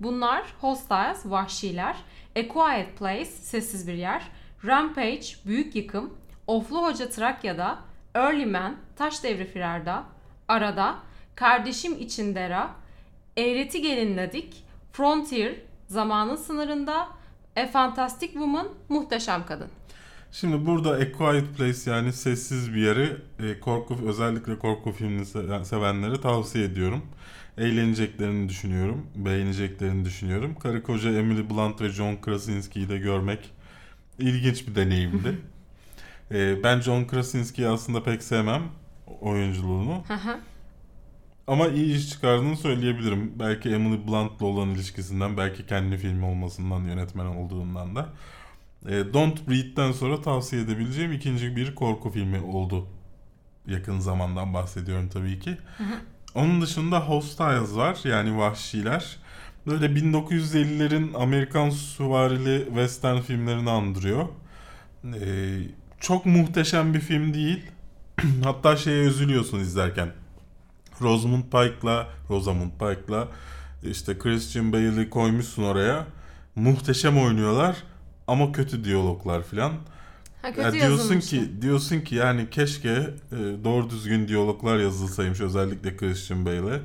Bunlar 0.00 0.42
Hostiles, 0.60 1.18
Vahşiler, 1.24 1.96
A 2.36 2.48
Quiet 2.48 2.98
Place, 2.98 3.24
Sessiz 3.24 3.88
Bir 3.88 3.94
Yer, 3.94 4.22
Rampage, 4.64 5.26
Büyük 5.46 5.76
Yıkım, 5.76 6.14
Oflu 6.46 6.86
Hoca 6.86 7.08
Trakya'da, 7.10 7.78
Early 8.14 8.46
Man, 8.46 8.76
Taş 8.96 9.22
Devri 9.24 9.44
Firarda, 9.46 10.04
Arada, 10.48 10.94
Kardeşim 11.34 11.98
İçindera, 12.00 12.70
Eğreti 13.36 13.82
Gelinledik, 13.82 14.64
Frontier, 14.92 15.54
Zamanın 15.86 16.36
Sınırında, 16.36 17.08
A 17.56 17.66
Fantastic 17.66 18.32
Woman, 18.32 18.68
Muhteşem 18.88 19.46
Kadın. 19.46 19.68
Şimdi 20.32 20.66
burada 20.66 20.90
A 20.90 21.12
Quiet 21.12 21.56
Place 21.56 21.90
yani 21.90 22.12
sessiz 22.12 22.74
bir 22.74 22.80
yeri 22.80 23.16
e, 23.38 23.60
korku 23.60 23.96
özellikle 24.06 24.58
korku 24.58 24.92
filmini 24.92 25.22
se- 25.22 25.64
sevenlere 25.64 26.20
tavsiye 26.20 26.64
ediyorum. 26.64 27.02
Eğleneceklerini 27.58 28.48
düşünüyorum, 28.48 29.06
beğeneceklerini 29.16 30.04
düşünüyorum. 30.04 30.54
Karı 30.54 30.82
koca 30.82 31.12
Emily 31.12 31.50
Blunt 31.50 31.80
ve 31.80 31.88
John 31.88 32.16
Krasinski'yi 32.16 32.88
de 32.88 32.98
görmek 32.98 33.50
ilginç 34.18 34.68
bir 34.68 34.74
deneyimdi. 34.74 35.38
E, 36.30 36.62
ben 36.62 36.80
John 36.80 37.04
Krasinski'yi 37.04 37.68
aslında 37.68 38.02
pek 38.02 38.22
sevmem 38.22 38.62
oyunculuğunu. 39.20 40.04
Hı 40.08 40.14
hı. 40.14 40.38
Ama 41.46 41.68
iyi 41.68 41.96
iş 41.96 42.10
çıkardığını 42.10 42.56
söyleyebilirim. 42.56 43.32
Belki 43.38 43.70
Emily 43.70 44.06
Blunt'la 44.06 44.46
olan 44.46 44.68
ilişkisinden, 44.70 45.36
belki 45.36 45.66
kendi 45.66 45.98
filmi 45.98 46.24
olmasından, 46.24 46.80
yönetmen 46.80 47.26
olduğundan 47.26 47.96
da. 47.96 48.08
E, 48.88 49.12
Don't 49.12 49.48
Breathe'den 49.48 49.92
sonra 49.92 50.22
tavsiye 50.22 50.62
edebileceğim 50.62 51.12
ikinci 51.12 51.56
bir 51.56 51.74
korku 51.74 52.10
filmi 52.10 52.40
oldu. 52.40 52.88
Yakın 53.66 53.98
zamandan 53.98 54.54
bahsediyorum 54.54 55.08
tabii 55.08 55.38
ki. 55.38 55.56
Onun 56.34 56.62
dışında 56.62 57.00
Hostiles 57.00 57.76
var 57.76 57.98
yani 58.04 58.38
Vahşiler. 58.38 59.16
Böyle 59.66 59.86
1950'lerin 59.86 61.14
Amerikan 61.16 61.70
süvarili 61.70 62.64
western 62.66 63.20
filmlerini 63.20 63.70
andırıyor. 63.70 64.28
E, 65.04 65.28
çok 66.06 66.26
muhteşem 66.26 66.94
bir 66.94 67.00
film 67.00 67.34
değil. 67.34 67.62
Hatta 68.44 68.76
şeye 68.76 69.04
üzülüyorsun 69.04 69.58
izlerken. 69.58 70.08
Rosamund 71.00 71.42
Pike'la 71.42 72.08
Rosamund 72.30 72.70
Pike'la 72.70 73.28
işte 73.82 74.18
Christian 74.18 74.72
Bale'i 74.72 75.10
koymuşsun 75.10 75.62
oraya. 75.62 76.06
Muhteşem 76.54 77.18
oynuyorlar 77.18 77.76
ama 78.26 78.52
kötü 78.52 78.84
diyaloglar 78.84 79.42
filan. 79.42 79.72
Ha, 80.42 80.52
kötü 80.52 80.60
Ya 80.60 80.72
diyorsun 80.72 81.20
ki 81.20 81.62
diyorsun 81.62 82.00
ki 82.00 82.14
yani 82.14 82.50
keşke 82.50 82.90
e, 82.90 83.36
doğru 83.64 83.90
düzgün 83.90 84.28
diyaloglar 84.28 84.78
yazılsaymış 84.78 85.40
özellikle 85.40 85.96
Christian 85.96 86.46
Bale'e. 86.46 86.80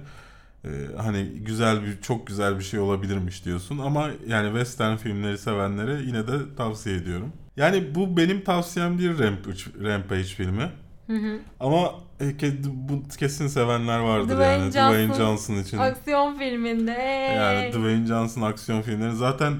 E, 0.66 0.70
hani 0.98 1.24
güzel 1.24 1.84
bir 1.84 2.02
çok 2.02 2.28
güzel 2.28 2.60
bir 2.60 2.64
şey 2.64 2.80
olabilirmiş 2.80 3.46
diyorsun 3.46 3.78
ama 3.78 4.10
yani 4.28 4.48
western 4.48 4.98
filmleri 4.98 5.38
sevenlere 5.38 6.02
yine 6.02 6.28
de 6.28 6.56
tavsiye 6.58 6.96
ediyorum. 6.96 7.34
Yani 7.58 7.96
bu 7.96 8.18
benim 8.18 8.44
tavsiyem 8.44 9.00
değil 9.00 9.20
Rampage, 9.20 9.60
Rampage 9.84 10.24
filmi. 10.24 10.70
Hı 11.08 11.14
hı. 11.18 11.40
Ama 11.60 11.92
e, 12.22 12.34
bu 12.66 13.04
kesin 13.20 13.48
sevenler 13.48 14.00
vardır 14.00 14.36
Dwayne 14.36 14.52
yani 14.64 14.72
Dwayne 14.72 15.08
Johnson. 15.08 15.26
Johnson 15.26 15.56
için. 15.56 15.78
Aksiyon 15.78 16.38
filminde. 16.38 16.92
Yani 17.36 17.72
Dwayne 17.74 18.08
Johnson 18.08 18.42
aksiyon 18.42 18.82
filmleri 18.82 19.16
zaten 19.16 19.54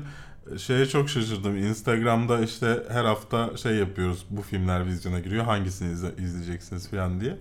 şeye 0.58 0.86
çok 0.86 1.10
şaşırdım. 1.10 1.58
Instagram'da 1.58 2.40
işte 2.42 2.84
her 2.90 3.06
hafta 3.06 3.58
şey 3.58 3.76
yapıyoruz. 3.76 4.26
Bu 4.30 4.42
filmler 4.42 4.86
vizyona 4.86 5.20
giriyor. 5.20 5.46
Hangisini 5.46 5.92
izle- 5.94 6.24
izleyeceksiniz 6.24 6.90
falan 6.90 7.22
diye. 7.22 7.38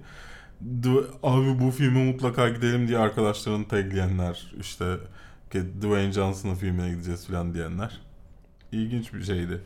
Du- 0.82 1.07
Abi 1.22 1.61
bu 1.61 1.70
filme 1.70 2.05
mutlaka 2.05 2.48
gidelim 2.48 2.88
diye 2.88 2.98
arkadaşlarını 2.98 3.68
tagleyenler. 3.68 4.53
işte 4.61 4.84
Dwayne 5.80 6.12
Johnson'ın 6.12 6.55
filmine 6.55 6.90
gideceğiz 6.90 7.26
falan 7.26 7.55
diyenler. 7.55 8.01
İlginç 8.72 9.12
bir 9.14 9.22
şeydi. 9.22 9.61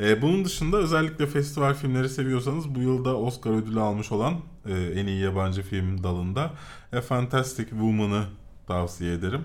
Ee, 0.00 0.22
bunun 0.22 0.44
dışında 0.44 0.76
özellikle 0.76 1.26
festival 1.26 1.74
filmleri 1.74 2.08
seviyorsanız 2.08 2.74
bu 2.74 2.80
yılda 2.80 3.16
Oscar 3.16 3.50
ödülü 3.50 3.80
almış 3.80 4.12
olan 4.12 4.34
e, 4.66 4.72
en 4.72 5.06
iyi 5.06 5.22
yabancı 5.22 5.62
film 5.62 6.02
dalında 6.02 6.50
A 6.96 7.00
Fantastic 7.00 7.68
Woman'ı 7.68 8.24
tavsiye 8.66 9.14
ederim. 9.14 9.44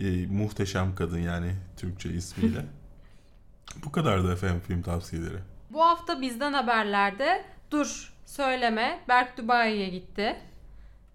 E, 0.00 0.26
muhteşem 0.26 0.94
kadın 0.94 1.18
yani 1.18 1.54
Türkçe 1.76 2.10
ismiyle. 2.10 2.66
Bu 3.84 3.92
kadardı 3.92 4.32
efendim 4.32 4.60
film 4.66 4.82
tavsiyeleri. 4.82 5.38
Bu 5.70 5.80
hafta 5.84 6.20
bizden 6.20 6.52
haberlerde 6.52 7.44
dur 7.70 8.12
söyleme 8.26 9.00
Berk 9.08 9.38
Dubai'ye 9.38 9.88
gitti. 9.88 10.36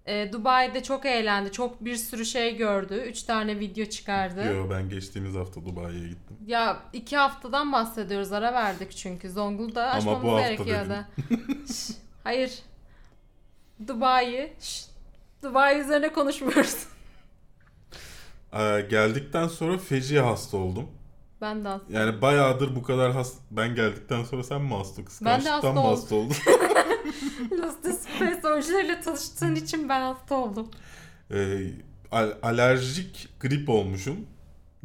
Ee, 0.08 0.32
Dubai'de 0.32 0.82
çok 0.82 1.06
eğlendi. 1.06 1.52
Çok 1.52 1.84
bir 1.84 1.96
sürü 1.96 2.24
şey 2.24 2.56
gördü. 2.56 2.94
Üç 2.94 3.22
tane 3.22 3.60
video 3.60 3.84
çıkardı. 3.84 4.44
Yo 4.44 4.70
ben 4.70 4.88
geçtiğimiz 4.88 5.34
hafta 5.34 5.66
Dubai'ye 5.66 6.08
gittim. 6.08 6.36
Ya 6.46 6.82
iki 6.92 7.16
haftadan 7.16 7.72
bahsediyoruz. 7.72 8.32
Ara 8.32 8.52
verdik 8.52 8.96
çünkü. 8.96 9.30
Zonguldak'ı 9.30 9.80
Ama 9.90 9.96
açmamız 9.96 10.22
bu 10.22 10.32
hafta 10.32 10.48
gerekiyordu. 10.48 10.94
Şş, 11.72 11.90
Hayır. 12.24 12.58
Dubai. 13.86 14.52
şş, 14.60 14.84
Dubai 15.42 15.80
üzerine 15.80 16.12
konuşmuyoruz. 16.12 16.86
Ee, 18.52 18.86
geldikten 18.90 19.48
sonra 19.48 19.78
feci 19.78 20.20
hasta 20.20 20.56
oldum. 20.56 20.88
Ben 21.40 21.64
de 21.64 21.68
hasta. 21.68 21.92
Yani 21.92 22.22
bayağıdır 22.22 22.76
bu 22.76 22.82
kadar 22.82 23.12
hasta... 23.12 23.38
Ben 23.50 23.74
geldikten 23.74 24.24
sonra 24.24 24.44
sen 24.44 24.62
mi 24.62 24.74
hasta? 24.74 24.96
Ben 24.96 25.04
de 25.04 25.08
Kıskançlıktan 25.08 25.74
mı 25.74 25.80
hasta 25.80 26.14
oldun? 26.14 26.34
Space 28.18 28.48
oyuncularıyla 28.48 29.00
tanıştığın 29.00 29.54
için 29.54 29.88
ben 29.88 30.00
hasta 30.00 30.34
oldum. 30.34 30.68
Ee, 31.30 31.58
al- 32.12 32.32
alerjik 32.42 33.28
grip 33.40 33.68
olmuşum. 33.68 34.16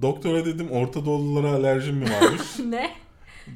Doktora 0.01 0.45
dedim 0.45 0.71
Orta 0.71 1.05
Doğululara 1.05 1.49
alerjim 1.51 1.95
mi 1.95 2.05
varmış? 2.11 2.41
ne? 2.65 2.91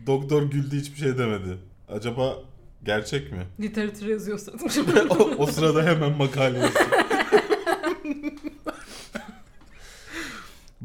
Doktor 0.07 0.43
güldü 0.43 0.79
hiçbir 0.79 0.97
şey 0.97 1.17
demedi. 1.17 1.57
Acaba 1.89 2.35
gerçek 2.83 3.31
mi? 3.31 3.45
Literatür 3.59 4.05
yazıyorsun. 4.05 4.53
o, 5.09 5.15
o 5.37 5.45
sırada 5.47 5.83
hemen 5.83 6.17
makale 6.17 6.57
yazdım. 6.59 6.81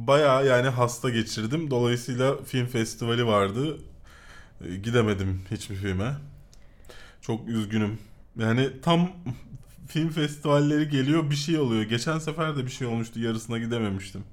Bayağı 0.07 0.47
yani 0.47 0.69
hasta 0.69 1.11
geçirdim. 1.11 1.71
Dolayısıyla 1.71 2.43
film 2.43 2.67
festivali 2.67 3.27
vardı. 3.27 3.79
Ee, 4.65 4.77
Gidemedim 4.77 5.43
hiçbir 5.51 5.77
filme. 5.77 6.15
Çok 7.21 7.49
üzgünüm. 7.49 7.99
Yani 8.39 8.71
tam 8.83 9.11
film 9.89 10.09
festivalleri 10.11 10.89
geliyor 10.89 11.31
bir 11.31 11.35
şey 11.37 11.59
oluyor. 11.59 11.83
Geçen 11.83 12.19
sefer 12.19 12.57
de 12.57 12.65
bir 12.67 12.71
şey 12.71 12.87
olmuştu. 12.87 13.21
Yarısına 13.21 13.59
gidememiştim. 13.59 14.25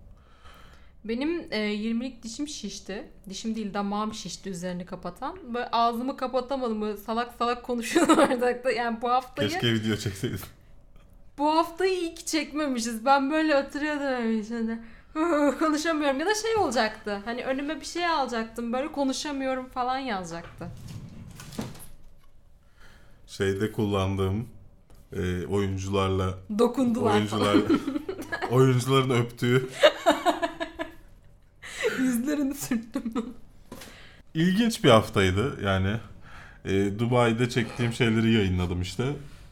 Benim 1.05 1.47
e, 1.51 1.57
20'lik 1.59 2.23
dişim 2.23 2.47
şişti. 2.47 3.07
Dişim 3.29 3.55
değil 3.55 3.73
damağım 3.73 4.13
şişti 4.13 4.49
üzerini 4.49 4.85
kapatan. 4.85 5.37
Böyle 5.53 5.69
ağzımı 5.71 6.17
kapatamadım. 6.17 6.97
Salak 6.97 7.33
salak 7.39 7.63
konuşuyordum 7.63 8.17
orada. 8.17 8.71
Yani 8.71 9.01
bu 9.01 9.09
haftayı 9.09 9.49
Keşke 9.49 9.73
video 9.73 9.97
çekseydim. 9.97 10.39
bu 11.37 11.55
haftayı 11.55 11.99
iyi 11.99 12.15
ki 12.15 12.25
çekmemişiz. 12.25 13.05
Ben 13.05 13.31
böyle 13.31 13.55
öyle 13.55 14.39
işte. 14.39 14.79
konuşamıyorum 15.59 16.19
ya 16.19 16.25
da 16.25 16.35
şey 16.35 16.55
olacaktı. 16.55 17.21
Hani 17.25 17.45
önüme 17.45 17.81
bir 17.81 17.85
şey 17.85 18.05
alacaktım. 18.05 18.73
Böyle 18.73 18.91
konuşamıyorum 18.91 19.69
falan 19.69 19.97
yazacaktı. 19.97 20.67
Şeyde 23.27 23.71
kullandığım 23.71 24.47
e, 25.13 25.45
oyuncularla 25.45 26.33
Dokundular 26.59 27.13
oyuncular 27.13 27.57
oyuncuların 28.51 29.09
öptüğü. 29.09 29.69
Yüzlerini 31.99 32.55
sürttüm. 32.55 33.13
İlginç 34.33 34.83
bir 34.83 34.89
haftaydı 34.89 35.63
yani. 35.63 35.97
E, 36.65 36.99
Dubai'de 36.99 37.49
çektiğim 37.49 37.93
şeyleri 37.93 38.33
yayınladım 38.33 38.81
işte. 38.81 39.03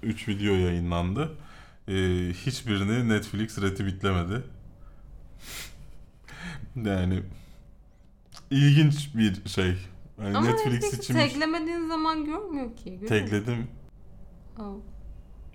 3 0.04 0.28
video 0.28 0.54
yayınlandı. 0.54 1.32
E, 1.88 1.94
hiçbirini 2.46 3.10
Netflix 3.10 3.62
retweetlemedi. 3.62 4.44
Yani 6.86 7.24
ilginç 8.52 9.16
bir 9.16 9.50
şey. 9.50 9.76
Yani 10.22 10.38
Ama 10.38 10.48
Netflix, 10.48 10.74
Netflix 10.74 11.00
için 11.00 11.14
taglemediğin 11.14 11.88
zaman 11.88 12.26
görmüyor 12.26 12.76
ki. 12.76 12.84
Görüyor 13.00 13.02
musun? 13.02 13.38
tagledim. 13.38 13.68
Aa. 14.58 14.72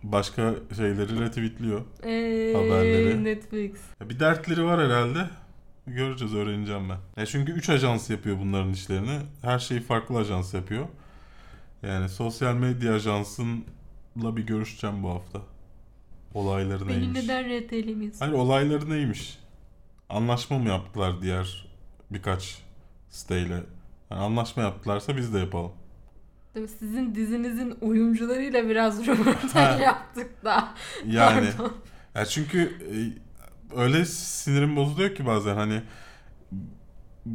Başka 0.03 0.55
şeyleri 0.77 1.21
retweetliyor. 1.21 1.81
Eee, 2.05 2.55
Haberleri. 2.55 3.25
Netflix. 3.25 3.73
Ya 4.01 4.09
Bir 4.11 4.21
dertleri 4.21 4.65
var 4.65 4.81
herhalde. 4.87 5.31
Göreceğiz, 5.87 6.35
öğreneceğim 6.35 6.89
ben. 6.89 7.21
Ya 7.21 7.27
çünkü 7.27 7.53
3 7.53 7.69
ajans 7.71 8.11
yapıyor 8.11 8.39
bunların 8.41 8.73
işlerini. 8.73 9.19
Her 9.43 9.59
şeyi 9.59 9.81
farklı 9.81 10.19
ajans 10.19 10.55
yapıyor. 10.55 10.87
Yani 11.83 12.09
sosyal 12.09 12.55
medya 12.55 12.95
ajansınla 12.95 14.37
bir 14.37 14.43
görüşeceğim 14.47 15.03
bu 15.03 15.09
hafta. 15.11 15.41
Olayları 16.35 16.89
Beni 16.89 17.01
neymiş? 17.01 17.23
neden 17.23 17.45
retelemiyorsun? 17.49 18.19
Hayır 18.19 18.33
olayları 18.33 18.91
neymiş? 18.91 19.39
Anlaşma 20.13 20.59
mı 20.59 20.69
yaptılar 20.69 21.23
diğer 21.23 21.67
birkaç 22.11 22.59
siteyle? 23.11 23.55
Yani 24.11 24.21
anlaşma 24.21 24.63
yaptılarsa 24.63 25.17
biz 25.17 25.35
de 25.35 25.39
yapalım. 25.39 25.73
Değil 26.55 26.67
mi? 26.67 26.73
Sizin 26.79 27.15
dizinizin 27.15 27.71
oyuncularıyla 27.81 28.69
biraz 28.69 29.07
röportaj 29.07 29.81
yaptık 29.81 30.45
da. 30.45 30.75
Yani 31.07 31.49
Pardon. 31.57 31.73
Ya 32.15 32.25
çünkü 32.25 32.61
e, 32.63 32.97
öyle 33.81 34.05
sinirim 34.05 34.77
bozuluyor 34.77 35.15
ki 35.15 35.27
bazen 35.27 35.57
hani 35.57 35.83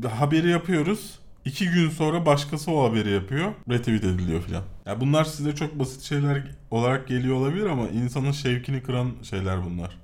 haberi 0.09 0.49
yapıyoruz. 0.49 1.19
iki 1.45 1.69
gün 1.69 1.89
sonra 1.89 2.25
başkası 2.25 2.71
o 2.71 2.89
haberi 2.89 3.11
yapıyor. 3.11 3.53
Retweet 3.69 4.03
ediliyor 4.03 4.41
filan. 4.41 4.63
Ya 4.85 5.01
bunlar 5.01 5.23
size 5.23 5.55
çok 5.55 5.79
basit 5.79 6.01
şeyler 6.01 6.43
olarak 6.71 7.07
geliyor 7.07 7.35
olabilir 7.35 7.65
ama 7.65 7.87
insanın 7.87 8.31
şevkini 8.31 8.83
kıran 8.83 9.11
şeyler 9.23 9.65
bunlar. 9.65 9.97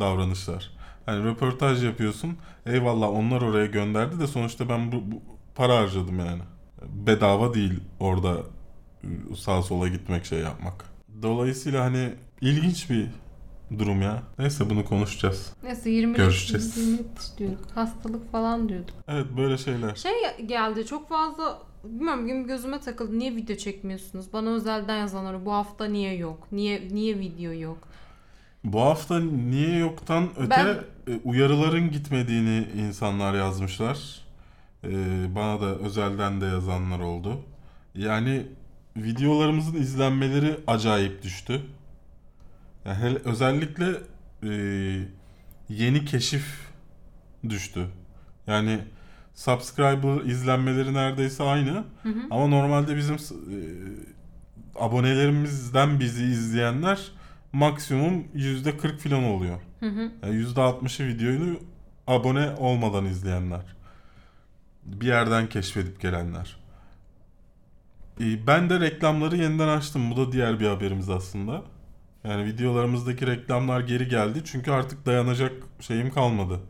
Davranışlar. 0.00 0.70
Hani 1.06 1.24
röportaj 1.24 1.84
yapıyorsun. 1.84 2.36
Eyvallah 2.66 3.08
onlar 3.10 3.42
oraya 3.42 3.66
gönderdi 3.66 4.20
de 4.20 4.26
sonuçta 4.26 4.68
ben 4.68 4.92
bu, 4.92 4.96
bu 4.96 5.22
para 5.54 5.76
harcadım 5.76 6.18
yani. 6.18 6.42
Bedava 7.06 7.54
değil 7.54 7.80
orada 8.00 8.36
e, 9.04 9.36
sağa 9.36 9.62
sola 9.62 9.88
gitmek 9.88 10.24
şey 10.24 10.38
yapmak. 10.38 10.84
Dolayısıyla 11.22 11.84
hani 11.84 12.14
ilginç 12.40 12.90
bir 12.90 13.06
durum 13.78 14.02
ya. 14.02 14.22
Neyse 14.38 14.70
bunu 14.70 14.84
konuşacağız. 14.84 15.52
Neyse 15.62 15.90
20 15.90 16.16
Görüşeceğiz. 16.16 16.76
20 16.76 16.98
diyorduk. 17.38 17.70
Hastalık 17.74 18.32
falan 18.32 18.68
diyorduk. 18.68 18.94
Evet 19.08 19.26
böyle 19.36 19.58
şeyler. 19.58 19.94
Şey 19.94 20.12
geldi 20.46 20.86
çok 20.86 21.08
fazla 21.08 21.58
bilmiyorum 21.84 22.26
gün 22.26 22.46
gözüme 22.46 22.80
takıldı. 22.80 23.18
Niye 23.18 23.36
video 23.36 23.56
çekmiyorsunuz? 23.56 24.32
Bana 24.32 24.50
özelden 24.50 24.96
yazanları 24.96 25.46
bu 25.46 25.52
hafta 25.52 25.84
niye 25.84 26.14
yok? 26.16 26.46
Niye 26.52 26.88
niye 26.92 27.18
video 27.18 27.52
yok? 27.52 27.78
Bu 28.64 28.80
hafta 28.80 29.20
niye 29.20 29.76
yoktan 29.78 30.28
öte 30.36 30.50
Ben- 30.50 30.93
uyarıların 31.24 31.90
gitmediğini 31.90 32.66
insanlar 32.76 33.34
yazmışlar. 33.34 34.20
E, 34.84 34.90
bana 35.34 35.60
da 35.60 35.66
özelden 35.78 36.40
de 36.40 36.46
yazanlar 36.46 36.98
oldu. 37.00 37.40
Yani 37.94 38.46
videolarımızın 38.96 39.74
izlenmeleri 39.74 40.56
acayip 40.66 41.22
düştü. 41.22 41.60
Yani 42.84 42.96
hele- 42.98 43.18
özellikle 43.24 43.86
e, 44.42 44.50
yeni 45.68 46.04
keşif 46.04 46.70
düştü. 47.48 47.86
Yani 48.46 48.78
subscriber 49.34 50.24
izlenmeleri 50.24 50.94
neredeyse 50.94 51.42
aynı. 51.44 51.70
Hı 52.02 52.08
hı. 52.08 52.18
Ama 52.30 52.46
normalde 52.46 52.96
bizim 52.96 53.14
e, 53.14 53.18
abonelerimizden 54.80 56.00
bizi 56.00 56.24
izleyenler 56.24 57.10
maksimum 57.52 58.24
%40 58.34 58.98
falan 58.98 59.24
oluyor. 59.24 59.60
Hı 59.84 59.90
hı. 59.90 60.10
Yani 60.22 60.42
%60'ı 60.42 61.06
videoyu 61.06 61.60
abone 62.06 62.50
olmadan 62.50 63.04
izleyenler. 63.04 63.60
Bir 64.84 65.06
yerden 65.06 65.48
keşfedip 65.48 66.00
gelenler. 66.00 66.56
Ee, 68.20 68.46
Ben 68.46 68.70
de 68.70 68.80
reklamları 68.80 69.36
yeniden 69.36 69.68
açtım. 69.68 70.10
Bu 70.10 70.16
da 70.16 70.32
diğer 70.32 70.60
bir 70.60 70.66
haberimiz 70.66 71.10
aslında. 71.10 71.62
Yani 72.24 72.44
videolarımızdaki 72.44 73.26
reklamlar 73.26 73.80
geri 73.80 74.08
geldi. 74.08 74.42
Çünkü 74.44 74.70
artık 74.70 75.06
dayanacak 75.06 75.52
şeyim 75.80 76.10
kalmadı. 76.10 76.60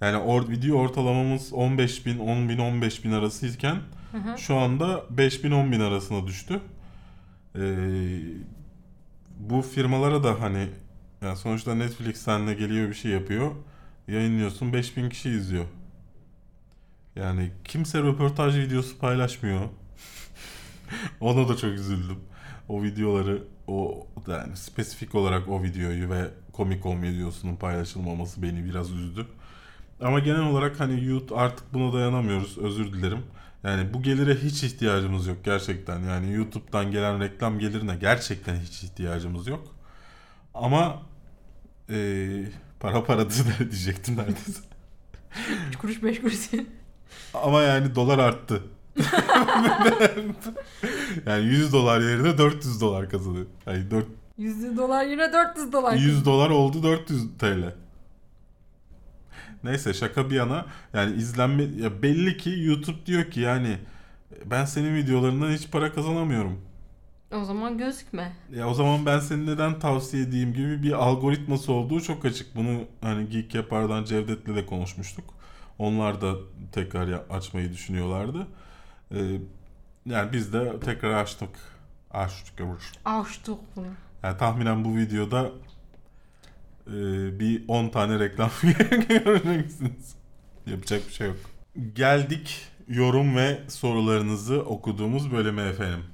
Yani 0.00 0.16
or 0.16 0.48
video 0.48 0.76
ortalamamız 0.78 1.52
15 1.52 2.06
bin, 2.06 2.18
10 2.18 2.48
bin, 2.48 2.58
15 2.58 3.04
bin 3.04 3.12
arasıyken 3.12 3.76
şu 4.36 4.56
anda 4.56 5.04
5 5.10 5.44
bin, 5.44 5.50
10 5.50 5.72
bin 5.72 5.80
arasına 5.80 6.26
düştü. 6.26 6.60
Ee, 7.58 7.60
bu 9.40 9.62
firmalara 9.62 10.24
da 10.24 10.40
hani 10.40 10.68
yani 11.22 11.36
sonuçta 11.36 11.74
Netflix 11.74 12.16
seninle 12.16 12.54
geliyor 12.54 12.88
bir 12.88 12.94
şey 12.94 13.10
yapıyor. 13.10 13.52
Yayınlıyorsun 14.08 14.72
5000 14.72 15.08
kişi 15.08 15.30
izliyor. 15.30 15.64
Yani 17.16 17.52
kimse 17.64 18.02
röportaj 18.02 18.56
videosu 18.56 18.98
paylaşmıyor. 18.98 19.60
Ona 21.20 21.48
da 21.48 21.56
çok 21.56 21.70
üzüldüm. 21.70 22.18
O 22.68 22.82
videoları 22.82 23.42
o 23.66 24.06
yani 24.28 24.56
spesifik 24.56 25.14
olarak 25.14 25.48
o 25.48 25.62
videoyu 25.62 26.10
ve 26.10 26.30
Comic 26.56 26.82
Con 26.82 27.02
videosunun 27.02 27.56
paylaşılmaması 27.56 28.42
beni 28.42 28.64
biraz 28.64 28.90
üzdü. 28.90 29.26
Ama 30.00 30.18
genel 30.18 30.42
olarak 30.42 30.80
hani 30.80 31.04
YouTube 31.04 31.40
artık 31.40 31.74
buna 31.74 31.92
dayanamıyoruz. 31.92 32.58
Özür 32.58 32.92
dilerim. 32.92 33.22
Yani 33.64 33.94
bu 33.94 34.02
gelire 34.02 34.34
hiç 34.34 34.64
ihtiyacımız 34.64 35.26
yok 35.26 35.44
gerçekten. 35.44 36.00
Yani 36.00 36.32
YouTube'dan 36.32 36.90
gelen 36.90 37.20
reklam 37.20 37.58
gelirine 37.58 37.96
gerçekten 37.96 38.56
hiç 38.56 38.82
ihtiyacımız 38.82 39.46
yok. 39.46 39.75
Ama 40.56 41.02
eee 41.88 42.44
para 42.80 43.04
paradır 43.04 43.44
diyecektim 43.58 44.16
neredeyse. 44.16 44.60
3 45.68 45.76
kuruş 45.76 46.02
5 46.02 46.20
kuruş. 46.20 46.50
Ama 47.34 47.62
yani 47.62 47.94
dolar 47.94 48.18
arttı. 48.18 48.62
yani 51.26 51.44
100 51.44 51.72
dolar 51.72 52.00
yerine 52.00 52.38
400 52.38 52.80
dolar 52.80 53.10
kazanıyor. 53.10 53.46
Yani 53.66 53.90
4, 53.90 54.06
100 54.38 54.76
dolar 54.76 55.04
yine 55.06 55.32
400 55.32 55.72
dolar. 55.72 55.94
100 55.96 56.24
dolar 56.24 56.50
oldu 56.50 56.82
400 56.82 57.22
TL. 57.38 57.74
Neyse 59.64 59.94
şaka 59.94 60.30
bir 60.30 60.34
yana 60.34 60.66
yani 60.94 61.16
izlenme 61.16 61.62
ya 61.62 62.02
belli 62.02 62.36
ki 62.36 62.62
YouTube 62.62 63.06
diyor 63.06 63.30
ki 63.30 63.40
yani 63.40 63.78
ben 64.44 64.64
senin 64.64 64.94
videolarından 64.94 65.50
hiç 65.50 65.70
para 65.70 65.92
kazanamıyorum. 65.92 66.60
O 67.32 67.44
zaman 67.44 67.78
gözükme. 67.78 68.32
Ya 68.54 68.68
o 68.68 68.74
zaman 68.74 69.06
ben 69.06 69.18
seni 69.18 69.46
neden 69.46 69.78
tavsiye 69.78 70.22
edeyim 70.22 70.52
gibi 70.52 70.82
bir 70.82 70.92
algoritması 70.92 71.72
olduğu 71.72 72.00
çok 72.00 72.24
açık. 72.24 72.56
Bunu 72.56 72.80
hani 73.00 73.28
Geek 73.28 73.54
Yapar'dan 73.54 74.04
Cevdet'le 74.04 74.46
de 74.56 74.66
konuşmuştuk. 74.66 75.34
Onlar 75.78 76.20
da 76.20 76.34
tekrar 76.72 77.08
açmayı 77.30 77.72
düşünüyorlardı. 77.72 78.46
Ee, 79.12 79.16
yani 80.06 80.32
biz 80.32 80.52
de 80.52 80.80
tekrar 80.80 81.22
açtık. 81.22 81.50
Açtık. 82.10 82.60
Açtık 83.04 83.58
bunu. 83.76 83.86
Yani 84.22 84.38
tahminen 84.38 84.84
bu 84.84 84.96
videoda 84.96 85.50
e, 86.86 86.92
bir 87.40 87.64
10 87.68 87.88
tane 87.88 88.18
reklam 88.18 88.50
göreceksiniz. 89.08 90.14
Yapacak 90.66 91.08
bir 91.08 91.12
şey 91.12 91.26
yok. 91.26 91.36
Geldik 91.94 92.66
yorum 92.88 93.36
ve 93.36 93.60
sorularınızı 93.68 94.62
okuduğumuz 94.62 95.32
bölüme 95.32 95.62
efendim. 95.62 96.04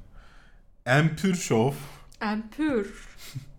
Empür 0.87 1.35
Show 1.35 1.77
Empür. 2.21 3.09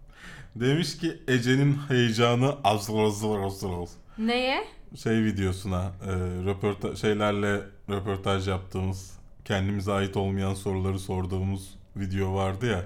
demiş 0.55 0.97
ki 0.97 1.21
Ece'nin 1.27 1.77
heyecanı 1.87 2.55
azır 2.63 2.99
azır 2.99 3.39
azır 3.39 3.69
azır. 3.69 3.97
Neye? 4.17 4.63
Şey 5.03 5.23
videosuna 5.23 5.91
e, 6.05 6.11
röporta 6.45 6.95
şeylerle 6.95 7.61
röportaj 7.89 8.47
yaptığımız 8.47 9.13
kendimize 9.45 9.91
ait 9.91 10.17
olmayan 10.17 10.53
soruları 10.53 10.99
sorduğumuz 10.99 11.75
video 11.95 12.33
vardı 12.35 12.65
ya 12.65 12.85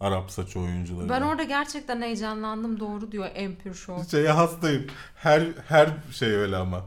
Arap 0.00 0.30
saçı 0.30 0.60
oyuncuları. 0.60 1.08
Ben 1.08 1.22
orada 1.22 1.42
gerçekten 1.42 2.02
heyecanlandım. 2.02 2.80
Doğru 2.80 3.12
diyor 3.12 3.26
Empür 3.34 3.74
Show. 3.74 4.10
Şeye 4.18 4.30
hastayım. 4.30 4.86
Her 5.14 5.42
her 5.68 5.88
şey 6.12 6.30
öyle 6.30 6.56
ama. 6.56 6.84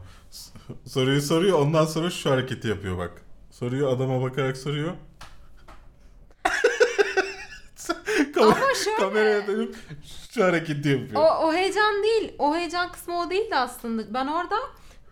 Soruyu 0.84 1.22
soruyor 1.22 1.58
ondan 1.58 1.84
sonra 1.84 2.10
şu 2.10 2.30
hareketi 2.30 2.68
yapıyor 2.68 2.98
bak. 2.98 3.22
Soruyor 3.50 3.92
adama 3.92 4.22
bakarak 4.22 4.56
soruyor. 4.56 4.94
Ama 8.42 8.74
şöyle- 8.84 8.96
Kameraya 8.98 9.46
dönüp 9.46 9.76
şu 10.30 10.44
hareketi 10.44 10.88
yapıyor. 10.88 11.22
O, 11.22 11.46
o 11.46 11.52
heyecan 11.52 12.02
değil. 12.02 12.32
O 12.38 12.56
heyecan 12.56 12.92
kısmı 12.92 13.18
o 13.20 13.30
değildi 13.30 13.56
aslında. 13.56 14.14
Ben 14.14 14.26
orada 14.26 14.56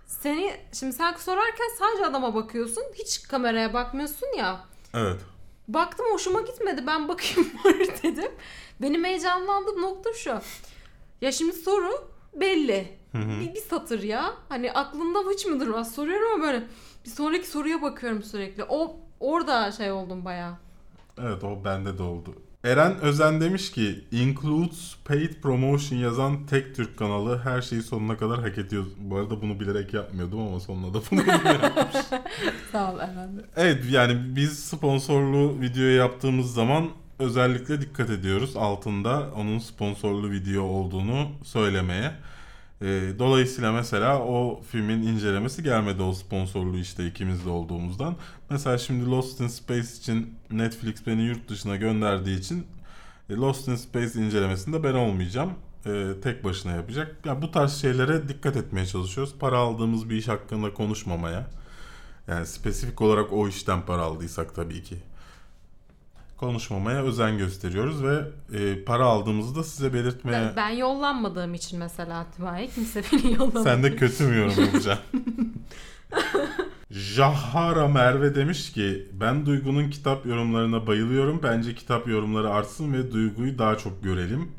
seni 0.07 0.53
şimdi 0.73 0.93
sen 0.93 1.13
sorarken 1.15 1.69
sadece 1.79 2.07
adama 2.07 2.35
bakıyorsun. 2.35 2.83
Hiç 2.95 3.23
kameraya 3.23 3.75
bakmıyorsun 3.75 4.29
ya. 4.39 4.61
Evet. 4.95 5.21
Baktım 5.69 6.07
hoşuma 6.13 6.41
gitmedi. 6.41 6.85
Ben 6.87 7.09
bakayım 7.09 7.51
var 7.65 7.75
dedim. 8.03 8.33
Benim 8.83 9.05
heyecanlandığım 9.05 9.83
nokta 9.83 10.13
şu. 10.15 10.39
Ya 11.21 11.33
şimdi 11.33 11.53
soru 11.53 12.09
belli. 12.35 12.97
Bir, 13.15 13.55
bir 13.55 13.61
satır 13.61 14.03
ya. 14.03 14.35
Hani 14.49 14.73
aklımda 14.73 15.31
hiç 15.31 15.47
mi 15.47 15.61
durmaz 15.61 15.95
soruyorum 15.95 16.33
ama 16.35 16.45
böyle 16.45 16.63
bir 17.05 17.11
sonraki 17.11 17.47
soruya 17.49 17.83
bakıyorum 17.83 18.23
sürekli. 18.23 18.65
O 18.69 18.97
orada 19.21 19.73
şey 19.73 19.93
oldum 19.93 20.25
bayağı. 20.25 20.55
Evet 21.21 21.45
o 21.45 21.65
bende 21.65 21.99
de 21.99 22.03
oldu. 22.03 22.35
Eren 22.67 23.01
Özen 23.01 23.41
demiş 23.41 23.73
ki 23.73 24.05
includes 24.13 24.97
paid 25.05 25.33
promotion 25.43 25.99
yazan 25.99 26.47
tek 26.47 26.77
Türk 26.77 26.97
kanalı 26.97 27.39
her 27.39 27.63
şeyi 27.63 27.83
sonuna 27.83 28.17
kadar 28.17 28.41
hak 28.41 28.59
ediyor. 28.59 28.85
Bu 28.99 29.17
arada 29.17 29.43
bunu 29.43 29.61
bilerek 29.61 29.95
yapmıyordum 29.95 30.41
ama 30.41 30.61
sonunda 30.61 30.95
da 30.95 31.03
bunu 31.11 31.21
Sağ 32.73 32.95
ol 32.95 33.01
efendim. 33.01 33.45
Evet 33.57 33.85
yani 33.91 34.37
biz 34.37 34.59
sponsorlu 34.59 35.61
video 35.61 35.85
yaptığımız 35.85 36.55
zaman 36.55 36.89
özellikle 37.19 37.81
dikkat 37.81 38.11
ediyoruz 38.11 38.57
altında 38.57 39.31
onun 39.37 39.59
sponsorlu 39.59 40.31
video 40.31 40.63
olduğunu 40.63 41.29
söylemeye. 41.45 42.13
Ee, 42.83 43.13
dolayısıyla 43.19 43.73
mesela 43.73 44.19
o 44.23 44.63
filmin 44.71 45.03
incelemesi 45.03 45.63
gelmedi 45.63 46.03
o 46.03 46.13
sponsorlu 46.13 46.79
işte 46.79 47.07
ikimiz 47.07 47.45
de 47.47 47.49
olduğumuzdan. 47.51 48.17
Mesela 48.51 48.79
şimdi 48.79 49.07
Lost 49.11 49.41
in 49.41 49.49
Space 49.49 49.89
için 49.99 50.35
Netflix 50.51 51.07
beni 51.07 51.23
yurt 51.23 51.49
dışına 51.49 51.77
gönderdiği 51.77 52.39
için 52.39 52.67
e, 53.31 53.35
Lost 53.35 53.69
in 53.69 53.77
Space 53.77 54.21
incelemesinde 54.21 54.85
ben 54.85 54.95
olmayacağım. 54.95 55.53
Ee, 55.87 56.13
tek 56.23 56.45
başına 56.45 56.73
yapacak. 56.73 57.27
Ya 57.27 57.43
bu 57.43 57.51
tarz 57.51 57.81
şeylere 57.81 58.29
dikkat 58.29 58.57
etmeye 58.57 58.87
çalışıyoruz. 58.87 59.35
Para 59.41 59.59
aldığımız 59.59 60.11
bir 60.11 60.17
iş 60.17 60.29
hakkında 60.29 60.75
konuşmamaya. 60.75 61.47
Yani 62.29 62.47
spesifik 62.47 63.03
olarak 63.03 63.33
o 63.33 63.49
işten 63.49 63.83
para 63.87 64.03
aldıysak 64.03 64.55
tabii 64.55 64.83
ki. 64.83 64.97
Konuşmamaya 66.37 67.03
özen 67.03 67.39
gösteriyoruz 67.39 68.03
ve 68.05 68.23
e, 68.53 68.85
para 68.85 69.05
aldığımızı 69.05 69.55
da 69.55 69.65
size 69.65 69.93
belirtmeye... 69.93 70.43
Ben, 70.43 70.57
ben 70.57 70.69
yollanmadığım 70.71 71.55
için 71.55 71.79
mesela 71.79 72.19
Atiba'ya 72.19 72.67
kimse 72.71 73.03
beni 73.13 73.33
yollamadı. 73.33 73.63
Sen 73.63 73.83
de 73.83 73.97
kötü 73.97 74.25
mü 74.25 74.37
yorum 74.37 74.65
yapacaksın? 74.65 75.05
Jahara 76.91 77.89
Merve 77.89 78.35
demiş 78.35 78.73
ki 78.73 79.09
ben 79.13 79.47
Duygu'nun 79.47 79.91
kitap 79.91 80.27
yorumlarına 80.27 80.87
bayılıyorum. 80.87 81.41
Bence 81.43 81.75
kitap 81.75 82.09
yorumları 82.09 82.51
artsın 82.51 82.93
ve 82.93 83.13
Duygu'yu 83.13 83.59
daha 83.59 83.79
çok 83.79 84.05
görelim. 84.05 84.53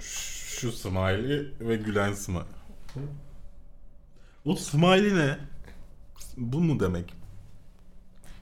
Şu 0.00 0.72
smiley 0.72 1.52
ve 1.60 1.76
gülen 1.76 2.12
smiley. 2.12 2.42
O 4.44 4.56
smiley 4.56 5.14
ne? 5.14 5.38
Bu 6.36 6.60
mu 6.60 6.80
demek? 6.80 7.21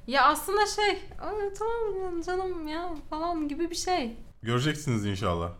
Ya 0.06 0.24
aslında 0.24 0.66
şey 0.66 0.90
"Aa, 1.20 1.32
tamam 1.58 2.22
canım 2.22 2.68
ya 2.68 2.94
falan 3.10 3.48
gibi 3.48 3.70
bir 3.70 3.74
şey. 3.76 4.16
Göreceksiniz 4.42 5.06
inşallah. 5.06 5.50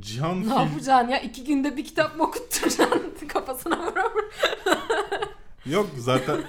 Cihan 0.00 0.40
Ne 0.40 0.44
Fil... 0.44 0.50
yapacaksın 0.50 1.08
ya? 1.08 1.20
iki 1.20 1.44
günde 1.44 1.76
bir 1.76 1.84
kitap 1.84 2.16
mı 2.16 2.22
okutturacaksın 2.22 3.26
kafasına 3.28 3.86
vura? 3.86 4.04
Yok 5.66 5.86
zaten 5.98 6.44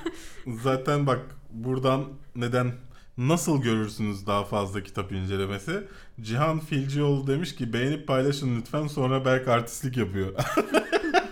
zaten 0.63 1.07
bak 1.07 1.19
buradan 1.49 2.05
neden 2.35 2.71
nasıl 3.17 3.61
görürsünüz 3.61 4.27
daha 4.27 4.43
fazla 4.43 4.83
kitap 4.83 5.11
incelemesi? 5.11 5.87
Cihan 6.21 6.59
Filcioğlu 6.59 7.27
demiş 7.27 7.55
ki 7.55 7.73
beğenip 7.73 8.07
paylaşın 8.07 8.59
lütfen 8.59 8.87
sonra 8.87 9.25
Berk 9.25 9.47
artistlik 9.47 9.97
yapıyor. 9.97 10.33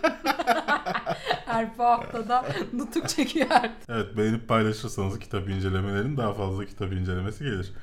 Her 1.63 1.77
bu 1.77 1.83
haftada 1.83 2.45
nutuk 2.73 3.09
çekiyor 3.09 3.47
evet 3.89 4.17
beğenip 4.17 4.47
paylaşırsanız 4.47 5.19
kitap 5.19 5.49
incelemelerin 5.49 6.17
daha 6.17 6.33
fazla 6.33 6.65
kitap 6.65 6.93
incelemesi 6.93 7.43
gelir. 7.43 7.73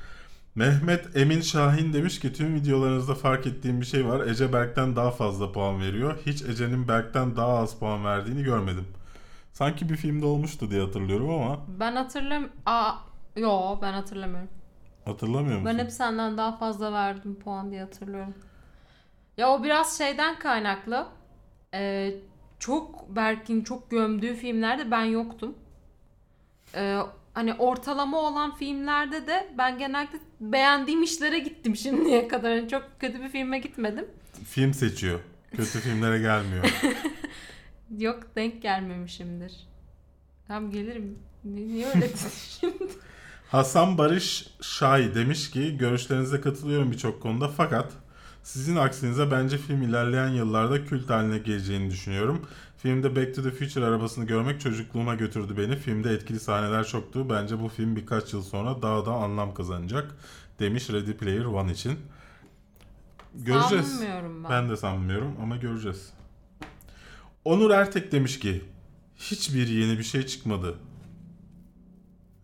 Mehmet 0.55 1.17
Emin 1.17 1.41
Şahin 1.41 1.93
demiş 1.93 2.19
ki 2.19 2.33
tüm 2.33 2.55
videolarınızda 2.55 3.15
fark 3.15 3.47
ettiğim 3.47 3.81
bir 3.81 3.85
şey 3.85 4.05
var. 4.07 4.27
Ece 4.27 4.53
Berk'ten 4.53 4.95
daha 4.95 5.11
fazla 5.11 5.51
puan 5.51 5.81
veriyor. 5.81 6.19
Hiç 6.25 6.41
Ece'nin 6.41 6.87
Berk'ten 6.87 7.35
daha 7.35 7.57
az 7.57 7.79
puan 7.79 8.05
verdiğini 8.05 8.43
görmedim. 8.43 8.87
Sanki 9.53 9.89
bir 9.89 9.95
filmde 9.95 10.25
olmuştu 10.25 10.71
diye 10.71 10.81
hatırlıyorum 10.81 11.29
ama 11.29 11.59
Ben 11.79 11.95
hatırlam... 11.95 12.47
Aa, 12.65 12.91
yo 13.35 13.79
ben 13.81 13.93
hatırlamıyorum. 13.93 14.49
hatırlamıyor 15.05 15.59
musun? 15.59 15.65
Ben 15.77 15.83
hep 15.83 15.91
senden 15.91 16.37
daha 16.37 16.57
fazla 16.57 16.93
verdim 16.93 17.35
puan 17.39 17.71
diye 17.71 17.81
hatırlıyorum. 17.81 18.33
Ya 19.37 19.49
o 19.49 19.63
biraz 19.63 19.97
şeyden 19.97 20.39
kaynaklı. 20.39 21.07
Ee, 21.73 22.13
çok 22.61 23.15
Berk'in 23.15 23.63
çok 23.63 23.91
gömdüğü 23.91 24.35
filmlerde 24.35 24.91
ben 24.91 25.03
yoktum. 25.03 25.55
Ee, 26.75 26.97
hani 27.33 27.53
ortalama 27.53 28.19
olan 28.19 28.55
filmlerde 28.55 29.27
de 29.27 29.53
ben 29.57 29.77
genelde 29.77 30.19
beğendiğim 30.39 31.03
işlere 31.03 31.39
gittim 31.39 31.75
şimdiye 31.75 32.27
kadar. 32.27 32.55
Yani 32.55 32.69
çok 32.69 32.83
kötü 32.99 33.21
bir 33.21 33.29
filme 33.29 33.59
gitmedim. 33.59 34.05
Film 34.49 34.73
seçiyor. 34.73 35.19
Kötü 35.51 35.79
filmlere 35.79 36.19
gelmiyor. 36.19 36.65
Yok 37.99 38.19
denk 38.35 38.61
gelmemişimdir. 38.61 39.67
Tam 40.47 40.71
gelirim. 40.71 41.19
Ni- 41.45 41.67
Niye 41.67 41.87
öyle 41.87 42.09
şimdi? 42.59 42.83
Hasan 43.49 43.97
Barış 43.97 44.47
Şahi 44.61 45.15
demiş 45.15 45.51
ki 45.51 45.77
görüşlerinize 45.77 46.41
katılıyorum 46.41 46.91
birçok 46.91 47.21
konuda 47.21 47.47
fakat 47.47 47.91
sizin 48.43 48.75
aksinize 48.75 49.31
bence 49.31 49.57
film 49.57 49.81
ilerleyen 49.81 50.27
yıllarda 50.27 50.85
kült 50.85 51.09
haline 51.09 51.37
geleceğini 51.37 51.91
düşünüyorum. 51.91 52.45
Filmde 52.77 53.15
Back 53.15 53.35
to 53.35 53.43
the 53.43 53.51
Future 53.51 53.85
arabasını 53.85 54.25
görmek 54.25 54.61
çocukluğuma 54.61 55.15
götürdü 55.15 55.57
beni. 55.57 55.75
Filmde 55.75 56.13
etkili 56.13 56.39
sahneler 56.39 56.83
çoktu. 56.83 57.29
Bence 57.29 57.59
bu 57.59 57.67
film 57.67 57.95
birkaç 57.95 58.33
yıl 58.33 58.43
sonra 58.43 58.81
daha 58.81 59.05
da 59.05 59.11
anlam 59.11 59.53
kazanacak 59.53 60.15
demiş 60.59 60.89
Ready 60.89 61.13
Player 61.13 61.45
One 61.45 61.71
için. 61.71 61.99
Göreceğiz. 63.35 63.87
Sanmıyorum 63.87 64.43
ben. 64.43 64.51
Ben 64.51 64.69
de 64.69 64.77
sanmıyorum 64.77 65.35
ama 65.41 65.57
göreceğiz. 65.57 66.13
Onur 67.45 67.71
Ertek 67.71 68.11
demiş 68.11 68.39
ki 68.39 68.63
hiçbir 69.17 69.67
yeni 69.67 69.97
bir 69.97 70.03
şey 70.03 70.25
çıkmadı. 70.25 70.75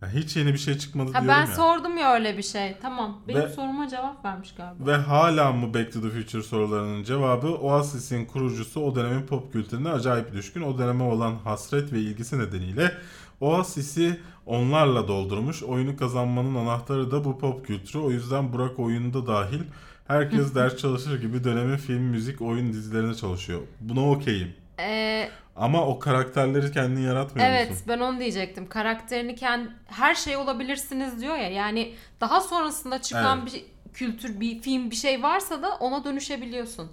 Ya 0.02 0.08
hiç 0.10 0.36
yeni 0.36 0.52
bir 0.52 0.58
şey 0.58 0.78
çıkmadı 0.78 1.12
Ha, 1.12 1.22
diyorum 1.22 1.28
ben 1.28 1.46
ya. 1.50 1.56
sordum 1.56 1.96
ya 1.98 2.14
öyle 2.14 2.38
bir 2.38 2.42
şey. 2.42 2.76
Tamam. 2.82 3.20
Benim 3.28 3.40
Ve- 3.42 3.48
soruma 3.48 3.88
cevap 3.88 4.24
vermiş 4.24 4.54
galiba. 4.56 4.86
Ve 4.86 4.96
hala 4.96 5.52
mı 5.52 5.74
Back 5.74 5.92
to 5.92 6.00
the 6.02 6.08
Future 6.08 6.42
sorularının 6.42 7.02
cevabı 7.04 7.46
Oasis'in 7.54 8.24
kurucusu 8.26 8.80
o 8.80 8.94
dönemin 8.94 9.26
pop 9.26 9.52
kültürüne 9.52 9.90
acayip 9.90 10.32
düşkün. 10.32 10.62
O 10.62 10.78
döneme 10.78 11.04
olan 11.04 11.34
hasret 11.34 11.92
ve 11.92 11.98
ilgisi 12.00 12.38
nedeniyle 12.38 12.92
Oasis'i 13.40 14.20
onlarla 14.46 15.08
doldurmuş. 15.08 15.62
Oyunu 15.62 15.96
kazanmanın 15.96 16.54
anahtarı 16.54 17.10
da 17.10 17.24
bu 17.24 17.38
pop 17.38 17.66
kültürü. 17.66 17.98
O 18.02 18.10
yüzden 18.10 18.52
Burak 18.52 18.78
oyunda 18.78 19.26
dahil 19.26 19.60
herkes 20.06 20.54
ders 20.54 20.76
çalışır 20.76 21.20
gibi 21.20 21.44
dönemin 21.44 21.76
film, 21.76 22.02
müzik, 22.02 22.42
oyun 22.42 22.72
dizilerine 22.72 23.14
çalışıyor. 23.14 23.60
Buna 23.80 24.10
okeyim. 24.10 24.52
Ee, 24.80 25.30
Ama 25.56 25.86
o 25.86 25.98
karakterleri 25.98 26.72
kendin 26.72 27.00
yaratmıyor 27.00 27.48
evet 27.48 27.70
musun? 27.70 27.84
ben 27.88 27.98
onu 28.00 28.18
diyecektim. 28.20 28.68
Karakterini 28.68 29.34
kend 29.36 29.68
her 29.86 30.14
şey 30.14 30.36
olabilirsiniz 30.36 31.20
diyor 31.20 31.36
ya. 31.36 31.50
Yani 31.50 31.94
daha 32.20 32.40
sonrasında 32.40 33.02
çıkan 33.02 33.40
Evet. 33.42 33.54
bir 33.54 33.64
kültür, 33.94 34.40
bir 34.40 34.62
film, 34.62 34.90
bir 34.90 34.96
şey 34.96 35.22
varsa 35.22 35.62
da 35.62 35.76
ona 35.76 36.04
dönüşebiliyorsun. 36.04 36.92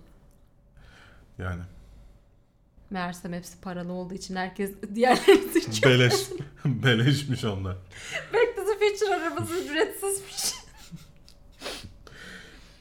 Yani. 1.37 1.61
Meğersem 2.89 3.33
hepsi 3.33 3.61
paralı 3.61 3.93
olduğu 3.93 4.13
için 4.13 4.35
herkes 4.35 4.71
diğerlerini 4.95 5.51
seçiyor. 5.61 5.93
Beleş. 5.93 6.13
Beleşmiş 6.65 7.43
onlar. 7.45 7.75
Back 8.33 8.55
to 8.55 8.61
the 8.65 8.89
Future 8.89 9.15
arabası 9.15 9.59
ücretsizmiş. 9.59 10.53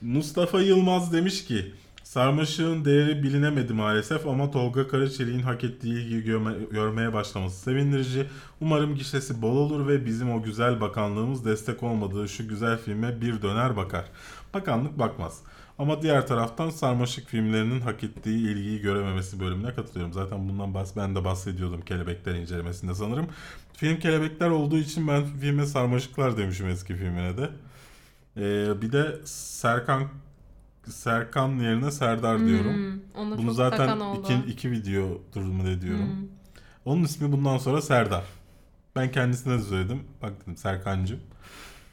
Mustafa 0.02 0.60
Yılmaz 0.60 1.12
demiş 1.12 1.44
ki 1.44 1.74
Sarmaşığın 2.14 2.84
değeri 2.84 3.22
bilinemedi 3.22 3.72
maalesef 3.72 4.26
ama 4.26 4.50
Tolga 4.50 4.88
Karaçelik'in 4.88 5.42
hak 5.42 5.64
ettiği 5.64 5.94
ilgi 5.94 6.24
görme- 6.24 6.64
görmeye 6.70 7.12
başlaması 7.12 7.60
sevindirici. 7.60 8.26
Umarım 8.60 8.94
gişesi 8.94 9.42
bol 9.42 9.56
olur 9.56 9.88
ve 9.88 10.06
bizim 10.06 10.32
o 10.34 10.42
güzel 10.42 10.80
bakanlığımız 10.80 11.44
destek 11.44 11.82
olmadığı 11.82 12.28
şu 12.28 12.48
güzel 12.48 12.78
filme 12.78 13.20
bir 13.20 13.42
döner 13.42 13.76
bakar. 13.76 14.04
Bakanlık 14.54 14.98
bakmaz. 14.98 15.40
Ama 15.78 16.02
diğer 16.02 16.26
taraftan 16.26 16.70
Sarmaşık 16.70 17.28
filmlerinin 17.28 17.80
hak 17.80 18.04
ettiği 18.04 18.48
ilgiyi 18.50 18.80
görememesi 18.80 19.40
bölümüne 19.40 19.74
katılıyorum. 19.74 20.12
Zaten 20.12 20.48
bundan 20.48 20.74
bahs 20.74 20.96
ben 20.96 21.14
de 21.16 21.24
bahsediyordum 21.24 21.80
Kelebekler 21.80 22.34
incelemesinde 22.34 22.94
sanırım. 22.94 23.26
Film 23.72 23.98
Kelebekler 23.98 24.50
olduğu 24.50 24.78
için 24.78 25.08
ben 25.08 25.24
filme 25.26 25.66
Sarmaşıklar 25.66 26.36
demişim 26.36 26.68
eski 26.68 26.94
filmine 26.96 27.36
de. 27.36 27.50
Ee, 28.36 28.82
bir 28.82 28.92
de 28.92 29.18
Serkan 29.24 30.08
Serkan 30.90 31.48
yerine 31.48 31.90
Serdar 31.90 32.46
diyorum. 32.46 32.74
Hmm, 32.74 33.00
ona 33.14 33.38
Bunu 33.38 33.46
çok 33.46 33.54
zaten 33.54 34.00
iki, 34.20 34.34
iki 34.52 34.70
video 34.70 35.20
durumu 35.34 35.64
da 35.64 35.80
diyorum. 35.80 36.06
Hmm. 36.20 36.28
Onun 36.84 37.04
ismi 37.04 37.32
bundan 37.32 37.58
sonra 37.58 37.82
Serdar. 37.82 38.24
Ben 38.96 39.10
kendisine 39.12 39.58
de 39.58 39.62
söyledim. 39.62 40.02
Bak 40.22 40.32
dedim 40.42 40.56
Serkancığım. 40.56 41.20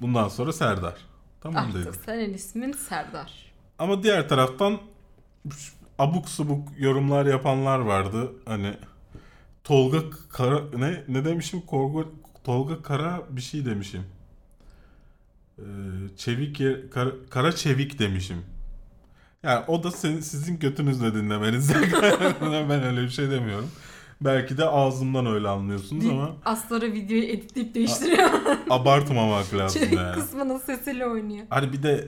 Bundan 0.02 0.28
sonra 0.28 0.54
Serdar. 0.54 0.96
Tamam 1.42 1.64
Artık 1.66 1.76
dedim. 1.82 1.94
senin 2.06 2.34
ismin 2.34 2.72
Serdar. 2.72 3.52
Ama 3.80 4.04
diğer 4.04 4.30
taraftan 4.30 4.80
abuk 6.00 6.30
subuk 6.30 6.68
yorumlar 6.78 7.26
yapanlar 7.26 7.80
vardı. 7.80 8.32
Hani 8.46 8.74
Tolga 9.64 10.00
Kara 10.30 10.62
ne 10.78 11.04
ne 11.08 11.26
demişim? 11.26 11.62
Korgo, 11.62 12.12
Tolga 12.44 12.82
Kara 12.82 13.22
bir 13.30 13.42
şey 13.42 13.66
demişim. 13.66 14.04
Ee, 15.60 15.64
çevik 16.18 16.60
yer- 16.60 16.90
kara, 16.90 17.12
kara 17.30 17.52
çevik 17.56 18.00
demişim. 18.00 18.38
Yani 19.44 19.64
o 19.68 19.84
da 19.84 19.92
senin, 19.92 20.20
sizin 20.20 20.60
götünüzle 20.60 21.14
dinlemeniz. 21.14 21.74
ben 22.70 22.84
öyle 22.84 23.02
bir 23.02 23.10
şey 23.10 23.30
demiyorum. 23.32 23.72
Belki 24.22 24.58
de 24.58 24.66
ağzımdan 24.66 25.26
öyle 25.26 25.48
anlıyorsunuz 25.48 26.06
ama 26.06 26.32
Asları 26.46 26.94
videoyu 26.94 27.24
editleyip 27.24 27.76
değiştiriyor. 27.76 28.30
abartmamak 28.70 29.54
lazım 29.58 29.82
Çevik 29.82 29.94
yani. 29.98 30.16
kısmının 30.16 30.58
sesiyle 30.58 31.06
oynuyor. 31.06 31.46
Hani 31.50 31.74
bir 31.74 31.84
de 31.84 32.08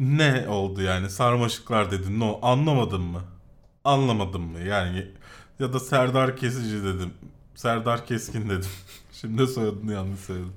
ne 0.00 0.48
oldu 0.48 0.82
yani 0.82 1.10
sarmaşıklar 1.10 1.90
dedin 1.90 2.20
no 2.20 2.38
anlamadın 2.42 3.00
mı? 3.00 3.20
Anlamadın 3.84 4.40
mı 4.40 4.60
yani 4.60 5.06
ya 5.58 5.72
da 5.72 5.80
Serdar 5.80 6.36
Kesici 6.36 6.84
dedim. 6.84 7.10
Serdar 7.54 8.06
Keskin 8.06 8.50
dedim. 8.50 8.70
Şimdi 9.12 9.46
soyadını 9.46 9.92
yanlış 9.92 10.20
söyledim. 10.20 10.52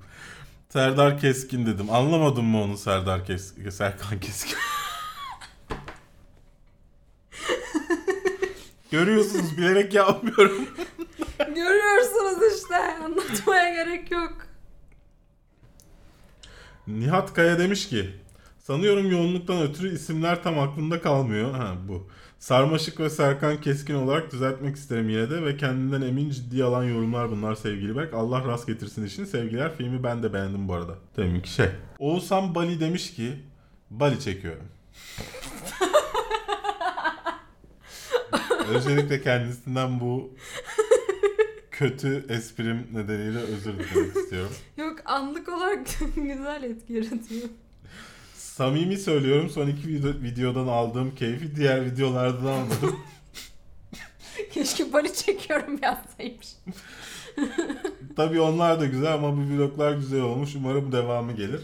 Serdar 0.69 1.19
Keskin 1.19 1.65
dedim. 1.65 1.89
Anlamadın 1.89 2.45
mı 2.45 2.63
onu 2.63 2.77
Serdar 2.77 3.25
Keskin? 3.25 3.69
Serkan 3.69 4.19
Keskin. 4.19 4.57
Görüyorsunuz 8.91 9.57
bilerek 9.57 9.93
yapmıyorum. 9.93 10.67
Görüyorsunuz 11.37 12.53
işte. 12.57 12.75
Anlatmaya 12.75 13.83
gerek 13.83 14.11
yok. 14.11 14.33
Nihat 16.87 17.33
Kaya 17.33 17.59
demiş 17.59 17.89
ki 17.89 18.15
Sanıyorum 18.67 19.11
yoğunluktan 19.11 19.61
ötürü 19.61 19.95
isimler 19.95 20.43
tam 20.43 20.59
aklımda 20.59 21.01
kalmıyor. 21.01 21.53
Ha 21.53 21.75
bu. 21.87 22.07
Sarmaşık 22.39 22.99
ve 22.99 23.09
Serkan 23.09 23.61
Keskin 23.61 23.93
olarak 23.93 24.31
düzeltmek 24.31 24.75
isterim 24.75 25.09
yine 25.09 25.29
de 25.29 25.45
ve 25.45 25.57
kendinden 25.57 26.01
emin 26.01 26.29
ciddiye 26.29 26.63
alan 26.63 26.83
yorumlar 26.83 27.31
bunlar 27.31 27.55
sevgili 27.55 27.95
Berk. 27.95 28.13
Allah 28.13 28.45
rast 28.47 28.67
getirsin 28.67 29.05
işini. 29.05 29.27
Sevgiler 29.27 29.75
filmi 29.75 30.03
ben 30.03 30.23
de 30.23 30.33
beğendim 30.33 30.67
bu 30.67 30.73
arada. 30.73 30.95
Deminki 31.17 31.49
şey. 31.49 31.67
Oğuzhan 31.99 32.55
Bali 32.55 32.79
demiş 32.79 33.13
ki 33.13 33.33
Bali 33.89 34.19
çekiyorum. 34.19 34.63
Özellikle 38.69 39.21
kendisinden 39.21 39.99
bu 39.99 40.33
kötü 41.71 42.25
esprim 42.29 42.87
nedeniyle 42.93 43.39
özür 43.39 43.73
dilemek 43.79 44.15
istiyorum. 44.15 44.51
Yok 44.77 44.99
anlık 45.05 45.49
olarak 45.49 45.87
güzel 46.15 46.63
etki 46.63 46.93
yaratıyor. 46.93 47.49
Samimi 48.57 48.97
söylüyorum 48.97 49.49
son 49.49 49.67
iki 49.67 49.87
video- 49.87 50.23
videodan 50.23 50.67
aldığım 50.67 51.15
keyfi 51.15 51.55
diğer 51.55 51.85
videolardan 51.85 52.45
almadım. 52.45 52.99
Keşke 54.51 54.93
bali 54.93 55.13
çekiyorum 55.13 55.79
yazsaymış. 55.81 56.47
Tabii 58.15 58.39
onlar 58.39 58.79
da 58.79 58.85
güzel 58.85 59.13
ama 59.13 59.37
bu 59.37 59.41
vloglar 59.41 59.93
güzel 59.93 60.21
olmuş. 60.21 60.55
Umarım 60.55 60.91
devamı 60.91 61.31
gelir. 61.31 61.61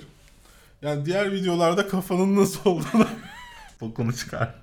Yani 0.82 1.06
diğer 1.06 1.32
videolarda 1.32 1.88
kafanın 1.88 2.36
nasıl 2.36 2.70
olduğunu 2.70 3.08
bokunu 3.82 4.14
çıkar. 4.16 4.56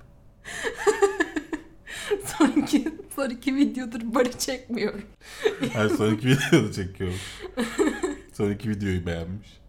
Son 2.25 2.47
iki, 2.47 2.93
son 3.15 3.29
iki 3.29 3.55
videodur 3.55 3.99
bali 4.03 4.39
çekmiyorum. 4.39 5.01
Her 5.73 5.89
son 5.89 6.13
iki 6.13 6.27
videoda 6.27 6.71
çekiyorum. 6.71 7.19
Son 8.33 8.51
iki 8.51 8.69
videoyu 8.69 9.05
beğenmiş. 9.05 9.60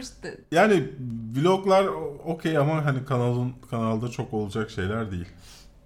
İşte. 0.00 0.38
Yani 0.52 0.84
vloglar 1.36 1.86
okey 2.24 2.58
ama 2.58 2.84
hani 2.84 3.04
kanalın 3.04 3.52
kanalda 3.70 4.08
çok 4.08 4.34
olacak 4.34 4.70
şeyler 4.70 5.10
değil. 5.10 5.26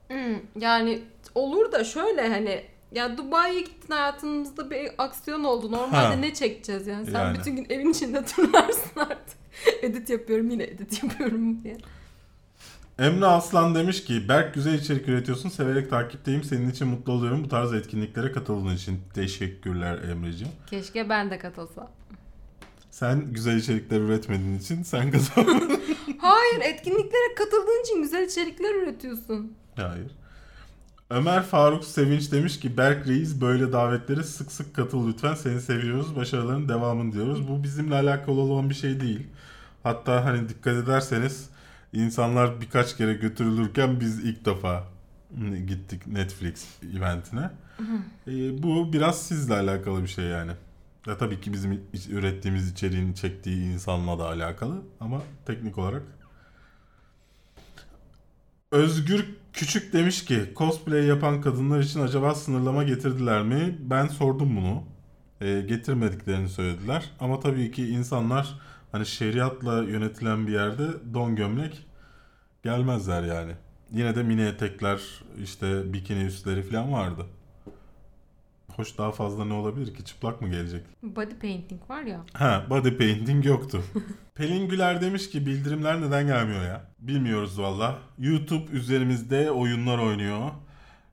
Hmm, 0.08 0.36
yani 0.60 1.02
olur 1.34 1.72
da 1.72 1.84
şöyle 1.84 2.28
hani 2.28 2.64
ya 2.92 3.16
Dubai'ye 3.18 3.60
gittin 3.60 3.92
hayatımızda 3.94 4.70
bir 4.70 4.90
aksiyon 4.98 5.44
oldu. 5.44 5.72
Normalde 5.72 5.96
Ha. 5.96 6.12
ne 6.12 6.34
çekeceğiz 6.34 6.86
yani? 6.86 7.06
Sen 7.06 7.12
Yani. 7.20 7.38
bütün 7.38 7.56
gün 7.56 7.66
evin 7.70 7.90
içinde 7.90 8.24
turlarsın 8.36 9.00
artık. 9.00 9.36
edit 9.82 10.10
yapıyorum 10.10 10.50
yine 10.50 10.62
edit 10.64 11.02
yapıyorum 11.02 11.64
diye. 11.64 11.78
Emre 12.98 13.26
Aslan 13.26 13.74
demiş 13.74 14.04
ki 14.04 14.28
Berk 14.28 14.54
güzel 14.54 14.74
içerik 14.74 15.08
üretiyorsun. 15.08 15.48
Severek 15.48 15.90
takipteyim. 15.90 16.44
Senin 16.44 16.70
için 16.70 16.88
mutlu 16.88 17.12
oluyorum. 17.12 17.44
Bu 17.44 17.48
tarz 17.48 17.72
etkinliklere 17.74 18.32
katıldığın 18.32 18.74
için 18.76 19.00
teşekkürler 19.14 19.98
Emre'ciğim. 20.10 20.52
Keşke 20.70 21.08
ben 21.08 21.30
de 21.30 21.38
katılsam. 21.38 21.90
Sen 22.92 23.32
güzel 23.32 23.56
içerikler 23.56 24.00
üretmediğin 24.00 24.58
için 24.58 24.82
sen 24.82 25.10
kazandın. 25.10 25.80
Hayır 26.18 26.60
etkinliklere 26.62 27.34
katıldığın 27.36 27.82
için 27.84 28.02
güzel 28.02 28.26
içerikler 28.26 28.74
üretiyorsun. 28.82 29.52
Hayır. 29.76 30.10
Ömer 31.10 31.42
Faruk 31.42 31.84
Sevinç 31.84 32.32
demiş 32.32 32.60
ki 32.60 32.76
Berk 32.76 33.08
Reis 33.08 33.40
böyle 33.40 33.72
davetlere 33.72 34.22
sık 34.22 34.52
sık 34.52 34.76
katıl 34.76 35.08
lütfen. 35.08 35.34
Seni 35.34 35.60
seviyoruz. 35.60 36.16
Başarıların 36.16 36.68
devamını 36.68 37.12
diyoruz. 37.12 37.48
Bu 37.48 37.62
bizimle 37.62 37.94
alakalı 37.94 38.40
olan 38.40 38.70
bir 38.70 38.74
şey 38.74 39.00
değil. 39.00 39.26
Hatta 39.82 40.24
hani 40.24 40.48
dikkat 40.48 40.76
ederseniz 40.76 41.48
insanlar 41.92 42.60
birkaç 42.60 42.96
kere 42.96 43.14
götürülürken 43.14 44.00
biz 44.00 44.24
ilk 44.24 44.44
defa 44.44 44.84
gittik 45.66 46.06
Netflix 46.06 46.66
eventine. 46.96 47.50
Ee, 48.26 48.62
bu 48.62 48.92
biraz 48.92 49.22
sizle 49.22 49.54
alakalı 49.54 50.02
bir 50.02 50.08
şey 50.08 50.24
yani. 50.24 50.52
Ya 51.06 51.18
tabii 51.18 51.40
ki 51.40 51.52
bizim 51.52 51.84
ürettiğimiz 52.10 52.72
içeriğin 52.72 53.12
çektiği 53.12 53.72
insanla 53.72 54.18
da 54.18 54.28
alakalı 54.28 54.82
ama 55.00 55.22
teknik 55.46 55.78
olarak. 55.78 56.02
Özgür 58.70 59.26
Küçük 59.52 59.92
demiş 59.92 60.24
ki 60.24 60.52
cosplay 60.56 61.04
yapan 61.06 61.40
kadınlar 61.40 61.80
için 61.80 62.00
acaba 62.00 62.34
sınırlama 62.34 62.82
getirdiler 62.84 63.42
mi? 63.42 63.78
Ben 63.80 64.06
sordum 64.06 64.56
bunu. 64.56 64.84
Ee, 65.40 65.60
getirmediklerini 65.60 66.48
söylediler. 66.48 67.10
Ama 67.20 67.40
tabii 67.40 67.70
ki 67.70 67.86
insanlar 67.88 68.60
hani 68.92 69.06
şeriatla 69.06 69.82
yönetilen 69.82 70.46
bir 70.46 70.52
yerde 70.52 71.14
don 71.14 71.36
gömlek 71.36 71.86
gelmezler 72.64 73.22
yani. 73.22 73.52
Yine 73.92 74.14
de 74.16 74.22
mini 74.22 74.42
etekler 74.42 75.00
işte 75.42 75.92
bikini 75.92 76.24
üstleri 76.24 76.62
falan 76.62 76.92
vardı. 76.92 77.26
Hoş 78.76 78.98
daha 78.98 79.12
fazla 79.12 79.44
ne 79.44 79.52
olabilir 79.52 79.94
ki? 79.94 80.04
Çıplak 80.04 80.40
mı 80.40 80.48
gelecek? 80.48 80.82
Body 81.02 81.34
painting 81.34 81.90
var 81.90 82.02
ya. 82.02 82.20
Ha, 82.32 82.66
body 82.70 82.90
painting 82.90 83.46
yoktu. 83.46 83.82
Pelin 84.34 84.68
Güler 84.68 85.00
demiş 85.00 85.30
ki 85.30 85.46
bildirimler 85.46 86.00
neden 86.00 86.26
gelmiyor 86.26 86.62
ya? 86.62 86.84
Bilmiyoruz 86.98 87.58
valla. 87.58 87.98
YouTube 88.18 88.72
üzerimizde 88.72 89.50
oyunlar 89.50 89.98
oynuyor. 89.98 90.50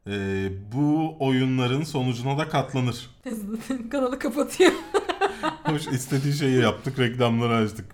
Ee, 0.07 0.49
bu 0.71 1.15
oyunların 1.19 1.83
sonucuna 1.83 2.37
da 2.37 2.49
katlanır. 2.49 3.09
Kanalı 3.91 4.19
kapatıyor. 4.19 4.71
Hoş 5.63 5.87
istediği 5.87 6.33
şeyi 6.33 6.61
yaptık, 6.61 6.99
reklamları 6.99 7.55
açtık. 7.55 7.85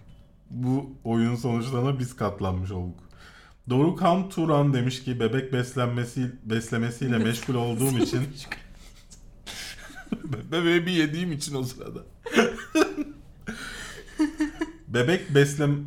Bu 0.50 0.90
oyun 1.04 1.36
sonuçlarına 1.36 2.00
biz 2.00 2.16
katlanmış 2.16 2.72
olduk. 2.72 3.00
Dorukhan 3.70 4.30
Turan 4.30 4.74
demiş 4.74 5.04
ki 5.04 5.20
bebek 5.20 5.54
beslenmesi 5.54 6.32
beslemesiyle 6.44 7.18
meşgul 7.18 7.56
olduğum 7.56 7.98
için 7.98 8.22
bebeği 10.52 10.86
bir 10.86 10.92
yediğim 10.92 11.32
için 11.32 11.56
o 11.56 11.64
sırada. 11.64 12.00
bebek 14.88 15.36
beslem 15.36 15.86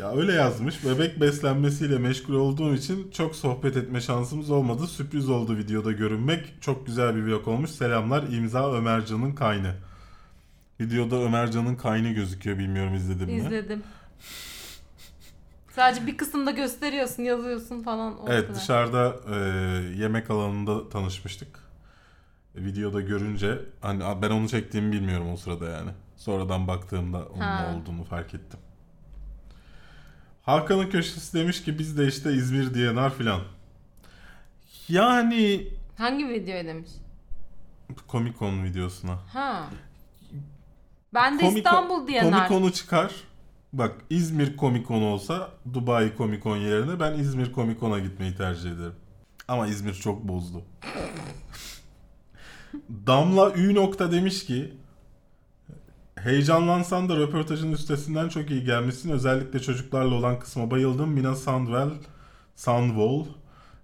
ya 0.00 0.12
öyle 0.16 0.32
yazmış. 0.32 0.84
Bebek 0.84 1.20
beslenmesiyle 1.20 1.98
meşgul 1.98 2.34
olduğum 2.34 2.74
için 2.74 3.10
çok 3.10 3.36
sohbet 3.36 3.76
etme 3.76 4.00
şansımız 4.00 4.50
olmadı. 4.50 4.86
Sürpriz 4.86 5.28
oldu 5.28 5.56
videoda 5.56 5.92
görünmek. 5.92 6.54
Çok 6.60 6.86
güzel 6.86 7.16
bir 7.16 7.22
vlog 7.22 7.48
olmuş. 7.48 7.70
Selamlar. 7.70 8.22
İmza 8.22 8.72
Ömercan'ın 8.72 9.32
kaynı. 9.32 9.74
Videoda 10.80 11.16
Ömercan'ın 11.16 11.74
kaynı 11.74 12.12
gözüküyor. 12.12 12.58
Bilmiyorum 12.58 12.94
izledim 12.94 13.26
mi? 13.30 13.36
İzledim. 13.36 13.82
Sadece 15.76 16.06
bir 16.06 16.16
kısımda 16.16 16.50
gösteriyorsun, 16.50 17.22
yazıyorsun 17.22 17.82
falan. 17.82 18.18
o 18.20 18.24
Evet 18.28 18.46
kadar. 18.46 18.60
dışarıda 18.60 19.16
e, 19.30 19.36
yemek 19.98 20.30
alanında 20.30 20.88
tanışmıştık. 20.88 21.65
Videoda 22.56 23.00
görünce 23.00 23.58
hani 23.80 24.02
ben 24.22 24.30
onu 24.30 24.48
çektiğimi 24.48 24.92
bilmiyorum 24.92 25.30
o 25.32 25.36
sırada 25.36 25.64
yani. 25.70 25.90
Sonradan 26.16 26.68
baktığımda 26.68 27.26
onun 27.26 27.40
Ha. 27.40 27.74
olduğunu 27.76 28.04
fark 28.04 28.34
ettim. 28.34 28.60
Hakan'ın 30.42 30.90
köşesi 30.90 31.38
demiş 31.38 31.64
ki 31.64 31.78
biz 31.78 31.98
de 31.98 32.06
işte 32.06 32.32
İzmir 32.32 32.74
DNR 32.74 33.10
filan. 33.10 33.40
Yani 34.88 35.68
Hangi 35.98 36.28
videoya 36.28 36.64
demiş? 36.66 36.90
Comic 38.08 38.38
Con 38.38 38.64
videosuna. 38.64 39.18
Ha. 39.32 39.70
Ben 41.14 41.38
de 41.38 41.42
Comic- 41.42 41.56
İstanbul 41.58 42.06
diyenler. 42.08 42.48
Comic 42.48 42.48
Con'u 42.48 42.72
çıkar. 42.72 43.12
Bak 43.72 43.94
İzmir 44.10 44.56
Comic 44.56 44.84
Con 44.88 45.02
olsa 45.02 45.50
Dubai 45.74 46.12
Comic 46.18 46.42
Con 46.42 46.56
yerine 46.56 47.00
ben 47.00 47.12
İzmir 47.18 47.52
Comic 47.52 47.80
Con'a 47.80 47.98
gitmeyi 47.98 48.36
tercih 48.36 48.70
ederim. 48.70 48.94
Ama 49.48 49.66
İzmir 49.66 49.94
çok 49.94 50.28
bozdu. 50.28 50.62
Damla 53.06 53.52
Ü 53.54 53.74
nokta 53.74 54.12
demiş 54.12 54.46
ki 54.46 54.72
Heyecanlansan 56.16 57.08
da 57.08 57.16
röportajın 57.16 57.72
üstesinden 57.72 58.28
çok 58.28 58.50
iyi 58.50 58.64
gelmişsin. 58.64 59.10
Özellikle 59.10 59.60
çocuklarla 59.60 60.14
olan 60.14 60.38
kısma 60.38 60.70
bayıldım. 60.70 61.10
Mina 61.10 61.34
Sandwell, 61.36 61.90
Sandwall 62.54 63.24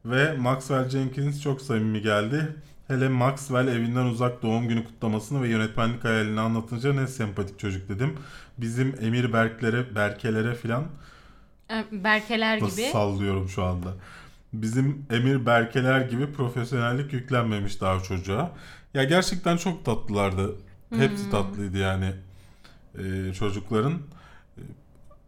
ve 0.04 0.32
Maxwell 0.36 0.88
Jenkins 0.88 1.42
çok 1.42 1.60
samimi 1.62 2.02
geldi. 2.02 2.56
Hele 2.88 3.08
Maxwell 3.08 3.68
evinden 3.68 4.04
uzak 4.04 4.42
doğum 4.42 4.68
günü 4.68 4.84
kutlamasını 4.84 5.42
ve 5.42 5.48
yönetmenlik 5.48 6.04
hayalini 6.04 6.40
anlatınca 6.40 6.92
ne 6.92 7.06
sempatik 7.06 7.58
çocuk 7.58 7.88
dedim. 7.88 8.14
Bizim 8.58 8.94
Emir 9.00 9.32
Berklere, 9.32 9.94
Berkelere 9.94 10.54
filan 10.54 10.84
E, 11.70 11.84
Berkeler 12.04 12.62
Nasıl 12.62 12.76
gibi. 12.76 12.90
sallıyorum 12.90 13.48
şu 13.48 13.62
anda. 13.64 13.88
Bizim 14.52 15.06
Emir 15.10 15.46
Berkeler 15.46 16.00
gibi 16.00 16.32
profesyonellik 16.32 17.12
yüklenmemiş 17.12 17.80
daha 17.80 18.00
çocuğa. 18.00 18.52
Ya 18.94 19.04
gerçekten 19.04 19.56
çok 19.56 19.84
tatlılardı. 19.84 20.56
Hepsi 20.96 21.30
tatlıydı 21.30 21.78
yani 21.78 22.12
e, 22.98 23.32
çocukların. 23.32 23.92
E, 23.92 24.60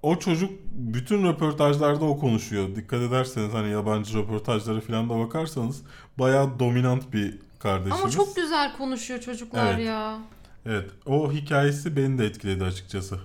O 0.02 0.18
çocuk 0.18 0.50
bütün 0.72 1.24
röportajlarda 1.24 2.04
o 2.04 2.18
konuşuyor. 2.18 2.76
Dikkat 2.76 3.00
ederseniz 3.02 3.54
hani 3.54 3.70
yabancı 3.70 4.18
röportajları 4.18 4.80
falan 4.80 5.10
da 5.10 5.18
bakarsanız 5.18 5.82
bayağı 6.18 6.58
dominant 6.58 7.12
bir 7.12 7.38
kardeşimiz. 7.58 8.00
Ama 8.02 8.10
çok 8.10 8.36
güzel 8.36 8.76
konuşuyor 8.76 9.20
çocuklar 9.20 9.74
Evet. 9.74 9.86
ya. 9.86 10.18
Evet 10.66 10.90
o 11.06 11.32
hikayesi 11.32 11.96
beni 11.96 12.18
de 12.18 12.26
etkiledi 12.26 12.64
açıkçası. 12.64 13.18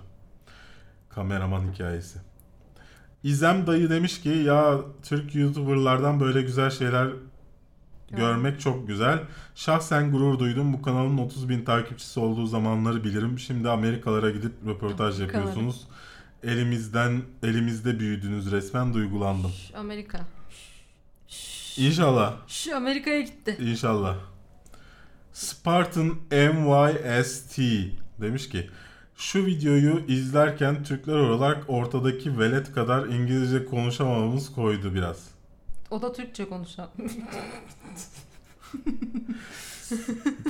Kameraman 1.10 1.72
hikayesi. 1.74 2.20
İzem 3.24 3.68
dayı 3.68 3.90
demiş 3.90 4.22
ki 4.22 4.30
ya 4.30 4.80
Türk 5.04 5.36
YouTuber'lardan 5.36 6.20
böyle 6.20 6.42
güzel 6.42 6.70
şeyler 6.70 7.08
görmek 8.12 8.60
çok 8.60 8.88
güzel. 8.88 9.20
Şahsen 9.56 10.12
gurur 10.12 10.40
duydum. 10.40 10.74
Bu 10.74 10.82
kanalın 10.82 11.18
30 11.18 11.50
bin 11.50 11.66
takipçisi 11.66 12.20
olduğu 12.20 12.46
zamanları 12.46 13.04
bilirim. 13.04 13.40
Şimdi 13.40 13.70
Amerikalara 13.70 14.30
gidip 14.30 14.54
röportaj 14.68 15.22
yapıyorsunuz. 15.22 15.88
Elimizden 16.44 17.22
elimizde 17.44 18.00
büyüdünüz 18.00 18.52
resmen 18.52 18.94
duygulandım. 18.94 19.52
Şş, 19.52 19.76
Amerika. 19.76 20.20
İnşallah. 21.78 22.34
Şu 22.48 22.76
Amerika'ya 22.76 23.22
gitti. 23.22 23.58
İnşallah. 23.60 24.16
Spartan 25.34 26.16
MYST 26.32 27.60
demiş 28.22 28.50
ki 28.50 28.70
şu 29.16 29.46
videoyu 29.46 30.04
izlerken 30.08 30.84
Türkler 30.84 31.16
olarak 31.16 31.64
ortadaki 31.68 32.40
velet 32.40 32.74
kadar 32.74 33.06
İngilizce 33.08 33.66
konuşamamamız 33.66 34.54
koydu 34.54 34.94
biraz. 34.96 35.39
O 35.92 36.02
da 36.02 36.14
Türkçe 36.14 36.50
konuşan. 36.50 36.90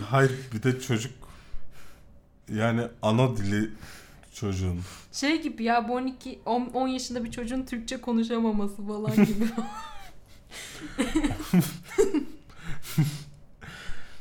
Hayır 0.10 0.32
bir 0.54 0.64
de 0.64 0.80
çocuk 0.80 1.14
yani 2.54 2.82
ana 3.02 3.38
dili 3.38 3.70
çocuğun. 4.34 4.80
şey 5.12 5.42
gibi 5.42 5.64
ya 5.64 5.88
bu 5.88 5.94
12 5.94 6.40
10, 6.46 6.66
10 6.74 6.88
yaşında 6.88 7.24
bir 7.24 7.32
çocuğun 7.32 7.66
Türkçe 7.66 8.02
konuşamaması 8.02 8.88
falan 8.88 9.16
gibi. 9.16 9.50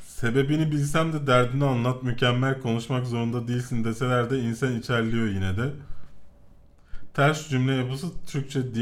Sebebini 0.07 0.71
bilsem 0.71 1.13
de 1.13 1.27
derdini 1.27 1.65
anlat 1.65 2.03
mükemmel 2.03 2.61
konuşmak 2.61 3.07
zorunda 3.07 3.49
değilsin 3.49 3.85
deseler 3.85 4.31
de 4.31 4.39
insan 4.41 4.79
içerliyor 4.79 5.27
yine 5.27 5.57
de. 5.57 5.73
Ters 7.15 7.49
cümle 7.49 7.73
yapısı 7.75 8.07
Türkçe 8.27 8.75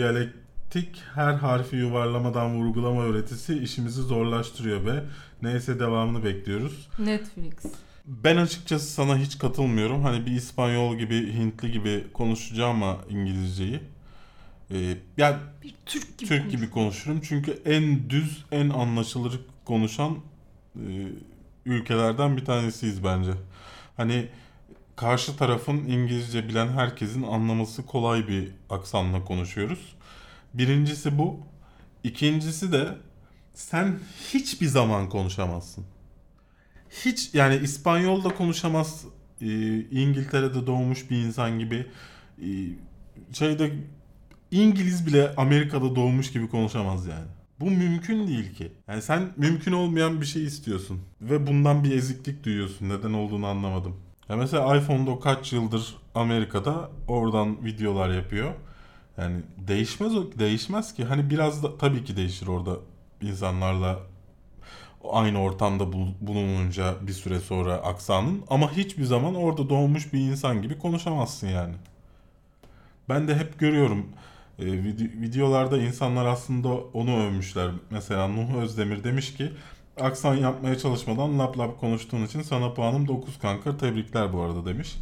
diyalektik 0.76 1.02
her 1.14 1.34
harfi 1.34 1.76
yuvarlamadan 1.76 2.54
vurgulama 2.54 3.02
öğretisi 3.02 3.58
işimizi 3.58 4.02
zorlaştırıyor 4.02 4.86
be. 4.86 5.04
Neyse 5.42 5.80
devamını 5.80 6.24
bekliyoruz. 6.24 6.88
Netflix. 6.98 7.54
Ben 8.06 8.36
açıkçası 8.36 8.86
sana 8.86 9.18
hiç 9.18 9.38
katılmıyorum. 9.38 10.02
Hani 10.02 10.26
bir 10.26 10.30
İspanyol 10.30 10.96
gibi, 10.96 11.32
Hintli 11.34 11.72
gibi 11.72 12.04
konuşacağım 12.12 12.82
ama 12.82 12.98
İngilizceyi. 13.08 13.80
Ee, 14.70 14.96
yani 15.16 15.36
Bir 15.62 15.74
Türk 15.86 16.18
gibi. 16.18 16.28
Türk 16.28 16.50
gibi 16.50 16.70
konuşurum. 16.70 17.20
Çünkü 17.20 17.62
en 17.64 18.10
düz, 18.10 18.44
en 18.52 18.68
anlaşılır 18.68 19.40
konuşan 19.64 20.18
e, 20.76 20.88
ülkelerden 21.66 22.36
bir 22.36 22.44
tanesiyiz 22.44 23.04
bence. 23.04 23.30
Hani 23.96 24.28
karşı 24.96 25.36
tarafın 25.36 25.76
İngilizce 25.76 26.48
bilen 26.48 26.68
herkesin 26.68 27.22
anlaması 27.22 27.86
kolay 27.86 28.28
bir 28.28 28.48
aksanla 28.70 29.24
konuşuyoruz. 29.24 29.95
Birincisi 30.58 31.18
bu. 31.18 31.40
İkincisi 32.04 32.72
de 32.72 32.88
sen 33.54 33.98
hiçbir 34.34 34.66
zaman 34.66 35.08
konuşamazsın. 35.08 35.84
Hiç 36.90 37.34
yani 37.34 37.56
İspanyolda 37.56 38.28
konuşamaz. 38.28 39.04
e, 39.40 39.46
İngiltere'de 39.80 40.66
doğmuş 40.66 41.10
bir 41.10 41.16
insan 41.16 41.58
gibi 41.58 41.86
e, 42.42 42.48
şeyde 43.32 43.72
İngiliz 44.50 45.06
bile 45.06 45.34
Amerika'da 45.36 45.96
doğmuş 45.96 46.32
gibi 46.32 46.48
konuşamaz 46.48 47.06
yani. 47.06 47.26
Bu 47.60 47.70
mümkün 47.70 48.28
değil 48.28 48.54
ki. 48.54 48.72
Yani 48.88 49.02
sen 49.02 49.22
mümkün 49.36 49.72
olmayan 49.72 50.20
bir 50.20 50.26
şey 50.26 50.44
istiyorsun. 50.44 51.00
Ve 51.20 51.46
bundan 51.46 51.84
bir 51.84 51.96
eziklik 51.96 52.44
duyuyorsun. 52.44 52.88
Neden 52.88 53.12
olduğunu 53.12 53.46
anlamadım. 53.46 53.96
Ya 54.28 54.36
mesela 54.36 54.76
iPhone'da 54.76 55.20
kaç 55.20 55.52
yıldır 55.52 55.96
Amerika'da 56.14 56.90
oradan 57.08 57.64
videolar 57.64 58.10
yapıyor. 58.10 58.54
Yani 59.18 59.42
değişmez 59.58 60.16
o 60.16 60.38
değişmez 60.38 60.94
ki. 60.94 61.04
Hani 61.04 61.30
biraz 61.30 61.62
da 61.62 61.78
tabii 61.78 62.04
ki 62.04 62.16
değişir 62.16 62.46
orada 62.46 62.76
insanlarla 63.22 64.00
aynı 65.12 65.40
ortamda 65.42 65.92
bul- 65.92 66.14
bulununca 66.20 66.94
bir 67.06 67.12
süre 67.12 67.40
sonra 67.40 67.74
aksanın 67.74 68.42
ama 68.48 68.72
hiçbir 68.72 69.04
zaman 69.04 69.34
orada 69.34 69.68
doğmuş 69.68 70.12
bir 70.12 70.18
insan 70.20 70.62
gibi 70.62 70.78
konuşamazsın 70.78 71.48
yani. 71.48 71.74
Ben 73.08 73.28
de 73.28 73.34
hep 73.36 73.58
görüyorum 73.58 74.06
e, 74.58 74.62
vide- 74.64 75.20
videolarda 75.22 75.78
insanlar 75.78 76.26
aslında 76.26 76.68
onu 76.68 77.16
övmüşler. 77.26 77.70
Mesela 77.90 78.28
Nuh 78.28 78.54
Özdemir 78.62 79.04
demiş 79.04 79.34
ki 79.34 79.52
aksan 80.00 80.34
yapmaya 80.34 80.78
çalışmadan 80.78 81.38
lap 81.38 81.58
lap 81.58 81.80
konuştuğun 81.80 82.26
için 82.26 82.42
sana 82.42 82.74
puanım 82.74 83.08
9 83.08 83.38
kanka 83.38 83.76
tebrikler 83.76 84.32
bu 84.32 84.40
arada 84.42 84.66
demiş. 84.66 84.96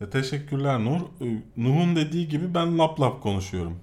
E, 0.00 0.10
teşekkürler 0.10 0.84
Nur. 0.84 1.00
E, 1.00 1.42
Nuh'un 1.56 1.96
dediği 1.96 2.28
gibi 2.28 2.54
ben 2.54 2.78
lap 2.78 3.00
lap 3.00 3.22
konuşuyorum. 3.22 3.78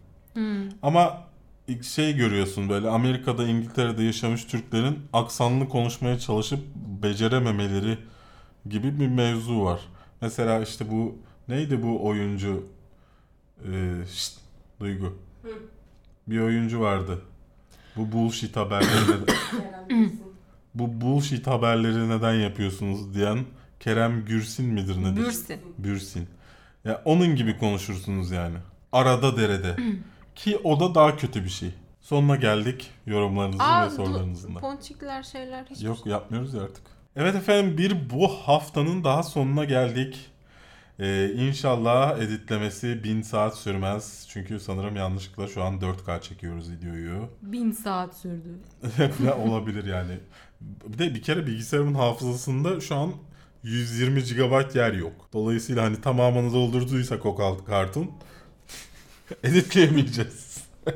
Ama 0.82 1.24
ilk 1.68 1.84
şey 1.84 2.16
görüyorsun 2.16 2.70
böyle 2.70 2.90
Amerika'da 2.90 3.48
İngiltere'de 3.48 4.04
yaşamış 4.04 4.46
Türklerin 4.46 5.00
aksanlı 5.14 5.70
konuşmaya 5.70 6.20
çalışıp 6.20 6.60
becerememeleri 7.04 7.98
gibi 8.70 9.00
bir 9.00 9.08
mevzu 9.08 9.64
var. 9.64 9.80
Mesela 10.22 10.62
işte 10.62 10.92
bu 10.92 11.16
neydi 11.48 11.84
bu 11.84 12.06
oyuncu 12.06 12.64
ee, 13.72 13.94
şşt, 14.14 14.34
Duygu. 14.80 15.06
Hı. 15.44 15.50
Bir 16.28 16.40
oyuncu 16.40 16.80
vardı. 16.80 17.22
Bu 17.96 18.12
bullshit 18.12 18.56
haberleri 18.56 19.12
neden, 19.12 19.36
bu 20.76 21.02
bullshit 21.02 21.48
haberleri 21.48 22.10
neden 22.10 22.34
yapıyorsunuz 22.34 23.14
diyen 23.14 23.46
Kerem 23.86 24.26
Gürsin 24.26 24.66
midir 24.66 25.04
nedir? 25.04 25.16
Bürsin. 25.16 25.60
Bürsin. 25.78 26.28
Ya 26.86 27.02
onun 27.06 27.36
gibi 27.36 27.58
konuşursunuz 27.58 28.32
yani. 28.32 28.58
Arada 28.92 29.38
derede. 29.38 29.76
Ki 30.36 30.58
o 30.64 30.80
da 30.80 30.96
daha 30.96 31.18
kötü 31.18 31.44
bir 31.44 31.50
şey. 31.50 31.70
Sonuna 32.02 32.36
geldik 32.36 32.92
yorumlarınızın 33.06 33.60
Aa, 33.60 33.86
ve 33.86 33.90
sorularınızın 33.90 34.56
da. 34.56 34.60
ponçikler 34.60 35.24
şeyler 35.24 35.66
hiç 35.70 35.84
Yok 35.84 36.06
yapmıyoruz 36.06 36.54
ya 36.54 36.62
artık. 36.62 36.84
Evet 37.16 37.36
efendim 37.36 37.78
bir 37.78 38.10
bu 38.10 38.28
haftanın 38.28 39.04
daha 39.04 39.24
sonuna 39.24 39.64
geldik. 39.64 40.32
Ee, 41.00 41.32
inşallah 41.36 42.20
editlemesi 42.20 43.04
1000 43.04 43.22
saat 43.22 43.56
sürmez. 43.58 44.28
Çünkü 44.30 44.60
sanırım 44.60 44.96
yanlışlıkla 44.96 45.48
şu 45.48 45.64
an 45.64 45.80
4K 45.80 46.22
çekiyoruz 46.22 46.72
videoyu. 46.72 47.30
bin 47.42 47.72
saat 47.72 48.16
sürdü. 48.18 48.60
Ya 49.26 49.38
olabilir 49.38 49.86
yani. 49.86 50.20
Bir 50.62 50.98
de 50.98 51.16
bir 51.16 51.22
kere 51.22 51.48
bilgisayarımın 51.48 51.94
hafızasında 51.96 52.80
şu 52.82 52.96
an 52.96 53.12
120 53.66 54.22
GB 54.24 54.76
yer 54.76 54.94
yok. 54.94 55.30
Dolayısıyla 55.34 55.84
hani 55.84 56.02
tamamını 56.02 56.54
doldurduysak 56.54 57.26
o 57.26 57.36
kartın 57.66 58.12
editleyemeyeceğiz. 59.44 60.58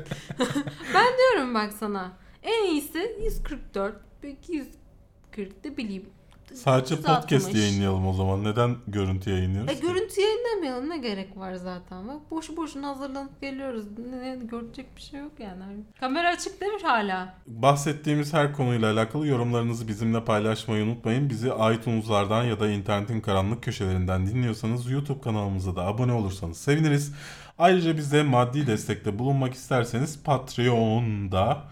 Diyorum 1.18 1.54
bak 1.54 1.72
sana. 1.72 2.18
En 2.42 2.66
iyisi 2.66 3.16
144. 3.24 3.94
Belki 4.22 4.52
140 4.52 5.64
da 5.64 5.76
bileyim. 5.76 6.06
Sadece 6.54 6.94
160. 6.94 7.16
podcast 7.16 7.54
yayınlayalım 7.54 8.06
o 8.06 8.12
zaman. 8.12 8.44
Neden 8.44 8.76
görüntü 8.86 9.30
yayınlıyoruz? 9.30 9.70
E 9.70 9.74
ki? 9.74 9.80
görüntü 9.82 10.20
yayınlamayalım 10.20 10.90
ne 10.90 10.98
gerek 10.98 11.36
var 11.36 11.54
zaten. 11.54 12.08
Bak 12.08 12.30
boşu 12.30 12.56
boşuna 12.56 12.88
hazırlanıp 12.88 13.40
geliyoruz. 13.40 13.84
Ne, 14.10 14.20
ne- 14.20 14.44
görecek 14.44 14.96
bir 14.96 15.00
şey 15.02 15.20
yok 15.20 15.32
yani. 15.38 15.62
Kamera 16.00 16.28
açık 16.28 16.60
demiş 16.60 16.84
hala. 16.84 17.34
Bahsettiğimiz 17.46 18.32
her 18.32 18.52
konuyla 18.52 18.92
alakalı 18.92 19.26
yorumlarınızı 19.26 19.88
bizimle 19.88 20.24
paylaşmayı 20.24 20.84
unutmayın. 20.84 21.30
Bizi 21.30 21.48
iTunes'lardan 21.48 22.44
ya 22.44 22.60
da 22.60 22.68
internetin 22.70 23.20
karanlık 23.20 23.62
köşelerinden 23.62 24.26
dinliyorsanız 24.26 24.90
YouTube 24.90 25.20
kanalımıza 25.20 25.76
da 25.76 25.82
abone 25.86 26.12
olursanız 26.12 26.56
seviniriz. 26.56 27.14
Ayrıca 27.58 27.96
bize 27.96 28.22
maddi 28.22 28.66
destekte 28.66 29.18
bulunmak 29.18 29.54
isterseniz 29.54 30.22
Patreon'da 30.24 31.62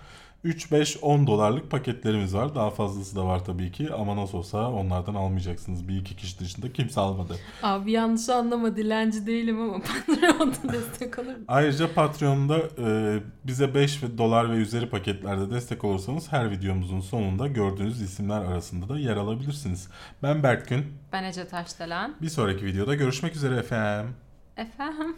3-5-10 0.45 1.27
dolarlık 1.27 1.71
paketlerimiz 1.71 2.35
var. 2.35 2.55
Daha 2.55 2.71
fazlası 2.71 3.17
da 3.17 3.27
var 3.27 3.45
tabii 3.45 3.73
ki 3.73 3.89
ama 3.93 4.17
nasıl 4.17 4.39
olsa 4.39 4.71
onlardan 4.71 5.15
almayacaksınız. 5.15 5.89
Bir 5.89 5.97
iki 5.97 6.17
kişi 6.17 6.39
dışında 6.39 6.73
kimse 6.73 7.01
almadı. 7.01 7.37
Abi 7.63 7.93
yanlış 7.93 8.29
anlama 8.29 8.77
dilenci 8.77 9.27
değilim 9.27 9.61
ama 9.61 9.83
Patreon'da 10.07 10.73
destek 10.73 11.19
olurum. 11.19 11.45
Ayrıca 11.49 11.95
Patreon'da 11.95 12.59
e, 12.59 13.19
bize 13.45 13.75
5 13.75 14.03
dolar 14.19 14.53
ve 14.53 14.57
üzeri 14.57 14.91
paketlerde 14.91 15.51
destek 15.51 15.85
olursanız 15.85 16.33
her 16.33 16.51
videomuzun 16.51 17.01
sonunda 17.01 17.47
gördüğünüz 17.47 18.03
isimler 18.03 18.41
arasında 18.41 18.89
da 18.89 18.99
yer 18.99 19.17
alabilirsiniz. 19.17 19.89
Ben 20.23 20.43
Berkgün. 20.43 20.87
Ben 21.13 21.25
Ece 21.25 21.49
Taşdelen. 21.49 22.15
Bir 22.23 22.29
sonraki 22.29 22.67
videoda 22.67 22.95
görüşmek 22.95 23.37
üzere 23.37 23.57
efendim. 23.57 24.15
Efendim? 24.57 25.17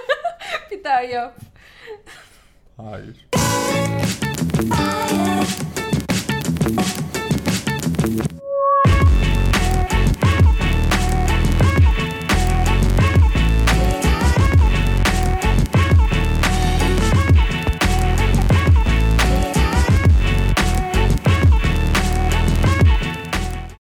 bir 0.70 0.84
daha 0.84 1.00
yap. 1.00 1.36
Hayır. 2.76 3.26
Thank 4.48 4.70
you. 8.06 8.55